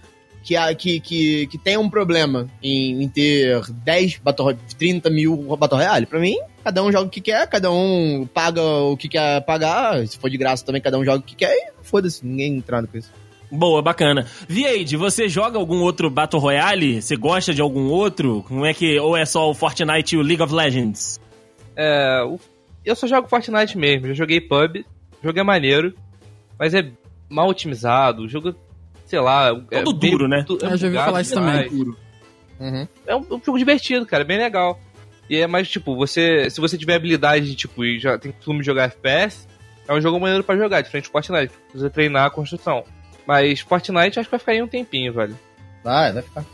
que, 0.43 0.55
que, 0.75 0.99
que, 0.99 1.47
que 1.47 1.57
tenha 1.57 1.79
um 1.79 1.89
problema 1.89 2.47
em, 2.63 3.03
em 3.03 3.09
ter 3.09 3.59
10 3.83 4.19
Battle, 4.23 4.51
Ro- 4.51 4.57
30 4.77 5.09
mil 5.09 5.35
Battle 5.57 5.77
Royale. 5.79 6.05
Pra 6.05 6.19
mim, 6.19 6.37
cada 6.63 6.81
um 6.83 6.91
joga 6.91 7.07
o 7.07 7.09
que 7.09 7.19
quer, 7.19 7.47
cada 7.47 7.71
um 7.71 8.25
paga 8.33 8.61
o 8.61 8.95
que 8.95 9.09
quer 9.09 9.41
pagar. 9.41 10.07
Se 10.07 10.17
for 10.17 10.29
de 10.29 10.37
graça 10.37 10.63
também, 10.63 10.81
cada 10.81 10.97
um 10.97 11.03
joga 11.03 11.17
o 11.17 11.23
que 11.23 11.35
quer 11.35 11.51
e 11.53 11.71
foda-se, 11.81 12.25
ninguém 12.25 12.55
entrando 12.55 12.87
com 12.87 12.97
isso. 12.97 13.09
Boa, 13.51 13.81
bacana. 13.81 14.25
Viade, 14.47 14.97
você 14.97 15.29
joga 15.29 15.57
algum 15.57 15.81
outro 15.81 16.09
Battle 16.09 16.41
Royale? 16.41 17.01
Você 17.01 17.15
gosta 17.15 17.53
de 17.53 17.61
algum 17.61 17.87
outro? 17.89 18.43
Como 18.47 18.65
é 18.65 18.73
que. 18.73 18.99
Ou 18.99 19.15
é 19.15 19.25
só 19.25 19.49
o 19.49 19.53
Fortnite 19.53 20.15
e 20.15 20.17
o 20.17 20.21
League 20.21 20.41
of 20.43 20.53
Legends? 20.53 21.19
É, 21.75 22.21
eu 22.83 22.95
só 22.95 23.07
jogo 23.07 23.27
Fortnite 23.29 23.77
mesmo. 23.77 24.07
Já 24.07 24.13
joguei 24.13 24.41
pub, 24.41 24.77
o 25.21 25.23
jogo 25.23 25.39
é 25.39 25.43
maneiro, 25.43 25.93
mas 26.59 26.73
é 26.73 26.89
mal 27.29 27.47
otimizado. 27.47 28.23
O 28.23 28.27
jogo, 28.29 28.53
sei 29.05 29.19
lá. 29.19 29.49
é 29.71 29.81
Todo 29.81 30.01
meio- 30.01 30.11
duro, 30.11 30.27
né? 30.27 30.43
tu- 30.45 30.57
Eu 30.61 30.75
já 30.77 30.87
ouvi 30.87 30.97
falar 30.97 31.21
isso 31.21 31.33
também. 31.33 31.69
Uhum. 32.59 32.87
É 33.05 33.15
um, 33.15 33.19
um 33.19 33.41
jogo 33.45 33.57
divertido, 33.57 34.05
cara, 34.05 34.23
bem 34.23 34.37
legal. 34.37 34.79
E 35.29 35.37
é 35.37 35.47
mais, 35.47 35.69
tipo, 35.69 35.95
você. 35.95 36.49
Se 36.49 36.59
você 36.59 36.77
tiver 36.77 36.95
habilidade 36.95 37.45
de, 37.45 37.55
tipo, 37.55 37.85
e 37.85 37.99
já 37.99 38.17
tem 38.17 38.31
costume 38.31 38.59
de 38.59 38.65
jogar 38.65 38.85
FPS, 38.85 39.47
é 39.87 39.93
um 39.93 40.01
jogo 40.01 40.19
maneiro 40.19 40.43
pra 40.43 40.57
jogar, 40.57 40.81
diferente 40.81 41.05
do 41.05 41.11
Fortnite. 41.11 41.53
Precisa 41.69 41.89
treinar 41.89 42.25
a 42.25 42.29
construção. 42.29 42.83
Mas 43.27 43.59
Fortnite 43.59 44.19
acho 44.19 44.27
que 44.27 44.31
vai 44.31 44.39
ficar 44.39 44.51
aí 44.53 44.61
um 44.61 44.67
tempinho, 44.67 45.11
velho. 45.11 45.37
Vai, 45.83 46.13
vai 46.13 46.23
ficar. 46.23 46.45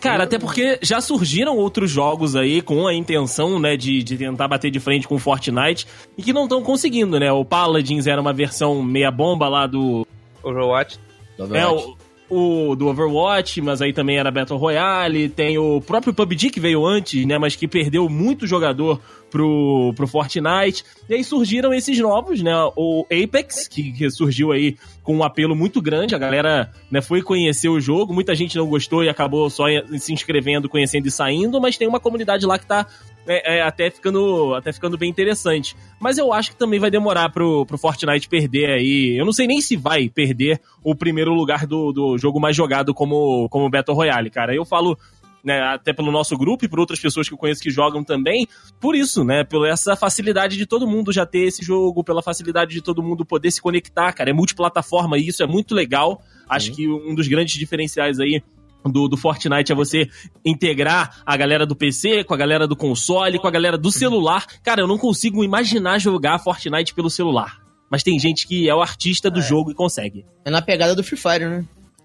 Cara, 0.00 0.24
até 0.24 0.36
porque 0.36 0.80
já 0.82 1.00
surgiram 1.00 1.56
outros 1.56 1.88
jogos 1.88 2.34
aí 2.34 2.60
com 2.60 2.88
a 2.88 2.94
intenção, 2.94 3.60
né, 3.60 3.76
de, 3.76 4.02
de 4.02 4.16
tentar 4.16 4.48
bater 4.48 4.68
de 4.68 4.80
frente 4.80 5.06
com 5.06 5.14
o 5.14 5.18
Fortnite 5.18 5.86
e 6.18 6.22
que 6.22 6.32
não 6.32 6.44
estão 6.44 6.60
conseguindo, 6.60 7.20
né? 7.20 7.30
O 7.30 7.44
Paladins 7.44 8.08
era 8.08 8.20
uma 8.20 8.32
versão 8.32 8.82
meia 8.82 9.12
bomba 9.12 9.48
lá 9.48 9.66
do. 9.66 10.04
Overwatch. 10.42 10.98
É, 11.52 11.66
o, 11.68 11.96
o 12.28 12.74
do 12.74 12.88
Overwatch, 12.88 13.60
mas 13.60 13.80
aí 13.80 13.92
também 13.92 14.18
era 14.18 14.30
Battle 14.30 14.58
Royale. 14.58 15.28
Tem 15.28 15.56
o 15.56 15.80
próprio 15.80 16.12
PUBG 16.12 16.50
que 16.50 16.58
veio 16.58 16.84
antes, 16.84 17.24
né? 17.24 17.38
Mas 17.38 17.54
que 17.54 17.68
perdeu 17.68 18.08
muito 18.08 18.44
jogador 18.44 19.00
pro, 19.32 19.94
pro 19.96 20.06
Fortnite. 20.06 20.84
E 21.08 21.14
aí 21.14 21.24
surgiram 21.24 21.72
esses 21.72 21.98
novos, 21.98 22.42
né? 22.42 22.52
O 22.76 23.06
Apex, 23.06 23.66
que, 23.66 23.90
que 23.90 24.10
surgiu 24.10 24.52
aí 24.52 24.76
com 25.02 25.16
um 25.16 25.24
apelo 25.24 25.56
muito 25.56 25.80
grande. 25.80 26.14
A 26.14 26.18
galera 26.18 26.70
né, 26.90 27.00
foi 27.00 27.22
conhecer 27.22 27.70
o 27.70 27.80
jogo. 27.80 28.12
Muita 28.12 28.34
gente 28.34 28.56
não 28.56 28.66
gostou 28.66 29.02
e 29.02 29.08
acabou 29.08 29.48
só 29.48 29.64
se 29.98 30.12
inscrevendo, 30.12 30.68
conhecendo 30.68 31.08
e 31.08 31.10
saindo. 31.10 31.60
Mas 31.60 31.78
tem 31.78 31.88
uma 31.88 31.98
comunidade 31.98 32.44
lá 32.44 32.58
que 32.58 32.66
tá 32.66 32.86
é, 33.26 33.56
é, 33.56 33.62
até, 33.62 33.90
ficando, 33.90 34.54
até 34.54 34.70
ficando 34.70 34.98
bem 34.98 35.08
interessante. 35.08 35.74
Mas 35.98 36.18
eu 36.18 36.30
acho 36.30 36.50
que 36.50 36.56
também 36.56 36.78
vai 36.78 36.90
demorar 36.90 37.30
pro, 37.30 37.64
pro 37.64 37.78
Fortnite 37.78 38.28
perder 38.28 38.70
aí. 38.70 39.16
Eu 39.18 39.24
não 39.24 39.32
sei 39.32 39.46
nem 39.46 39.62
se 39.62 39.76
vai 39.76 40.10
perder 40.10 40.60
o 40.84 40.94
primeiro 40.94 41.32
lugar 41.32 41.66
do, 41.66 41.90
do 41.90 42.18
jogo 42.18 42.38
mais 42.38 42.54
jogado 42.54 42.92
como, 42.92 43.48
como 43.48 43.70
Battle 43.70 43.96
Royale, 43.96 44.30
cara. 44.30 44.54
Eu 44.54 44.66
falo. 44.66 44.98
Né, 45.44 45.60
até 45.60 45.92
pelo 45.92 46.12
nosso 46.12 46.38
grupo 46.38 46.64
e 46.64 46.68
por 46.68 46.78
outras 46.78 47.00
pessoas 47.00 47.26
que 47.26 47.34
eu 47.34 47.38
conheço 47.38 47.60
que 47.60 47.68
jogam 47.68 48.04
também, 48.04 48.46
por 48.80 48.94
isso, 48.94 49.24
né, 49.24 49.42
pela 49.42 49.68
essa 49.68 49.96
facilidade 49.96 50.56
de 50.56 50.66
todo 50.66 50.86
mundo 50.86 51.10
já 51.12 51.26
ter 51.26 51.40
esse 51.40 51.64
jogo, 51.64 52.04
pela 52.04 52.22
facilidade 52.22 52.72
de 52.72 52.80
todo 52.80 53.02
mundo 53.02 53.26
poder 53.26 53.50
se 53.50 53.60
conectar, 53.60 54.12
cara, 54.12 54.30
é 54.30 54.32
multiplataforma 54.32 55.18
e 55.18 55.26
isso 55.26 55.42
é 55.42 55.46
muito 55.48 55.74
legal. 55.74 56.22
Acho 56.48 56.70
que 56.70 56.88
um 56.88 57.12
dos 57.12 57.26
grandes 57.26 57.58
diferenciais 57.58 58.20
aí 58.20 58.40
do, 58.90 59.08
do 59.08 59.16
Fortnite 59.16 59.72
é 59.72 59.74
você 59.74 60.08
integrar 60.44 61.22
a 61.24 61.36
galera 61.36 61.66
do 61.66 61.76
PC 61.76 62.24
com 62.24 62.34
a 62.34 62.36
galera 62.36 62.66
do 62.66 62.76
console, 62.76 63.38
com 63.38 63.46
a 63.46 63.50
galera 63.50 63.78
do 63.78 63.90
celular. 63.92 64.46
Cara, 64.62 64.80
eu 64.80 64.86
não 64.86 64.98
consigo 64.98 65.44
imaginar 65.44 65.98
jogar 65.98 66.38
Fortnite 66.38 66.94
pelo 66.94 67.10
celular. 67.10 67.60
Mas 67.90 68.02
tem 68.02 68.18
gente 68.18 68.46
que 68.46 68.68
é 68.68 68.74
o 68.74 68.80
artista 68.80 69.30
do 69.30 69.42
jogo 69.42 69.70
e 69.70 69.74
consegue. 69.74 70.24
É 70.44 70.50
na 70.50 70.62
pegada 70.62 70.94
do 70.94 71.04
Free 71.04 71.18
Fire, 71.18 71.44
né? 71.44 71.64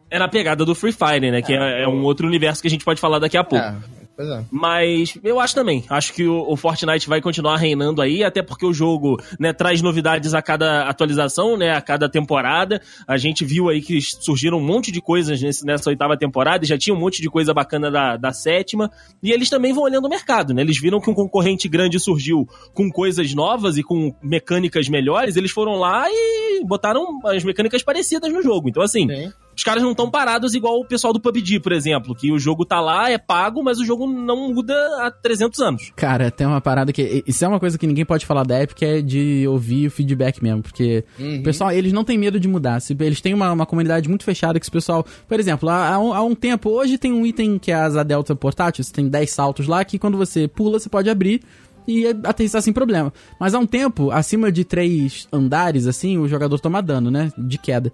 É 0.10 0.18
na 0.20 0.28
pegada 0.28 0.64
do 0.66 0.74
Free 0.74 0.92
Fire, 0.94 1.32
né? 1.32 1.42
Que 1.42 1.54
é, 1.54 1.84
é 1.84 1.88
um 1.88 2.04
outro 2.04 2.26
universo 2.28 2.62
que 2.62 2.68
a 2.68 2.72
gente 2.72 2.86
pode 2.86 3.00
falar 3.02 3.20
daqui 3.20 3.36
a 3.38 3.44
pouco. 3.44 3.66
É, 3.66 3.76
pois 4.16 4.30
é. 4.30 4.44
Mas 4.50 5.18
eu 5.22 5.38
acho 5.38 5.54
também. 5.54 5.84
Acho 5.90 6.14
que 6.14 6.24
o, 6.26 6.50
o 6.50 6.56
Fortnite 6.56 7.10
vai 7.10 7.20
continuar 7.22 7.58
reinando 7.58 8.02
aí, 8.02 8.24
até 8.24 8.42
porque 8.42 8.66
o 8.66 8.74
jogo 8.74 9.22
né, 9.38 9.52
traz 9.52 9.82
novidades 9.82 10.34
a 10.34 10.42
cada 10.42 10.84
atualização, 10.88 11.58
né? 11.58 11.72
A 11.76 11.82
cada 11.82 12.08
temporada. 12.08 12.82
A 13.06 13.18
gente 13.18 13.44
viu 13.44 13.68
aí 13.68 13.82
que 13.82 14.00
surgiram 14.02 14.60
um 14.60 14.64
monte 14.66 14.94
de 14.94 15.02
coisas 15.02 15.42
nesse- 15.42 15.66
nessa 15.66 15.90
oitava 15.90 16.16
temporada 16.18 16.64
e 16.64 16.68
já 16.68 16.78
tinha 16.78 16.96
um 16.96 17.00
monte 17.00 17.22
de 17.22 17.30
coisa 17.30 17.54
bacana 17.54 17.92
da, 17.92 18.16
da 18.16 18.32
sétima. 18.32 18.90
E 19.22 19.32
eles 19.34 19.50
também 19.50 19.74
vão 19.74 19.84
olhando 19.84 20.06
o 20.06 20.10
mercado, 20.10 20.54
né? 20.54 20.62
Eles 20.62 20.80
viram 20.80 21.02
que 21.02 21.10
um 21.10 21.14
concorrente 21.14 21.68
grande 21.68 22.00
surgiu 22.00 22.48
com 22.74 22.90
coisas 22.90 23.34
novas 23.34 23.78
e 23.78 23.84
com 23.84 24.16
mecânicas 24.24 24.88
melhores. 24.88 25.36
Eles 25.36 25.52
foram 25.52 25.74
lá 25.76 26.06
e 26.10 26.64
botaram 26.66 27.20
as 27.26 27.44
mecânicas 27.44 27.84
parecidas 27.84 28.32
no 28.32 28.42
jogo. 28.42 28.70
Então, 28.70 28.82
assim, 28.82 29.06
Sim. 29.08 29.34
Os 29.58 29.64
caras 29.64 29.82
não 29.82 29.92
estão 29.92 30.10
parados 30.10 30.54
igual 30.54 30.80
o 30.80 30.86
pessoal 30.86 31.12
do 31.12 31.20
PUBG, 31.20 31.60
por 31.60 31.72
exemplo, 31.72 32.14
que 32.16 32.32
o 32.32 32.38
jogo 32.38 32.64
tá 32.64 32.80
lá, 32.80 33.10
é 33.10 33.18
pago, 33.18 33.64
mas 33.64 33.80
o 33.80 33.84
jogo 33.86 34.06
não 34.08 34.54
muda 34.54 34.74
há 35.02 35.10
300 35.12 35.60
anos. 35.60 35.92
Cara, 35.96 36.30
tem 36.30 36.46
uma 36.46 36.62
parada 36.62 36.94
que. 36.94 37.24
Isso 37.26 37.44
é 37.44 37.48
uma 37.48 37.60
coisa 37.60 37.78
que 37.78 37.88
ninguém 37.88 38.06
pode 38.06 38.26
falar 38.26 38.44
da 38.44 38.62
Epic, 38.62 38.82
é 38.84 39.02
de 39.02 39.48
ouvir 39.48 39.88
o 39.88 39.92
feedback 39.92 40.42
mesmo. 40.44 40.62
Porque 40.62 41.04
Uhum. 41.20 41.40
o 41.40 41.44
pessoal, 41.44 41.72
eles 41.72 41.92
não 41.92 42.04
têm 42.04 42.18
medo 42.18 42.40
de 42.40 42.48
mudar. 42.48 42.80
Se- 42.80 42.96
Eles 43.00 43.20
têm 43.20 43.34
uma, 43.34 43.52
uma 43.52 43.66
comunidade 43.66 44.08
muito 44.08 44.24
fechada 44.24 44.60
que 44.60 44.68
o 44.70 44.72
pessoal. 44.72 45.04
Por 45.28 45.40
exemplo, 45.40 45.68
há, 45.70 45.90
há 45.96 46.00
um, 46.00 46.14
há 46.14 46.22
um 46.22 46.36
tempo, 46.36 46.70
hoje 46.70 46.98
tem 47.00 47.12
um 47.12 47.26
item 47.26 47.58
que 47.58 47.72
é 47.72 47.76
a 47.76 47.86
asa 47.86 48.04
delta 48.04 48.36
portátil, 48.36 48.84
você 48.84 48.94
tem 48.94 49.08
10 49.10 49.32
saltos 49.32 49.68
lá, 49.68 49.84
que 49.84 49.98
quando 49.98 50.18
você 50.18 50.48
pula, 50.48 50.80
você 50.80 50.88
pode 50.88 51.10
abrir 51.10 51.42
e 51.88 52.06
aterrissar 52.24 52.62
sem 52.62 52.72
problema. 52.74 53.12
Mas 53.40 53.56
há 53.56 53.60
um 53.60 53.66
tempo, 53.66 54.12
acima 54.12 54.52
de 54.52 54.64
três 54.64 55.28
andares, 55.34 55.88
assim, 55.88 56.18
o 56.20 56.28
jogador 56.28 56.60
toma 56.60 56.82
dano, 56.82 57.10
né? 57.10 57.32
De 57.38 57.58
queda. 57.58 57.92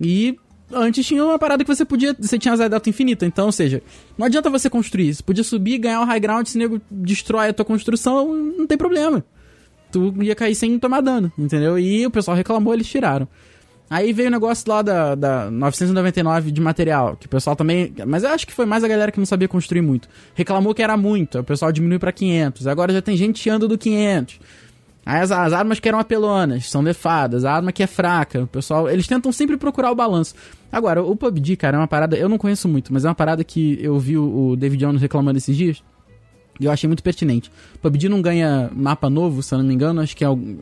E 0.00 0.36
antes 0.72 1.06
tinha 1.06 1.24
uma 1.24 1.38
parada 1.38 1.64
que 1.64 1.74
você 1.74 1.84
podia. 1.84 2.14
Você 2.18 2.38
tinha 2.38 2.52
asa 2.52 2.68
delta 2.68 2.88
infinita. 2.88 3.26
Então, 3.26 3.46
ou 3.46 3.52
seja, 3.52 3.82
não 4.16 4.26
adianta 4.26 4.50
você 4.50 4.68
construir. 4.68 5.14
Você 5.14 5.22
podia 5.22 5.44
subir, 5.44 5.78
ganhar 5.78 6.00
o 6.00 6.04
high 6.04 6.20
ground, 6.20 6.46
se 6.46 6.56
o 6.56 6.58
nego 6.58 6.80
destrói 6.90 7.48
a 7.48 7.52
tua 7.52 7.64
construção, 7.64 8.34
não 8.34 8.66
tem 8.66 8.76
problema. 8.76 9.24
Tu 9.90 10.14
ia 10.22 10.34
cair 10.34 10.54
sem 10.54 10.78
tomar 10.78 11.00
dano, 11.00 11.32
entendeu? 11.38 11.78
E 11.78 12.06
o 12.06 12.10
pessoal 12.10 12.36
reclamou, 12.36 12.74
eles 12.74 12.88
tiraram. 12.88 13.28
Aí 13.88 14.12
veio 14.12 14.28
o 14.28 14.32
negócio 14.32 14.68
lá 14.68 14.82
da, 14.82 15.14
da 15.14 15.50
999 15.50 16.50
de 16.50 16.60
material, 16.60 17.16
que 17.16 17.26
o 17.26 17.28
pessoal 17.28 17.54
também. 17.54 17.94
Mas 18.04 18.24
eu 18.24 18.30
acho 18.30 18.44
que 18.46 18.52
foi 18.52 18.66
mais 18.66 18.82
a 18.82 18.88
galera 18.88 19.12
que 19.12 19.18
não 19.18 19.26
sabia 19.26 19.46
construir 19.46 19.80
muito. 19.80 20.08
Reclamou 20.34 20.74
que 20.74 20.82
era 20.82 20.96
muito, 20.96 21.38
o 21.38 21.44
pessoal 21.44 21.70
diminuiu 21.70 22.00
pra 22.00 22.10
500. 22.10 22.66
Agora 22.66 22.92
já 22.92 23.00
tem 23.00 23.16
gente 23.16 23.38
chiando 23.38 23.68
do 23.68 23.78
500. 23.78 24.40
As, 25.08 25.30
as 25.30 25.52
armas 25.52 25.78
que 25.78 25.88
eram 25.88 26.00
apelonas 26.00 26.68
são 26.68 26.82
defadas, 26.82 27.44
a 27.44 27.52
arma 27.54 27.70
que 27.70 27.80
é 27.80 27.86
fraca, 27.86 28.42
o 28.42 28.46
pessoal. 28.48 28.90
Eles 28.90 29.06
tentam 29.06 29.30
sempre 29.30 29.56
procurar 29.56 29.92
o 29.92 29.94
balanço. 29.94 30.34
Agora, 30.72 31.00
o 31.00 31.14
PUBG, 31.14 31.54
cara, 31.56 31.76
é 31.76 31.80
uma 31.80 31.86
parada. 31.86 32.16
Eu 32.16 32.28
não 32.28 32.36
conheço 32.36 32.68
muito, 32.68 32.92
mas 32.92 33.04
é 33.04 33.08
uma 33.08 33.14
parada 33.14 33.44
que 33.44 33.78
eu 33.80 33.96
vi 34.00 34.18
o, 34.18 34.48
o 34.50 34.56
David 34.56 34.80
Jones 34.84 35.00
reclamando 35.00 35.38
esses 35.38 35.56
dias. 35.56 35.80
E 36.58 36.64
eu 36.64 36.72
achei 36.72 36.88
muito 36.88 37.04
pertinente. 37.04 37.52
PUBG 37.80 38.08
não 38.08 38.20
ganha 38.20 38.68
mapa 38.74 39.08
novo, 39.08 39.44
se 39.44 39.54
eu 39.54 39.58
não 39.58 39.64
me 39.64 39.72
engano, 39.74 40.00
acho 40.00 40.16
que 40.16 40.24
é 40.24 40.26
algum- 40.26 40.56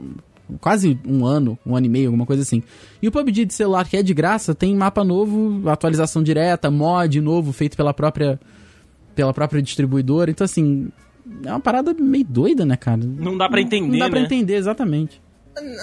quase 0.60 0.98
um 1.06 1.24
ano, 1.24 1.58
um 1.64 1.74
ano 1.74 1.86
e 1.86 1.88
meio, 1.88 2.08
alguma 2.08 2.26
coisa 2.26 2.42
assim. 2.42 2.62
E 3.00 3.08
o 3.08 3.12
PUBG 3.12 3.46
de 3.46 3.54
celular, 3.54 3.88
que 3.88 3.96
é 3.96 4.02
de 4.02 4.12
graça, 4.12 4.54
tem 4.54 4.74
mapa 4.76 5.02
novo, 5.02 5.66
atualização 5.70 6.22
direta, 6.22 6.70
mod 6.70 7.18
novo 7.18 7.50
feito 7.50 7.76
pela 7.78 7.94
própria 7.94 8.38
pela 9.14 9.32
própria 9.32 9.62
distribuidora. 9.62 10.30
Então, 10.30 10.44
assim, 10.44 10.88
é 11.44 11.50
uma 11.50 11.60
parada 11.60 11.94
meio 11.94 12.24
doida, 12.24 12.64
né, 12.64 12.76
cara? 12.76 13.00
Não 13.02 13.36
dá 13.36 13.48
pra 13.48 13.60
entender, 13.60 13.88
Não 13.92 13.98
dá 13.98 14.10
pra 14.10 14.20
né? 14.20 14.26
entender, 14.26 14.54
exatamente. 14.56 15.22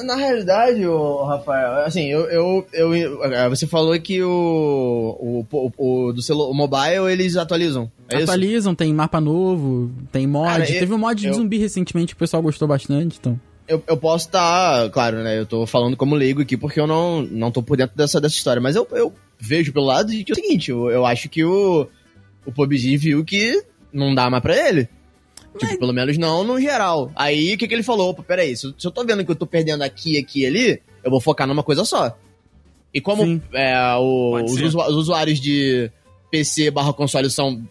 Na- 0.04 0.16
realidade, 0.18 0.86
ô, 0.86 1.24
Rafael, 1.24 1.86
assim, 1.86 2.08
eu, 2.10 2.22
eu, 2.30 2.68
eu- 2.74 3.24
eh, 3.24 3.48
Você 3.48 3.66
falou 3.66 3.98
que 4.02 4.22
o. 4.22 5.46
O, 5.50 5.72
o, 5.78 6.08
o 6.10 6.12
do 6.14 6.22
celu, 6.22 6.50
o 6.50 6.54
mobile 6.54 7.10
eles 7.10 7.38
atualizam. 7.38 7.90
É 8.10 8.16
isso? 8.16 8.24
Atualizam, 8.24 8.76
tem 8.76 8.94
mapa 8.94 9.22
novo, 9.22 9.90
tem 10.12 10.28
mod. 10.28 10.46
Cara, 10.50 10.70
eu- 10.70 10.80
Teve 10.80 10.94
um 10.94 10.98
mod 10.98 11.22
de 11.22 11.28
eu- 11.28 11.34
zumbi 11.34 11.58
recentemente 11.58 12.08
que 12.14 12.16
o 12.16 12.20
pessoal 12.20 12.44
gostou 12.44 12.68
bastante, 12.68 13.18
então. 13.18 13.40
Eu, 13.66 13.82
eu 13.88 13.96
posso 13.96 14.26
estar, 14.26 14.90
claro, 14.90 15.24
né? 15.24 15.40
Eu 15.40 15.46
tô 15.46 15.66
falando 15.66 15.96
como 15.96 16.16
leigo 16.16 16.42
aqui 16.42 16.58
porque 16.58 16.78
eu 16.80 16.86
não, 16.88 17.22
não 17.22 17.50
tô 17.50 17.64
por 17.64 17.78
dentro 17.78 17.96
dessa, 17.96 18.20
dessa 18.20 18.36
história. 18.36 18.62
Mas 18.62 18.76
eu, 18.76 18.86
eu 18.92 19.14
vejo 19.40 19.72
pelo 19.72 19.86
lado 19.86 20.12
de 20.12 20.26
que 20.26 20.34
é 20.34 20.34
o 20.34 20.36
seguinte: 20.36 20.70
eu, 20.72 20.90
eu 20.90 21.06
acho 21.06 21.30
que 21.30 21.46
o, 21.46 21.88
o 22.46 22.52
PUBG 22.52 22.98
viu 22.98 23.24
que 23.24 23.64
não 23.94 24.14
dá 24.14 24.30
mais 24.30 24.44
pra 24.44 24.68
ele. 24.68 24.90
Tipo, 25.58 25.78
pelo 25.80 25.94
menos 25.94 26.18
não 26.18 26.44
no 26.44 26.60
geral. 26.60 27.12
Aí 27.16 27.54
o 27.54 27.58
que, 27.58 27.68
que 27.68 27.74
ele 27.74 27.84
falou? 27.84 28.10
Opa, 28.12 28.24
peraí, 28.24 28.56
se, 28.56 28.66
eu- 28.68 28.74
se 28.78 28.88
eu 28.88 28.92
tô 28.92 29.04
vendo 29.06 29.24
que 29.26 29.32
eu 29.32 29.36
tô 29.36 29.46
perdendo 29.46 29.82
aqui, 29.84 30.18
aqui 30.18 30.42
e 30.42 30.46
ali, 30.46 30.82
eu 31.04 31.12
vou 31.12 31.20
focar 31.22 31.46
numa 31.48 31.64
coisa 31.64 31.84
só. 31.86 32.18
E 32.94 33.00
como 33.02 33.24
é, 33.54 33.96
o- 33.96 34.32
os, 34.44 34.52
usua- 34.68 34.90
os 34.90 34.96
usuários 34.96 35.40
de 35.40 35.90
PC 36.30 36.72
barra 36.72 36.94
console 36.94 37.30
são 37.30 37.62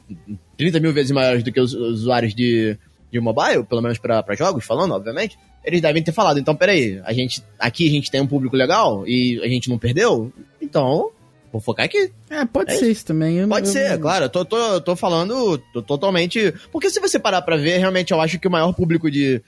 30 0.57 0.78
mil 0.81 0.93
vezes 0.93 1.11
maiores 1.11 1.43
do 1.43 1.51
que 1.53 1.61
os 1.61 1.72
os 1.74 2.01
usuários 2.01 2.35
de, 2.35 2.76
de 3.11 3.20
mobile, 3.20 3.64
pelo 3.64 3.81
menos 3.83 3.99
pra, 3.99 4.22
pra 4.22 4.35
jogos, 4.35 4.64
falando, 4.64 4.93
obviamente, 4.93 5.39
eles 5.64 5.81
devem 5.81 6.03
ter 6.03 6.12
falado, 6.12 6.39
então 6.39 6.55
peraí, 6.55 7.01
a 7.05 7.12
gente, 7.12 7.43
aqui 7.59 7.87
a 7.89 7.91
gente 7.91 8.11
tem 8.11 8.20
um 8.20 8.26
público 8.26 8.57
legal 8.57 9.07
e 9.07 9.41
a 9.43 9.49
gente 9.49 9.68
não 9.70 9.78
perdeu, 9.78 10.31
então 10.61 11.11
vou 11.53 11.61
focar 11.61 11.86
aqui. 11.86 12.11
É, 12.28 12.44
pode 12.44 12.70
É 12.72 12.76
ser 12.76 12.90
isso 12.90 13.05
também. 13.07 13.36
Eu- 13.38 13.48
Pode 13.48 13.66
eu- 13.68 13.72
ser, 13.72 13.98
claro. 13.98 14.26
Eu 14.26 14.28
tô, 14.30 14.44
tô, 14.44 14.80
tô 14.80 14.96
falando 14.96 15.59
tô 15.72 15.82
totalmente. 15.82 16.53
Porque 16.72 16.90
se 16.90 17.01
você 17.01 17.18
parar 17.18 17.42
pra 17.42 17.57
ver, 17.57 17.78
realmente 17.78 18.12
eu 18.12 18.20
acho 18.20 18.38
que 18.38 18.48
o 18.48 18.51
maior 18.51 18.72
público 18.72 19.11
de, 19.11 19.42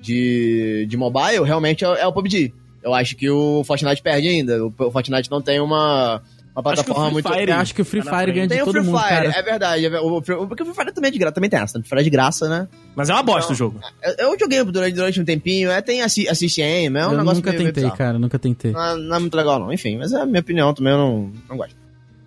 de, 0.00 0.86
de 0.88 0.96
mobile 0.96 1.42
realmente 1.44 1.84
é, 1.84 1.88
é 2.00 2.06
o 2.06 2.12
PUBG. 2.12 2.52
Eu 2.82 2.94
acho 2.94 3.16
que 3.16 3.28
o 3.28 3.64
Fortnite 3.64 4.02
perde 4.02 4.28
ainda. 4.28 4.64
O 4.64 4.90
Fortnite 4.90 5.30
não 5.30 5.42
tem 5.42 5.58
uma, 5.60 6.22
uma 6.60 6.72
Acho 6.72 6.84
que 6.84 6.90
o 6.90 6.94
plataforma 6.94 7.04
Free 7.04 7.12
muito. 7.12 7.28
Fire- 7.40 7.50
Eu 7.52 7.56
acho 7.56 7.74
que 7.74 7.82
o 7.82 7.84
Free 7.84 8.02
Tá 8.02 8.18
Fire 8.18 8.32
ganha 8.32 8.46
de 8.46 8.54
Tem 8.54 8.62
o 8.62 8.64
todo 8.64 8.74
Free 8.74 8.84
mundo, 8.84 8.98
Fire, 8.98 9.08
cara. 9.10 9.28
é 9.38 9.42
verdade. 9.42 9.86
é 9.86 10.00
o 10.00 10.22
Free- 10.22 10.36
porque 10.46 10.62
o 10.62 10.66
Free 10.66 10.74
Fire 10.74 10.92
também 10.94 11.08
é 11.08 11.12
de 11.12 11.18
graça, 11.18 11.34
também 11.34 11.50
tem 11.50 11.60
essa. 11.60 11.78
O 11.78 11.80
Free 11.82 11.88
Fire 11.88 12.00
é 12.00 12.04
de 12.04 12.10
graça, 12.10 12.48
né? 12.48 12.68
Mas 12.94 13.10
é 13.10 13.12
uma 13.12 13.22
bosta 13.22 13.52
o 13.52 13.56
jogo. 13.56 13.78
Eu, 14.02 14.30
eu 14.30 14.38
joguei 14.38 14.64
durante, 14.64 14.94
durante 14.94 15.20
um 15.20 15.24
tempinho, 15.24 15.70
é, 15.70 15.80
tem 15.82 16.02
assi 16.02 16.28
assist 16.28 16.60
aim, 16.62 16.86
é 16.86 16.90
um 16.90 16.94
eu 17.12 17.18
negócio 17.18 17.34
nunca 17.36 17.50
meio- 17.50 17.62
meio 17.62 17.68
tentei, 17.72 17.82
bizarro. 17.84 17.96
cara, 17.98 18.18
nunca 18.18 18.38
tentei. 18.38 18.72
Não, 18.72 18.96
não 18.96 19.16
é 19.16 19.18
muito 19.18 19.34
legal, 19.36 19.58
não. 19.58 19.72
Enfim, 19.72 19.96
mas 19.98 20.12
é 20.12 20.20
a 20.22 20.26
minha 20.26 20.40
opinião 20.40 20.72
também, 20.72 20.92
eu 20.92 20.98
não, 20.98 21.32
não 21.48 21.56
gosto. 21.56 21.76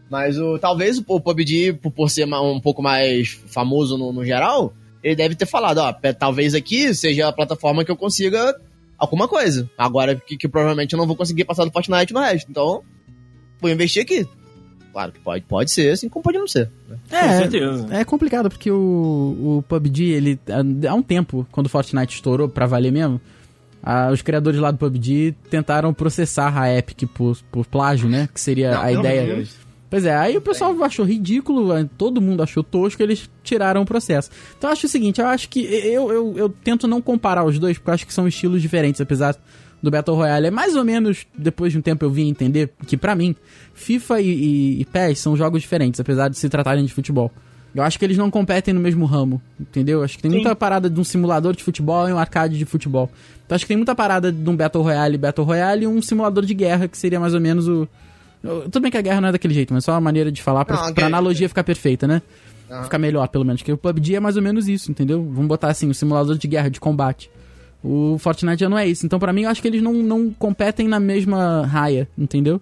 Mas 0.10 0.40
o, 0.40 0.58
talvez 0.58 0.98
o, 0.98 1.04
o 1.08 1.22
PUBG, 1.22 1.74
por, 1.74 1.92
por 1.92 2.10
ser 2.10 2.26
um 2.26 2.60
pouco 2.60 2.82
mais 2.82 3.40
famoso 3.48 3.98
no, 3.98 4.12
no 4.12 4.26
geral, 4.26 4.74
ele 5.04 5.16
deve 5.16 5.36
ter 5.36 5.46
falado, 5.46 5.78
ó, 5.80 5.94
talvez 6.18 6.54
aqui 6.56 6.94
seja 6.96 7.28
a 7.28 7.32
plataforma 7.32 7.86
que 7.86 7.92
eu 7.92 7.96
consiga 7.96 8.56
alguma 8.98 9.28
coisa. 9.28 9.70
Agora 9.78 10.16
que, 10.16 10.36
que 10.36 10.48
provavelmente 10.48 10.94
eu 10.94 10.98
não 11.00 11.06
vou 11.08 11.16
conseguir 11.16 11.46
passar 11.46 11.64
do 11.64 11.72
Fortnite 11.72 12.12
no 12.14 12.20
resto. 12.20 12.48
Então, 12.50 12.82
vou 13.62 13.70
investir 13.70 14.02
aqui. 14.04 14.28
Claro 14.92 15.12
que 15.12 15.20
pode, 15.20 15.44
pode 15.46 15.70
ser, 15.72 15.92
assim 15.94 16.10
como 16.10 16.24
pode 16.24 16.38
não 16.40 16.48
ser. 16.48 16.70
né? 16.90 16.98
Com 17.10 17.16
É, 17.16 17.38
certeza. 17.38 17.88
é 17.92 18.04
complicado 18.04 18.50
porque 18.50 18.72
o, 18.72 18.78
o 19.60 19.64
PUBG, 19.68 20.04
ele 20.12 20.40
há 20.90 20.94
um 20.96 21.04
tempo, 21.04 21.46
quando 21.52 21.68
o 21.68 21.70
Fortnite 21.70 22.16
estourou 22.16 22.50
pra 22.50 22.66
valer 22.66 22.92
mesmo, 22.92 23.22
ah, 23.84 24.10
os 24.12 24.22
criadores 24.24 24.60
lá 24.60 24.72
do 24.72 24.78
PUBG 24.78 25.36
tentaram 25.50 25.94
processar 25.94 26.58
a 26.60 26.76
Epic 26.76 27.04
por, 27.14 27.38
por 27.52 27.66
plágio, 27.68 28.10
né? 28.10 28.28
Que 28.34 28.42
seria 28.42 28.72
Não, 28.72 28.82
a 28.82 28.92
ideia. 28.92 29.36
Deus. 29.36 29.56
Pois 29.92 30.06
é, 30.06 30.16
aí 30.16 30.38
o 30.38 30.42
pessoal 30.42 30.76
achou 30.84 31.04
ridículo, 31.06 31.84
todo 31.98 32.22
mundo 32.22 32.44
achou 32.44 32.64
tosco, 32.64 33.02
eles 33.02 33.28
tiraram 33.44 33.82
o 33.82 33.86
processo. 33.86 34.30
Então 34.58 34.70
eu 34.70 34.74
acho 34.74 34.86
o 34.86 34.90
seguinte, 34.90 35.20
eu 35.22 35.26
acho 35.28 35.50
que 35.50 35.62
eu, 35.62 36.12
eu, 36.12 36.34
eu 36.38 36.50
tento 36.50 36.88
não 36.88 37.02
comparar 37.02 37.44
os 37.44 37.58
dois, 37.58 37.78
porque 37.78 37.90
eu 37.90 37.94
acho 37.96 38.06
que 38.06 38.14
são 38.14 38.28
estilos 38.28 38.62
diferentes, 38.62 39.02
apesar 39.02 39.36
do 39.82 39.90
Battle 39.90 40.16
Royale. 40.16 40.48
É 40.48 40.52
mais 40.52 40.76
ou 40.76 40.84
menos, 40.84 41.26
depois 41.38 41.72
de 41.72 41.80
um 41.80 41.82
tempo 41.82 42.06
eu 42.06 42.10
vim 42.10 42.28
entender 42.30 42.72
que 42.86 42.98
pra 42.98 43.16
mim, 43.16 43.36
FIFA 43.74 44.22
e, 44.22 44.28
e, 44.28 44.82
e 44.82 44.86
PES 44.86 45.20
são 45.20 45.36
jogos 45.36 45.62
diferentes, 45.62 46.00
apesar 46.00 46.30
de 46.30 46.38
se 46.38 46.50
tratarem 46.50 46.86
de 46.86 46.94
futebol. 46.94 47.32
Eu 47.74 47.84
acho 47.84 48.00
que 48.00 48.06
eles 48.06 48.18
não 48.18 48.32
competem 48.32 48.74
no 48.74 48.80
mesmo 48.80 49.06
ramo, 49.06 49.42
entendeu? 49.60 50.04
Acho 50.04 50.16
que 50.16 50.24
tem 50.24 50.32
Sim. 50.32 50.38
muita 50.38 50.56
parada 50.56 50.90
de 50.90 51.00
um 51.00 51.04
simulador 51.04 51.56
de 51.56 51.64
futebol 51.64 52.10
e 52.10 52.14
um 52.14 52.18
arcade 52.18 52.58
de 52.58 52.66
futebol. 52.66 53.10
Então 53.46 53.56
acho 53.56 53.64
que 53.64 53.70
tem 53.70 53.78
muita 53.78 53.94
parada 53.94 54.32
de 54.32 54.50
um 54.50 54.56
Battle 54.56 54.84
Royale 54.84 55.18
Battle 55.18 55.46
Royale 55.46 55.84
e 55.84 55.88
um 55.88 56.02
simulador 56.02 56.46
de 56.46 56.54
guerra, 56.54 56.88
que 56.88 56.98
seria 56.98 57.20
mais 57.20 57.34
ou 57.34 57.40
menos 57.40 57.68
o... 57.68 57.88
Tudo 58.42 58.80
bem 58.80 58.90
que 58.90 58.98
a 58.98 59.02
guerra 59.02 59.22
não 59.22 59.30
é 59.30 59.32
daquele 59.34 59.54
jeito, 59.54 59.74
mas 59.74 59.84
só 59.84 59.92
uma 59.92 60.02
maneira 60.02 60.32
de 60.32 60.42
falar 60.42 60.64
pra, 60.66 60.78
Não, 60.78 60.94
pra 60.94 61.06
analogia 61.08 61.48
ficar 61.48 61.64
perfeita, 61.64 62.08
né? 62.08 62.22
Ficar 62.84 62.98
melhor, 62.98 63.28
pelo 63.28 63.44
menos. 63.44 63.62
Porque 63.62 63.74
o 63.74 63.78
PUBG 63.78 64.16
é 64.16 64.20
mais 64.20 64.38
ou 64.38 64.42
menos 64.42 64.68
isso, 64.68 64.92
entendeu? 64.92 65.24
Vamos 65.24 65.48
botar 65.48 65.70
assim, 65.70 65.90
o 65.90 65.94
simulador 65.94 66.38
de 66.38 66.48
guerra, 66.48 66.70
de 66.70 66.80
combate. 66.80 67.30
O 67.84 68.18
Fortnite 68.20 68.60
já 68.62 68.70
não 68.70 68.78
é 68.78 68.88
isso. 68.88 69.06
Então, 69.06 69.18
pra 69.20 69.32
mim, 69.32 69.44
eu 69.44 69.50
acho 69.50 69.62
que 69.62 69.68
eles 69.68 69.82
não, 69.82 69.94
não 69.94 70.30
competem 70.32 70.88
na 70.88 71.00
mesma 71.00 71.66
raia, 71.66 72.08
entendeu? 72.18 72.60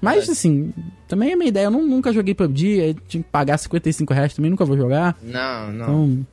Mas, 0.00 0.28
assim, 0.28 0.72
também 1.08 1.32
é 1.32 1.36
minha 1.36 1.48
ideia. 1.48 1.64
Eu 1.66 1.70
não- 1.70 1.86
nunca 1.86 2.12
joguei 2.12 2.34
PUBG, 2.34 2.96
tinha 3.08 3.22
que 3.22 3.28
pagar 3.30 3.58
55 3.58 4.12
reais 4.14 4.34
também, 4.34 4.50
nunca 4.50 4.64
vou 4.64 4.76
jogar. 4.76 5.16
Não, 5.22 5.72
não. 5.72 5.84
Então. 5.84 6.26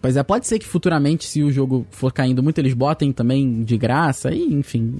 Pois 0.00 0.16
é, 0.16 0.22
pode 0.22 0.46
ser 0.46 0.58
que 0.60 0.66
futuramente, 0.66 1.24
se 1.26 1.42
o 1.42 1.50
jogo 1.50 1.84
for 1.90 2.12
caindo 2.12 2.42
muito, 2.42 2.58
eles 2.58 2.74
botem 2.74 3.10
também 3.12 3.64
de 3.64 3.76
graça, 3.76 4.32
e 4.32 4.44
enfim. 4.54 4.96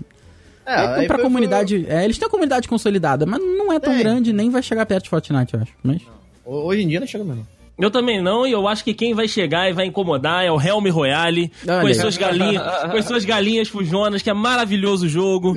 É, 0.66 0.74
aí 0.74 1.06
pra 1.06 1.16
foi- 1.16 1.24
comunidade. 1.24 1.86
É, 1.88 2.04
eles 2.04 2.18
têm 2.18 2.26
uma 2.26 2.30
comunidade 2.30 2.68
consolidada, 2.68 3.24
mas 3.24 3.40
não 3.40 3.72
é 3.72 3.78
tão 3.78 3.92
Tem. 3.94 4.02
grande, 4.02 4.32
nem 4.32 4.50
vai 4.50 4.62
chegar 4.62 4.84
perto 4.86 5.04
de 5.04 5.10
Fortnite, 5.10 5.54
eu 5.54 5.60
acho. 5.60 5.72
Mas. 5.82 6.02
foi- 6.02 6.12
Hoje 6.54 6.82
em 6.82 6.88
dia 6.88 6.98
não 7.00 7.06
chega 7.06 7.22
mesmo. 7.24 7.46
Eu 7.78 7.90
também 7.92 8.20
não, 8.20 8.44
e 8.46 8.50
eu 8.52 8.66
acho 8.66 8.82
que 8.82 8.92
quem 8.92 9.14
vai 9.14 9.28
chegar 9.28 9.70
e 9.70 9.72
vai 9.72 9.86
incomodar 9.86 10.44
é 10.44 10.50
o 10.50 10.60
Helm 10.60 10.88
Royale, 10.90 11.52
Olha 11.66 11.80
com 11.80 11.86
as 11.86 11.96
suas 11.96 12.16
galinhas, 12.16 12.62
com 12.90 12.96
as 12.96 13.04
suas 13.04 13.24
galinhas 13.24 13.68
fujonas, 13.68 14.20
que 14.20 14.28
é 14.28 14.34
maravilhoso 14.34 15.06
o 15.06 15.08
jogo. 15.08 15.54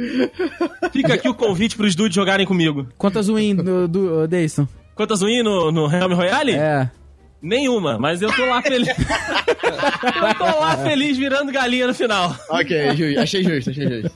Fica 0.91 1.15
aqui 1.15 1.27
o 1.27 1.33
convite 1.33 1.75
pros 1.75 1.95
dudes 1.95 2.13
jogarem 2.15 2.45
comigo. 2.45 2.87
Quantas 2.97 3.27
win 3.27 3.55
do, 3.55 3.87
do 3.87 4.27
Dayson? 4.27 4.67
Quantas 4.93 5.21
win 5.21 5.41
no, 5.41 5.71
no 5.71 5.91
Helm 5.91 6.13
Royale? 6.13 6.51
É. 6.53 6.89
Nenhuma, 7.41 7.97
mas 7.97 8.21
eu 8.21 8.31
tô 8.31 8.45
lá 8.45 8.61
feliz. 8.61 8.87
eu 8.95 10.35
tô 10.37 10.59
lá 10.59 10.77
feliz 10.77 11.17
virando 11.17 11.51
galinha 11.51 11.87
no 11.87 11.93
final. 11.95 12.35
Ok, 12.49 12.95
ju- 12.95 13.19
achei 13.19 13.43
justo, 13.43 13.71
achei 13.71 13.89
justo. 13.89 14.11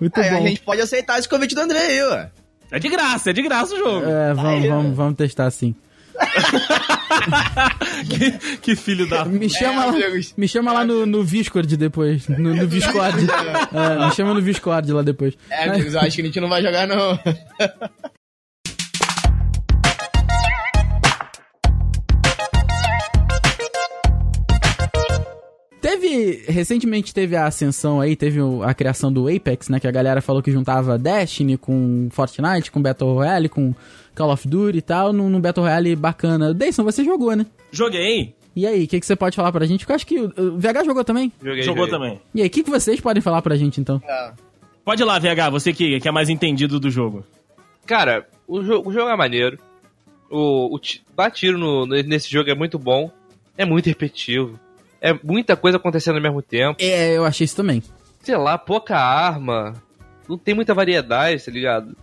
Muito 0.00 0.18
Aí 0.20 0.30
bom. 0.30 0.36
a 0.38 0.40
gente 0.48 0.60
pode 0.62 0.80
aceitar 0.80 1.18
esse 1.18 1.28
convite 1.28 1.54
do 1.54 1.60
André 1.60 1.78
aí, 1.80 2.02
ué. 2.02 2.30
É 2.70 2.78
de 2.78 2.88
graça, 2.88 3.28
é 3.28 3.32
de 3.34 3.42
graça 3.42 3.74
o 3.74 3.78
jogo. 3.78 4.06
É, 4.06 4.32
vamos, 4.32 4.50
Aí, 4.62 4.68
vamos, 4.68 4.96
vamos 4.96 5.16
testar 5.16 5.50
sim. 5.50 5.74
que, 8.08 8.58
que 8.58 8.76
filho 8.76 9.08
da. 9.08 9.24
Me 9.24 9.48
chama, 9.48 9.86
lá, 9.86 9.92
amigos. 9.92 10.34
me 10.36 10.48
chama 10.48 10.72
lá 10.72 10.84
no, 10.84 11.06
no 11.06 11.24
Discord 11.24 11.76
depois. 11.76 12.28
No, 12.28 12.54
no 12.54 12.66
Discord. 12.66 13.26
É, 13.72 14.06
me 14.06 14.12
chama 14.12 14.34
no 14.34 14.42
Discord 14.42 14.90
lá 14.92 15.02
depois. 15.02 15.34
É, 15.50 15.64
amigos, 15.64 15.94
eu 15.94 16.00
acho 16.00 16.16
que 16.16 16.22
a 16.22 16.24
gente 16.24 16.40
não 16.40 16.48
vai 16.48 16.62
jogar, 16.62 16.86
não. 16.86 17.18
Teve. 25.98 26.44
Recentemente 26.48 27.12
teve 27.14 27.36
a 27.36 27.46
ascensão 27.46 28.00
aí, 28.00 28.14
teve 28.16 28.38
a 28.64 28.74
criação 28.74 29.12
do 29.12 29.28
Apex, 29.28 29.68
né? 29.68 29.80
Que 29.80 29.86
a 29.86 29.90
galera 29.90 30.20
falou 30.20 30.42
que 30.42 30.50
juntava 30.52 30.98
Destiny 30.98 31.56
com 31.56 32.08
Fortnite, 32.10 32.70
com 32.70 32.80
Battle 32.82 33.12
Royale, 33.14 33.48
com 33.48 33.74
Call 34.14 34.32
of 34.32 34.46
Duty 34.48 34.78
e 34.78 34.82
tal, 34.82 35.12
num, 35.12 35.28
num 35.28 35.40
Battle 35.40 35.64
Royale 35.64 35.96
bacana. 35.96 36.52
Dayson, 36.54 36.84
você 36.84 37.04
jogou, 37.04 37.34
né? 37.34 37.46
Joguei, 37.70 38.34
E 38.54 38.66
aí, 38.66 38.84
o 38.84 38.88
que, 38.88 39.00
que 39.00 39.06
você 39.06 39.16
pode 39.16 39.36
falar 39.36 39.52
pra 39.52 39.66
gente? 39.66 39.80
Porque 39.80 39.92
eu 39.92 39.96
acho 39.96 40.06
que 40.06 40.18
o, 40.18 40.32
o 40.54 40.58
VH 40.58 40.84
jogou 40.84 41.04
também. 41.04 41.32
Joguei, 41.42 41.62
jogou 41.62 41.86
joguei. 41.86 41.98
também. 41.98 42.20
E 42.34 42.40
aí, 42.42 42.48
o 42.48 42.50
que, 42.50 42.62
que 42.62 42.70
vocês 42.70 43.00
podem 43.00 43.22
falar 43.22 43.42
pra 43.42 43.56
gente 43.56 43.80
então? 43.80 44.00
Pode 44.84 45.02
ir 45.02 45.04
lá, 45.04 45.18
VH, 45.18 45.50
você 45.50 45.72
que, 45.72 46.00
que 46.00 46.08
é 46.08 46.12
mais 46.12 46.28
entendido 46.28 46.78
do 46.80 46.90
jogo. 46.90 47.24
Cara, 47.86 48.26
o, 48.46 48.62
jo 48.62 48.82
o 48.84 48.92
jogo 48.92 49.08
é 49.10 49.16
maneiro. 49.16 49.58
O, 50.30 50.74
o 50.76 50.80
dar 51.16 51.30
tiro 51.30 51.58
no- 51.58 51.86
nesse 51.86 52.30
jogo 52.30 52.50
é 52.50 52.54
muito 52.54 52.78
bom. 52.78 53.10
É 53.58 53.64
muito 53.64 53.86
repetitivo. 53.86 54.58
É 55.10 55.18
muita 55.22 55.56
coisa 55.56 55.76
acontecendo 55.76 56.16
ao 56.16 56.22
mesmo 56.22 56.42
tempo. 56.42 56.76
É, 56.80 57.16
eu 57.16 57.24
achei 57.24 57.44
isso 57.44 57.54
também. 57.56 57.82
Sei 58.22 58.36
lá, 58.36 58.58
pouca 58.58 58.96
arma. 58.98 59.74
Não 60.28 60.36
tem 60.36 60.54
muita 60.54 60.74
variedade, 60.74 61.44
tá 61.44 61.50
ligado? 61.52 61.96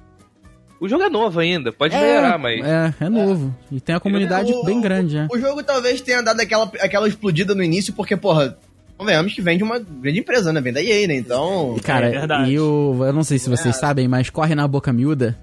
O 0.80 0.88
jogo 0.88 1.04
é 1.04 1.10
novo 1.10 1.40
ainda, 1.40 1.72
pode 1.72 1.96
melhorar, 1.96 2.38
mas. 2.38 2.66
É, 2.66 2.94
é 3.02 3.10
novo. 3.10 3.54
E 3.72 3.80
tem 3.80 3.96
a 3.96 4.00
comunidade 4.00 4.52
O- 4.54 4.64
bem 4.64 4.80
o- 4.80 4.82
grande, 4.82 5.16
né? 5.16 5.28
O 5.32 5.38
jogo 5.38 5.64
talvez 5.64 6.02
tenha 6.02 6.22
dado 6.22 6.40
aquela, 6.42 6.70
aquela 6.80 7.08
explodida 7.08 7.54
no 7.56 7.64
início, 7.64 7.94
porque, 7.94 8.16
porra, 8.18 8.58
convenhamos 8.98 9.34
que 9.34 9.42
vem 9.42 9.58
de 9.58 9.64
uma 9.64 9.80
grande 9.80 10.20
empresa, 10.20 10.52
né? 10.54 10.60
Vem 10.62 10.74
da 10.74 10.82
EA, 10.84 11.08
né? 11.08 11.16
Então. 11.16 11.76
E, 11.78 11.82
Cara, 11.82 12.08
É 12.08 12.12
verdade. 12.12 12.52
e 12.52 12.60
o. 12.60 12.98
Eu 13.06 13.14
não 13.14 13.24
sei 13.24 13.40
se 13.40 13.50
vocês 13.50 13.76
É. 13.76 13.80
sabem, 13.80 14.08
mas 14.08 14.30
corre 14.30 14.56
na 14.56 14.68
boca 14.68 14.92
miúda. 14.94 15.38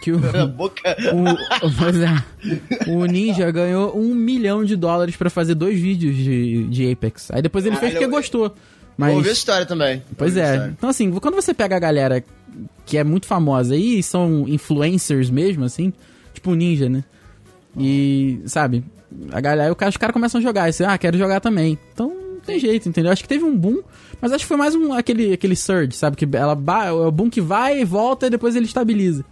Que 0.00 0.12
o, 0.12 0.16
o, 0.18 1.72
pois 1.78 1.96
é, 2.00 2.24
o 2.88 3.04
Ninja 3.04 3.50
ganhou 3.50 3.96
um 3.98 4.14
milhão 4.14 4.64
de 4.64 4.74
dólares 4.76 5.14
pra 5.16 5.28
fazer 5.28 5.54
dois 5.54 5.78
vídeos 5.78 6.16
de, 6.16 6.64
de 6.68 6.90
Apex. 6.92 7.30
Aí 7.30 7.42
depois 7.42 7.66
ele 7.66 7.76
fez 7.76 7.92
porque 7.92 8.06
eu- 8.06 8.10
gostou. 8.10 8.48
Vou 8.48 8.56
Mas, 9.08 9.14
ouvir 9.16 9.30
a 9.30 9.32
história 9.32 9.66
também. 9.66 10.02
pois 10.16 10.36
é. 10.36 10.52
história. 10.52 10.74
Então 10.76 10.90
assim, 10.90 11.10
quando 11.12 11.34
você 11.34 11.54
pega 11.54 11.76
a 11.76 11.78
galera 11.78 12.22
que 12.84 12.98
é 12.98 13.04
muito 13.04 13.26
famosa 13.26 13.74
aí, 13.74 14.02
são 14.02 14.46
influencers 14.48 15.30
mesmo, 15.30 15.64
assim, 15.64 15.92
tipo 16.34 16.50
o 16.50 16.54
Ninja, 16.54 16.88
né? 16.88 17.04
E, 17.78 18.40
sabe, 18.46 18.84
a 19.32 19.40
galera, 19.40 19.72
o 19.72 19.88
os 19.88 19.96
caras 19.96 20.12
começam 20.12 20.38
a 20.40 20.42
jogar, 20.42 20.68
e 20.68 20.72
você, 20.72 20.84
ah, 20.84 20.98
quero 20.98 21.16
jogar 21.16 21.40
também. 21.40 21.78
Então, 21.94 22.08
não 22.08 22.40
tem 22.40 22.58
jeito, 22.58 22.88
entendeu? 22.88 23.12
Acho 23.12 23.22
que 23.22 23.28
teve 23.28 23.44
um 23.44 23.56
boom, 23.56 23.80
mas 24.20 24.32
acho 24.32 24.44
que 24.44 24.48
foi 24.48 24.56
mais 24.56 24.74
um, 24.74 24.92
aquele, 24.92 25.32
aquele 25.32 25.54
surge, 25.56 25.92
sabe? 25.96 26.16
Que 26.16 26.28
ela 26.36 26.58
é 26.86 26.90
o 26.92 27.10
boom 27.10 27.30
que 27.30 27.40
vai 27.40 27.80
e 27.80 27.84
volta 27.84 28.26
e 28.26 28.30
depois 28.30 28.56
ele 28.56 28.66
estabiliza. 28.66 29.24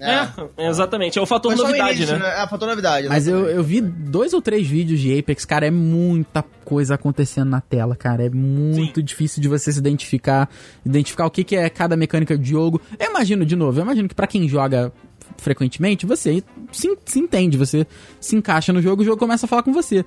É, 0.00 0.68
exatamente. 0.68 1.18
É 1.18 1.22
o 1.22 1.26
fator 1.26 1.52
o 1.52 1.56
novidade, 1.56 1.98
início, 1.98 2.18
né? 2.18 2.42
É, 2.42 2.46
faltou 2.46 2.66
novidade. 2.66 3.08
Mas 3.08 3.28
eu, 3.28 3.46
eu 3.46 3.62
vi 3.62 3.80
dois 3.80 4.32
ou 4.32 4.40
três 4.40 4.66
vídeos 4.66 4.98
de 4.98 5.18
Apex, 5.18 5.44
cara, 5.44 5.66
é 5.66 5.70
muita 5.70 6.42
coisa 6.64 6.94
acontecendo 6.94 7.50
na 7.50 7.60
tela, 7.60 7.94
cara. 7.94 8.24
É 8.24 8.30
muito 8.30 9.02
difícil 9.02 9.42
de 9.42 9.48
você 9.48 9.72
se 9.72 9.78
identificar, 9.78 10.48
identificar 10.84 11.26
o 11.26 11.30
que, 11.30 11.44
que 11.44 11.54
é 11.54 11.68
cada 11.68 11.96
mecânica 11.96 12.36
de 12.36 12.48
jogo. 12.48 12.80
Eu 12.98 13.10
imagino, 13.10 13.44
de 13.44 13.54
novo, 13.54 13.78
eu 13.78 13.82
imagino 13.82 14.08
que 14.08 14.14
pra 14.14 14.26
quem 14.26 14.48
joga 14.48 14.92
frequentemente, 15.36 16.06
você 16.06 16.42
se, 16.72 16.98
se 17.04 17.18
entende, 17.18 17.56
você 17.56 17.86
se 18.20 18.36
encaixa 18.36 18.72
no 18.72 18.80
jogo 18.80 19.02
e 19.02 19.04
o 19.04 19.06
jogo 19.06 19.18
começa 19.18 19.46
a 19.46 19.48
falar 19.48 19.62
com 19.62 19.72
você. 19.72 20.04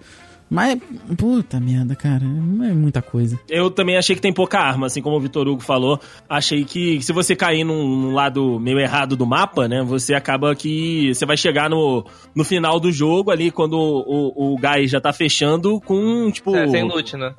Mas, 0.54 0.80
puta 1.18 1.60
merda, 1.60 1.96
cara, 1.96 2.24
é 2.24 2.74
muita 2.74 3.02
coisa. 3.02 3.40
Eu 3.50 3.72
também 3.72 3.98
achei 3.98 4.16
que 4.16 4.22
tem 4.22 4.32
pouca 4.32 4.60
arma, 4.60 4.86
assim 4.86 5.02
como 5.02 5.18
o 5.18 5.20
Vitor 5.20 5.48
Hugo 5.48 5.64
falou. 5.64 6.00
Achei 6.30 6.64
que 6.64 7.02
se 7.02 7.12
você 7.12 7.36
cair 7.36 7.64
num, 7.64 7.88
num 7.88 8.14
lado 8.14 8.60
meio 8.60 8.80
errado 8.80 9.16
do 9.18 9.26
mapa, 9.26 9.68
né? 9.68 9.82
Você 9.82 10.14
acaba 10.14 10.56
que. 10.56 11.12
Você 11.12 11.26
vai 11.26 11.36
chegar 11.38 11.72
no, 11.72 12.06
no 12.36 12.44
final 12.44 12.80
do 12.80 12.92
jogo 12.92 13.32
ali, 13.32 13.50
quando 13.50 13.74
o, 13.74 14.04
o, 14.06 14.54
o 14.54 14.58
gás 14.60 14.92
já 14.92 15.02
tá 15.02 15.12
fechando, 15.12 15.82
com, 15.82 16.30
tipo. 16.30 16.56
É, 16.56 16.68
sem 16.68 16.84
loot, 16.84 17.18
né? 17.18 17.34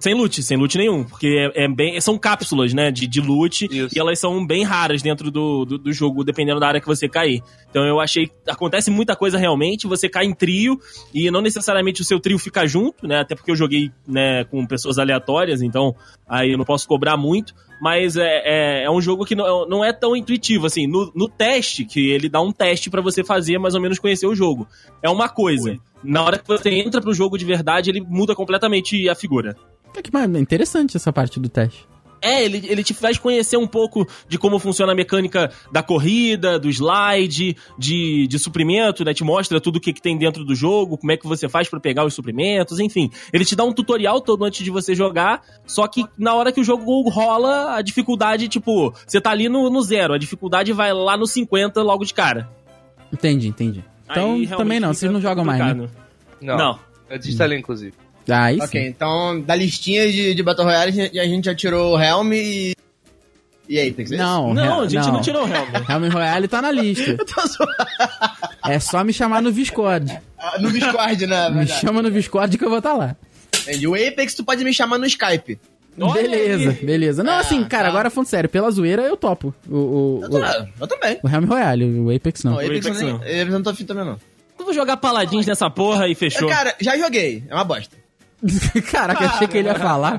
Sem 0.00 0.14
loot, 0.14 0.42
sem 0.42 0.56
loot 0.56 0.78
nenhum. 0.78 1.04
Porque 1.04 1.50
é, 1.54 1.64
é 1.64 1.68
bem. 1.68 2.00
São 2.00 2.18
cápsulas, 2.18 2.72
né? 2.72 2.90
De, 2.90 3.06
de 3.06 3.20
loot. 3.20 3.66
Isso. 3.70 3.94
E 3.94 4.00
elas 4.00 4.18
são 4.18 4.44
bem 4.44 4.64
raras 4.64 5.02
dentro 5.02 5.30
do, 5.30 5.66
do, 5.66 5.78
do 5.78 5.92
jogo, 5.92 6.24
dependendo 6.24 6.58
da 6.58 6.66
área 6.66 6.80
que 6.80 6.86
você 6.86 7.06
cair. 7.06 7.42
Então 7.68 7.84
eu 7.84 8.00
achei. 8.00 8.30
Acontece 8.48 8.90
muita 8.90 9.14
coisa 9.14 9.36
realmente. 9.36 9.86
Você 9.86 10.08
cai 10.08 10.24
em 10.24 10.34
trio. 10.34 10.80
E 11.14 11.30
não 11.30 11.42
necessariamente 11.42 12.00
o 12.00 12.04
seu 12.04 12.18
trio 12.18 12.38
fica 12.38 12.66
junto, 12.66 13.06
né? 13.06 13.20
Até 13.20 13.34
porque 13.34 13.50
eu 13.50 13.56
joguei 13.56 13.92
né, 14.08 14.44
com 14.44 14.66
pessoas 14.66 14.98
aleatórias. 14.98 15.60
Então 15.60 15.94
aí 16.26 16.52
eu 16.52 16.58
não 16.58 16.64
posso 16.64 16.88
cobrar 16.88 17.18
muito. 17.18 17.54
Mas 17.80 18.16
é, 18.16 18.42
é, 18.44 18.84
é 18.84 18.90
um 18.90 19.00
jogo 19.00 19.24
que 19.24 19.34
não, 19.34 19.66
não 19.66 19.84
é 19.84 19.92
tão 19.92 20.14
intuitivo, 20.14 20.66
assim. 20.66 20.86
No, 20.86 21.12
no 21.14 21.28
teste, 21.28 21.84
que 21.84 22.10
ele 22.10 22.28
dá 22.28 22.40
um 22.40 22.52
teste 22.52 22.90
pra 22.90 23.00
você 23.00 23.24
fazer, 23.24 23.58
mais 23.58 23.74
ou 23.74 23.80
menos 23.80 23.98
conhecer 23.98 24.26
o 24.26 24.34
jogo. 24.34 24.66
É 25.02 25.08
uma 25.08 25.28
coisa. 25.28 25.78
Na 26.02 26.22
hora 26.22 26.38
que 26.38 26.46
você 26.46 26.70
entra 26.70 27.00
pro 27.00 27.14
jogo 27.14 27.38
de 27.38 27.44
verdade, 27.44 27.90
ele 27.90 28.00
muda 28.00 28.34
completamente 28.34 29.08
a 29.08 29.14
figura. 29.14 29.56
É 29.96 30.02
que, 30.02 30.10
mas 30.12 30.32
é 30.34 30.38
interessante 30.38 30.96
essa 30.96 31.12
parte 31.12 31.40
do 31.40 31.48
teste. 31.48 31.88
É, 32.22 32.44
ele, 32.44 32.62
ele 32.68 32.84
te 32.84 32.92
faz 32.92 33.18
conhecer 33.18 33.56
um 33.56 33.66
pouco 33.66 34.06
de 34.28 34.38
como 34.38 34.58
funciona 34.58 34.92
a 34.92 34.94
mecânica 34.94 35.50
da 35.72 35.82
corrida, 35.82 36.58
do 36.58 36.68
slide, 36.68 37.56
de, 37.78 38.26
de 38.26 38.38
suprimento, 38.38 39.04
né? 39.04 39.14
Te 39.14 39.24
mostra 39.24 39.60
tudo 39.60 39.76
o 39.76 39.80
que, 39.80 39.92
que 39.92 40.02
tem 40.02 40.18
dentro 40.18 40.44
do 40.44 40.54
jogo, 40.54 40.98
como 40.98 41.12
é 41.12 41.16
que 41.16 41.26
você 41.26 41.48
faz 41.48 41.68
pra 41.68 41.80
pegar 41.80 42.04
os 42.04 42.12
suprimentos, 42.12 42.78
enfim. 42.78 43.10
Ele 43.32 43.44
te 43.44 43.56
dá 43.56 43.64
um 43.64 43.72
tutorial 43.72 44.20
todo 44.20 44.44
antes 44.44 44.62
de 44.62 44.70
você 44.70 44.94
jogar, 44.94 45.42
só 45.66 45.86
que 45.86 46.04
na 46.18 46.34
hora 46.34 46.52
que 46.52 46.60
o 46.60 46.64
jogo 46.64 47.08
rola, 47.08 47.76
a 47.76 47.82
dificuldade, 47.82 48.48
tipo, 48.48 48.92
você 49.06 49.20
tá 49.20 49.30
ali 49.30 49.48
no, 49.48 49.70
no 49.70 49.80
zero, 49.80 50.12
a 50.12 50.18
dificuldade 50.18 50.72
vai 50.72 50.92
lá 50.92 51.16
no 51.16 51.26
50 51.26 51.82
logo 51.82 52.04
de 52.04 52.12
cara. 52.12 52.50
Entendi, 53.10 53.48
entendi. 53.48 53.82
Então, 54.10 54.34
Aí, 54.34 54.46
também 54.46 54.78
não, 54.78 54.92
vocês 54.92 55.10
não 55.10 55.20
jogam 55.20 55.44
mais, 55.44 55.58
né? 55.58 55.72
complicado. 55.72 55.96
Não. 56.40 56.56
Não. 56.56 56.78
Eu 57.08 57.18
desinstalei, 57.18 57.58
inclusive. 57.58 57.94
Ah, 58.30 58.52
isso. 58.52 58.64
Ok, 58.64 58.86
então 58.86 59.40
da 59.40 59.54
listinha 59.54 60.10
de, 60.10 60.34
de 60.34 60.42
Battle 60.42 60.66
Royale 60.66 60.90
a 61.18 61.24
gente- 61.24 61.44
já 61.44 61.54
tirou 61.54 61.94
o 61.96 62.00
Helm 62.00 62.32
e. 62.32 62.74
E 63.68 63.78
Apex, 63.78 64.10
é 64.10 64.14
isso? 64.16 64.24
Não, 64.24 64.52
Não, 64.52 64.80
a 64.80 64.88
gente 64.88 65.06
não, 65.06 65.12
não 65.14 65.20
tirou 65.20 65.44
o 65.44 65.48
Helm. 65.48 65.68
Helm 65.88 66.12
Royale 66.12 66.48
tá 66.48 66.60
na 66.60 66.72
lista. 66.72 67.10
Eu 67.18 67.24
tô 67.24 67.40
zoando. 67.46 67.72
É 68.66 68.78
só 68.80 69.04
me 69.04 69.12
chamar 69.12 69.40
no 69.40 69.52
Discord. 69.52 70.18
Ah, 70.38 70.58
No 70.58 70.72
Discord, 70.72 71.26
né? 71.26 71.48
Me 71.50 71.56
Verdade. 71.58 71.80
chama 71.80 72.02
no 72.02 72.10
Discord 72.10 72.58
que 72.58 72.64
eu 72.64 72.68
vou 72.68 72.78
estar 72.78 72.94
lá. 72.94 73.14
Entendi. 73.62 73.86
O 73.86 73.94
Apex 73.94 74.34
tu 74.34 74.42
pode 74.44 74.64
me 74.64 74.72
chamar 74.74 74.98
no 74.98 75.06
Skype. 75.06 75.58
Olha 76.00 76.22
beleza, 76.22 76.70
aí. 76.70 76.84
beleza. 76.84 77.22
Não, 77.22 77.34
Ah, 77.34 77.40
assim, 77.40 77.62
cara, 77.64 77.84
tá. 77.84 77.88
agora 77.90 78.10
falando 78.10 78.26
sério, 78.28 78.48
pela 78.48 78.70
zoeira 78.70 79.02
eu 79.02 79.16
topo. 79.16 79.54
O, 79.68 79.76
o, 79.76 80.20
Eu, 80.22 80.30
tô, 80.30 80.38
o, 80.38 80.68
eu 80.80 80.86
também. 80.86 81.18
o 81.22 81.28
Helm 81.28 81.44
Royale, 81.44 81.84
o 82.00 82.14
Apex 82.16 82.42
não. 82.44 82.52
Não, 82.52 82.58
o 82.58 82.64
Apex, 82.64 82.86
Apex 82.86 83.00
eu 83.00 83.04
nem- 83.06 83.12
não. 83.14 83.20
Apex 83.20 83.38
eu 83.46 83.50
não 83.52 83.62
tô 83.62 83.70
afim 83.70 83.84
também, 83.84 84.04
não. 84.04 84.18
Eu 84.58 84.64
vou 84.64 84.72
jogar 84.74 84.96
paladins 84.96 85.46
nessa 85.46 85.68
porra 85.70 86.08
e 86.08 86.14
fechou. 86.14 86.48
Cara, 86.48 86.74
já 86.80 86.96
joguei. 86.96 87.44
É 87.48 87.54
uma 87.54 87.64
bosta. 87.64 87.96
Caraca, 88.90 89.24
achei 89.26 89.46
que 89.48 89.58
ele 89.58 89.68
ia 89.68 89.74
falar 89.74 90.12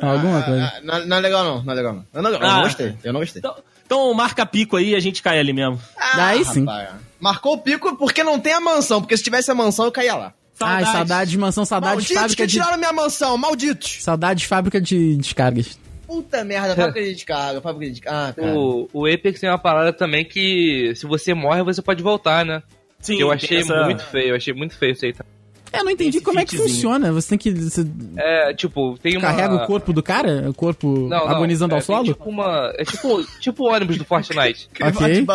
alguma 0.00 0.42
coisa. 0.42 0.64
Ah, 0.64 0.80
não, 0.82 1.06
não 1.06 1.16
é 1.16 1.20
legal, 1.20 1.44
não. 1.44 1.62
Não 1.62 1.72
é 1.72 1.76
legal, 1.76 1.92
não. 1.94 2.04
Eu 2.14 2.22
não, 2.22 2.30
eu 2.30 2.36
Ah. 2.42 2.54
não 2.54 2.62
gostei. 2.62 2.94
Eu 3.04 3.12
não 3.12 3.20
gostei. 3.20 3.40
Então, 3.40 3.54
então 3.84 4.14
marca 4.14 4.44
pico 4.46 4.76
aí 4.76 4.90
e 4.90 4.94
a 4.96 5.00
gente 5.00 5.22
cai 5.22 5.38
ali 5.38 5.52
mesmo. 5.52 5.78
Ah, 5.96 6.26
Aí 6.28 6.44
sim. 6.44 6.60
rapaz. 6.60 6.88
Marcou 7.20 7.54
o 7.54 7.58
pico 7.58 7.96
porque 7.96 8.22
não 8.24 8.38
tem 8.40 8.52
a 8.54 8.60
mansão. 8.60 9.00
Porque 9.00 9.16
se 9.16 9.22
tivesse 9.24 9.50
a 9.50 9.54
mansão, 9.54 9.84
eu 9.84 9.92
caía 9.92 10.14
lá. 10.14 10.32
Ai, 10.58 10.84
saudades, 10.86 11.34
mansão, 11.36 11.64
saudades, 11.66 11.96
Malditos 11.96 12.16
fábrica 12.22 12.42
que 12.42 12.46
de... 12.46 12.52
tiraram 12.54 12.78
minha 12.78 12.92
mansão. 12.92 13.36
Malditos. 13.36 13.98
Saudades, 14.02 14.44
fábrica 14.44 14.80
de 14.80 15.16
descargas. 15.16 15.78
Puta 16.06 16.42
merda. 16.44 16.74
Fábrica 16.74 17.02
de 17.02 17.14
descarga. 17.14 17.60
Fábrica 17.60 17.84
de 17.86 17.90
descarga. 18.00 18.28
Ah, 18.28 18.32
cara. 18.32 18.54
O, 18.58 18.88
o 18.92 19.06
Apex 19.06 19.38
tem 19.40 19.50
uma 19.50 19.58
parada 19.58 19.92
também 19.92 20.24
que 20.24 20.92
se 20.96 21.04
você 21.06 21.34
morre, 21.34 21.62
você 21.62 21.82
pode 21.82 22.02
voltar, 22.02 22.44
né? 22.44 22.62
Sim, 23.00 23.20
eu 23.20 23.28
tem 23.28 23.36
achei 23.36 23.58
essa- 23.60 23.84
muito 23.84 24.02
feio, 24.04 24.28
eu 24.30 24.36
achei 24.36 24.54
muito 24.54 24.76
feio 24.78 24.92
isso 24.92 25.04
aí. 25.04 25.12
tá? 25.12 25.24
Eu 25.72 25.84
não 25.84 25.90
entendi 25.90 26.20
como 26.20 26.38
é 26.38 26.44
que 26.44 26.56
funciona. 26.56 27.12
Você 27.12 27.30
tem 27.30 27.38
que... 27.38 27.50
Você 27.52 27.86
É, 28.16 28.54
tipo, 28.54 28.96
tem 28.98 29.12
uma... 29.16 29.22
carrega 29.22 29.54
o 29.54 29.66
corpo 29.66 29.92
do 29.92 30.02
cara? 30.02 30.48
O 30.48 30.54
corpo 30.54 30.88
Não, 31.08 31.08
não, 31.08 31.28
agonizando 31.28 31.74
é, 31.74 31.78
ao 31.78 31.82
solo? 31.82 32.04
tipo 32.04 32.28
uma... 32.28 32.72
É 32.76 32.84
tipo, 32.84 33.22
tipo 33.40 33.64
o 33.64 33.72
ônibus 33.72 33.98
do 33.98 34.04
Fortnite. 34.04 34.68
Ok. 34.80 35.26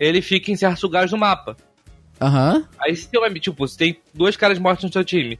Ele 0.00 0.20
fica 0.22 0.50
em 0.50 0.56
certos 0.56 0.82
lugares 0.82 1.10
do 1.10 1.18
mapa. 1.18 1.56
Aham. 2.20 2.64
Aí 2.80 2.96
se 2.96 3.08
tem, 3.08 3.20
um- 3.22 3.34
tipo, 3.34 3.66
se 3.68 3.76
tem 3.76 4.00
dois 4.12 4.36
caras 4.36 4.58
mortos 4.58 4.84
no 4.84 4.92
seu 4.92 5.04
time. 5.04 5.38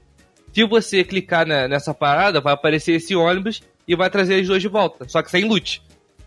Se 0.52 0.64
você 0.64 1.02
clicar 1.02 1.46
na- 1.46 1.66
nessa 1.66 1.92
parada, 1.92 2.40
vai 2.40 2.52
aparecer 2.54 2.92
esse 2.92 3.16
ônibus 3.16 3.60
e 3.86 3.96
vai 3.96 4.08
trazer 4.10 4.40
os 4.42 4.46
dois 4.48 4.62
de 4.62 4.68
volta. 4.68 5.08
Só 5.08 5.22
que 5.22 5.30
sem 5.30 5.44
loot. 5.44 5.82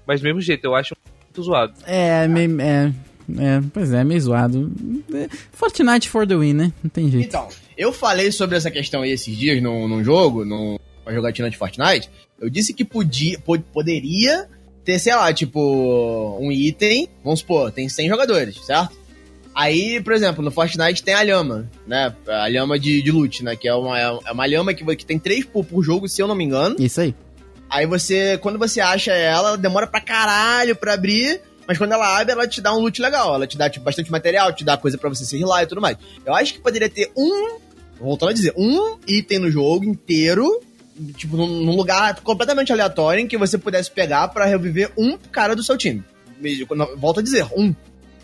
Mas 0.06 0.20
do 0.20 0.26
mesmo 0.26 0.42
jeito, 0.42 0.66
eu 0.66 0.76
acho 0.76 0.96
muito 1.24 1.44
zoado. 1.44 1.74
É, 1.86 2.28
meio... 2.28 2.60
É, 2.60 2.92
é, 3.40 3.62
pois 3.74 3.94
é, 3.94 4.04
meio 4.04 4.20
zoado. 4.22 4.72
É, 5.14 5.28
Fortnite 5.52 6.10
for 6.10 6.26
the 6.28 6.36
win, 6.36 6.54
né? 6.54 6.74
Não 6.84 6.90
tem 6.90 7.10
jeito. 7.10 7.28
Então, 7.28 7.48
eu 7.78 7.92
falei 7.94 8.32
sobre 8.32 8.58
essa 8.58 8.70
questão 8.72 9.02
aí 9.02 9.12
esses 9.12 9.36
dias 9.38 9.62
num, 9.62 9.88
num 9.88 10.04
jogo, 10.04 10.44
numa 10.46 10.78
jogatina 11.10 11.50
de 11.50 11.58
Fortnite. 11.58 12.10
Eu 12.40 12.50
disse 12.50 12.74
que 12.74 12.84
podia, 12.86 13.40
po- 13.40 13.60
poderia 13.60 14.48
ter, 14.84 14.98
sei 15.00 15.16
lá, 15.16 15.32
tipo, 15.34 16.38
um 16.42 16.52
item, 16.52 17.08
vamos 17.24 17.40
supor, 17.42 17.72
tem 17.72 17.88
100 17.88 18.10
jogadores, 18.10 18.58
certo? 18.66 19.00
Aí, 19.54 20.00
por 20.02 20.14
exemplo, 20.14 20.44
no 20.44 20.50
Fortnite 20.50 21.04
tem 21.04 21.14
a 21.14 21.22
lhama, 21.24 21.70
né? 21.86 22.16
A 22.28 22.48
lhama 22.48 22.80
de, 22.80 23.02
de 23.02 23.12
loot, 23.12 23.44
né? 23.44 23.56
Que 23.56 23.68
é 23.68 23.74
uma, 23.76 24.00
é 24.00 24.32
uma 24.32 24.46
lhama 24.46 24.74
que, 24.74 24.84
que 24.96 25.06
tem 25.06 25.20
três 25.20 25.44
por, 25.46 25.66
por 25.66 25.84
jogo, 25.84 26.08
se 26.08 26.22
eu 26.22 26.28
não 26.28 26.34
me 26.36 26.44
engano. 26.46 26.78
Isso 26.80 27.02
aí. 27.02 27.14
Aí 27.70 27.86
você, 27.86 28.38
quando 28.38 28.58
você 28.58 28.80
acha 28.82 29.12
ela, 29.12 29.58
demora 29.58 29.88
pra 29.88 30.00
caralho 30.02 30.76
pra 30.76 30.94
abrir, 30.94 31.42
mas 31.68 31.78
quando 31.78 31.92
ela 31.94 32.20
abre, 32.20 32.34
ela 32.34 32.48
te 32.48 32.62
dá 32.62 32.74
um 32.74 32.80
loot 32.80 33.02
legal. 33.02 33.36
Ela 33.36 33.48
te 33.48 33.58
dá 33.58 33.70
tipo, 33.70 33.86
bastante 33.86 34.12
material, 34.12 34.54
te 34.54 34.64
dá 34.64 34.78
coisa 34.78 34.98
pra 34.98 35.10
você 35.10 35.26
se 35.26 35.38
rilar 35.38 35.64
e 35.64 35.68
tudo 35.68 35.82
mais. 35.82 35.98
Eu 36.26 36.34
acho 36.34 36.54
que 36.54 36.60
poderia 36.60 36.90
ter 36.90 37.12
um, 37.16 37.58
voltando 38.00 38.30
a 38.30 38.34
dizer, 38.34 38.54
um 38.58 38.98
item 39.08 39.40
no 39.40 39.52
jogo 39.52 39.86
inteiro, 39.86 40.46
tipo, 41.16 41.38
num, 41.38 41.76
lugar 41.76 42.20
completamente 42.22 42.72
aleatório, 42.72 43.24
em 43.24 43.28
que 43.28 43.38
você 43.38 43.58
pudesse 43.58 43.92
pegar 43.92 44.28
pra 44.30 44.46
reviver 44.46 44.92
um 44.98 45.18
cara 45.18 45.56
do 45.56 45.64
seu 45.64 45.78
time. 45.78 46.04
Volto 46.98 47.20
a 47.20 47.24
dizer, 47.24 47.46
um. 47.56 47.74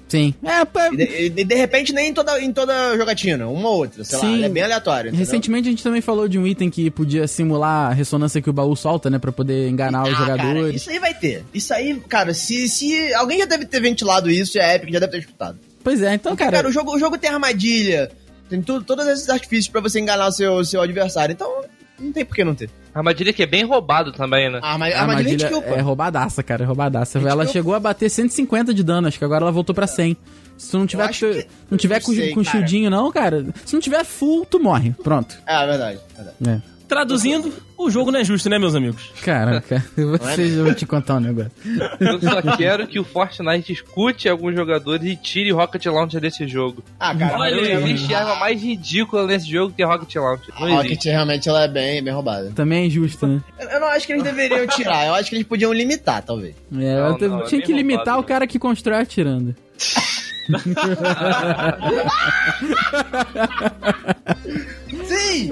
Sim. 0.07 0.33
É, 0.43 0.63
pá, 0.63 0.89
E 0.93 1.29
de, 1.29 1.43
de- 1.43 1.55
repente 1.55 1.91
nem 1.91 2.09
em 2.09 2.13
toda, 2.13 2.39
em 2.41 2.53
toda 2.53 2.95
jogatina, 2.97 3.47
uma 3.47 3.67
ou 3.69 3.77
outra, 3.79 4.03
sei 4.03 4.19
Sim. 4.19 4.39
lá, 4.39 4.45
é 4.45 4.49
bem 4.49 4.63
aleatório. 4.63 5.09
entendeu? 5.09 5.25
Recentemente 5.25 5.67
a 5.67 5.71
gente 5.71 5.83
também 5.83 5.99
falou 6.01 6.27
de 6.27 6.39
um 6.39 6.47
item 6.47 6.69
que 6.69 6.89
podia 6.89 7.27
simular 7.27 7.91
a 7.91 7.93
ressonância 7.93 8.41
que 8.41 8.49
o 8.49 8.53
baú 8.53 8.75
solta, 8.75 9.09
né? 9.09 9.19
Pra 9.19 9.31
poder 9.31 9.67
enganar 9.69 10.03
os 10.03 10.13
Ah, 10.13 10.25
cara, 10.25 10.37
jogadores. 10.37 10.75
isso 10.81 10.89
aí 10.89 10.99
vai 10.99 11.13
ter. 11.13 11.43
Isso 11.53 11.73
aí, 11.73 11.99
cara, 12.07 12.33
se, 12.33 12.69
se. 12.69 13.13
Alguém 13.15 13.39
já 13.39 13.45
deve 13.45 13.65
ter 13.65 13.81
ventilado 13.81 14.29
isso 14.29 14.57
e 14.57 14.61
a 14.61 14.75
Epic 14.75 14.91
já 14.93 14.99
deve 14.99 15.11
ter 15.11 15.19
escutado. 15.19 15.59
Pois 15.83 16.01
é, 16.01 16.13
então, 16.13 16.31
Porque, 16.31 16.43
cara. 16.43 16.57
cara, 16.57 16.69
o, 16.69 16.71
jogo, 16.71 16.95
o 16.95 16.99
jogo 16.99 17.17
tem 17.17 17.29
armadilha, 17.29 18.09
tem 18.49 18.61
tu, 18.61 18.81
todos 18.81 19.05
esses 19.07 19.29
artifícios 19.29 19.67
pra 19.67 19.81
você 19.81 19.99
enganar 19.99 20.27
o 20.27 20.31
seu, 20.31 20.63
seu 20.63 20.81
adversário. 20.81 21.33
Então, 21.33 21.56
não 21.99 22.11
tem 22.11 22.25
por 22.25 22.35
que 22.35 22.43
não 22.43 22.55
ter. 22.55 22.69
Armadilha 22.93 23.31
que 23.33 23.43
é 23.43 23.45
bem 23.45 23.63
roubado 23.63 24.11
também, 24.11 24.49
né? 24.51 24.59
A, 24.61 24.73
arma- 24.73 24.85
a 24.87 24.89
a 24.97 25.01
armadilha, 25.01 25.45
armadilha 25.47 25.75
é 25.75 25.79
é 25.79 25.81
roubadaça, 25.81 26.41
cara, 26.43 26.63
é 26.63 26.65
roubadaça. 26.65 27.19
É 27.19 27.23
Ela 27.23 27.45
chegou 27.45 27.73
a 27.75 27.79
bater 27.79 28.09
150 28.09 28.73
de 28.73 28.83
dano, 28.83 29.07
acho 29.07 29.17
que 29.19 29.25
agora 29.25 29.43
ela 29.43 29.51
voltou 29.51 29.73
pra 29.75 29.85
100. 29.87 30.17
Se 30.57 30.71
tu 30.71 30.79
não 30.79 30.87
tiver, 30.87 31.07
com, 31.07 31.13
que- 31.13 31.47
não 31.69 31.77
tiver 31.77 31.95
não 31.99 32.01
com, 32.05 32.13
sei, 32.13 32.33
com 32.33 32.43
shieldinho, 32.43 32.89
não, 32.89 33.11
cara. 33.11 33.45
Se 33.65 33.73
não 33.73 33.79
tiver 33.79 34.03
full, 34.03 34.45
tu 34.45 34.59
morre. 34.59 34.91
Pronto. 35.03 35.37
É, 35.45 35.63
é 35.63 35.67
verdade, 35.67 35.99
verdade. 36.15 36.35
É. 36.47 36.76
Traduzindo, 36.87 37.53
o 37.77 37.89
jogo 37.89 38.11
não 38.11 38.19
é 38.19 38.23
justo, 38.23 38.49
né, 38.49 38.57
meus 38.57 38.73
amigos? 38.73 39.11
Caraca, 39.21 39.83
vocês 39.95 40.55
eu 40.55 40.63
vou 40.65 40.73
te 40.73 40.85
contar 40.85 41.15
um 41.15 41.19
negócio. 41.19 41.51
Eu 41.99 42.19
só 42.21 42.55
quero 42.55 42.87
que 42.87 42.99
o 42.99 43.03
Fortnite 43.03 43.73
escute 43.73 44.29
alguns 44.29 44.55
jogadores 44.55 45.05
e 45.05 45.15
tire 45.15 45.51
Rocket 45.51 45.85
Launcher 45.85 46.21
desse 46.21 46.47
jogo. 46.47 46.83
Ah, 46.99 47.13
cara, 47.15 47.37
Olha 47.37 47.79
Não 47.79 47.87
existe 47.87 48.13
arma 48.13 48.35
mais 48.35 48.61
ridícula 48.61 49.27
nesse 49.27 49.49
jogo 49.51 49.73
que 49.75 49.83
Rocket 49.83 50.15
Launcher. 50.15 50.53
Não 50.59 50.67
a 50.67 50.69
existe. 50.69 50.89
Rocket 50.89 51.05
realmente 51.05 51.49
ela 51.49 51.63
é 51.63 51.67
bem, 51.67 52.03
bem 52.03 52.13
roubada. 52.13 52.51
Também 52.51 52.83
é 52.83 52.85
injusto, 52.85 53.27
né? 53.27 53.41
Eu, 53.59 53.69
eu 53.69 53.79
não 53.79 53.87
acho 53.87 54.07
que 54.07 54.13
eles 54.13 54.23
deveriam 54.23 54.65
tirar, 54.67 55.07
eu 55.07 55.13
acho 55.15 55.29
que 55.29 55.35
eles 55.35 55.47
podiam 55.47 55.73
limitar, 55.73 56.23
talvez. 56.23 56.55
É, 56.73 56.75
Não, 56.75 57.17
não, 57.17 57.41
é 57.41 57.43
tinha 57.43 57.59
bem 57.59 57.67
que 57.67 57.73
limitar 57.73 58.05
roubado, 58.15 58.21
o 58.21 58.23
cara 58.23 58.47
que 58.47 58.57
constrói 58.57 59.01
atirando. 59.01 59.55
Sim! 65.07 65.51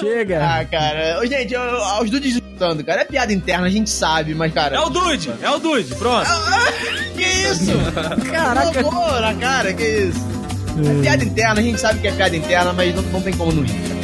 Chega! 0.00 0.44
Ah, 0.44 0.64
cara. 0.64 1.24
Gente, 1.26 1.54
eu, 1.54 1.60
eu- 1.60 2.02
os 2.02 2.10
dudes 2.10 2.34
lutando, 2.34 2.82
cara. 2.84 3.02
É 3.02 3.04
piada 3.04 3.32
interna, 3.32 3.66
a 3.66 3.70
gente 3.70 3.90
sabe, 3.90 4.34
mas, 4.34 4.52
cara. 4.52 4.76
É 4.76 4.80
o 4.80 4.88
Dude, 4.88 5.30
é 5.42 5.50
o 5.50 5.58
Dude, 5.58 5.94
pronto. 5.94 6.28
Que 7.16 7.24
isso? 7.24 7.72
Caraca. 8.30 8.84
Cara, 9.40 9.72
que 9.74 9.82
isso? 9.82 10.20
É 10.98 11.02
piada 11.02 11.24
interna, 11.24 11.60
a 11.60 11.62
gente 11.62 11.80
sabe 11.80 11.98
que 11.98 12.06
é 12.06 12.12
piada 12.12 12.36
interna, 12.36 12.72
mas 12.72 12.94
não, 12.94 13.02
não 13.02 13.20
tem 13.20 13.34
como 13.34 13.50
não 13.52 13.62
rir. 13.64 13.97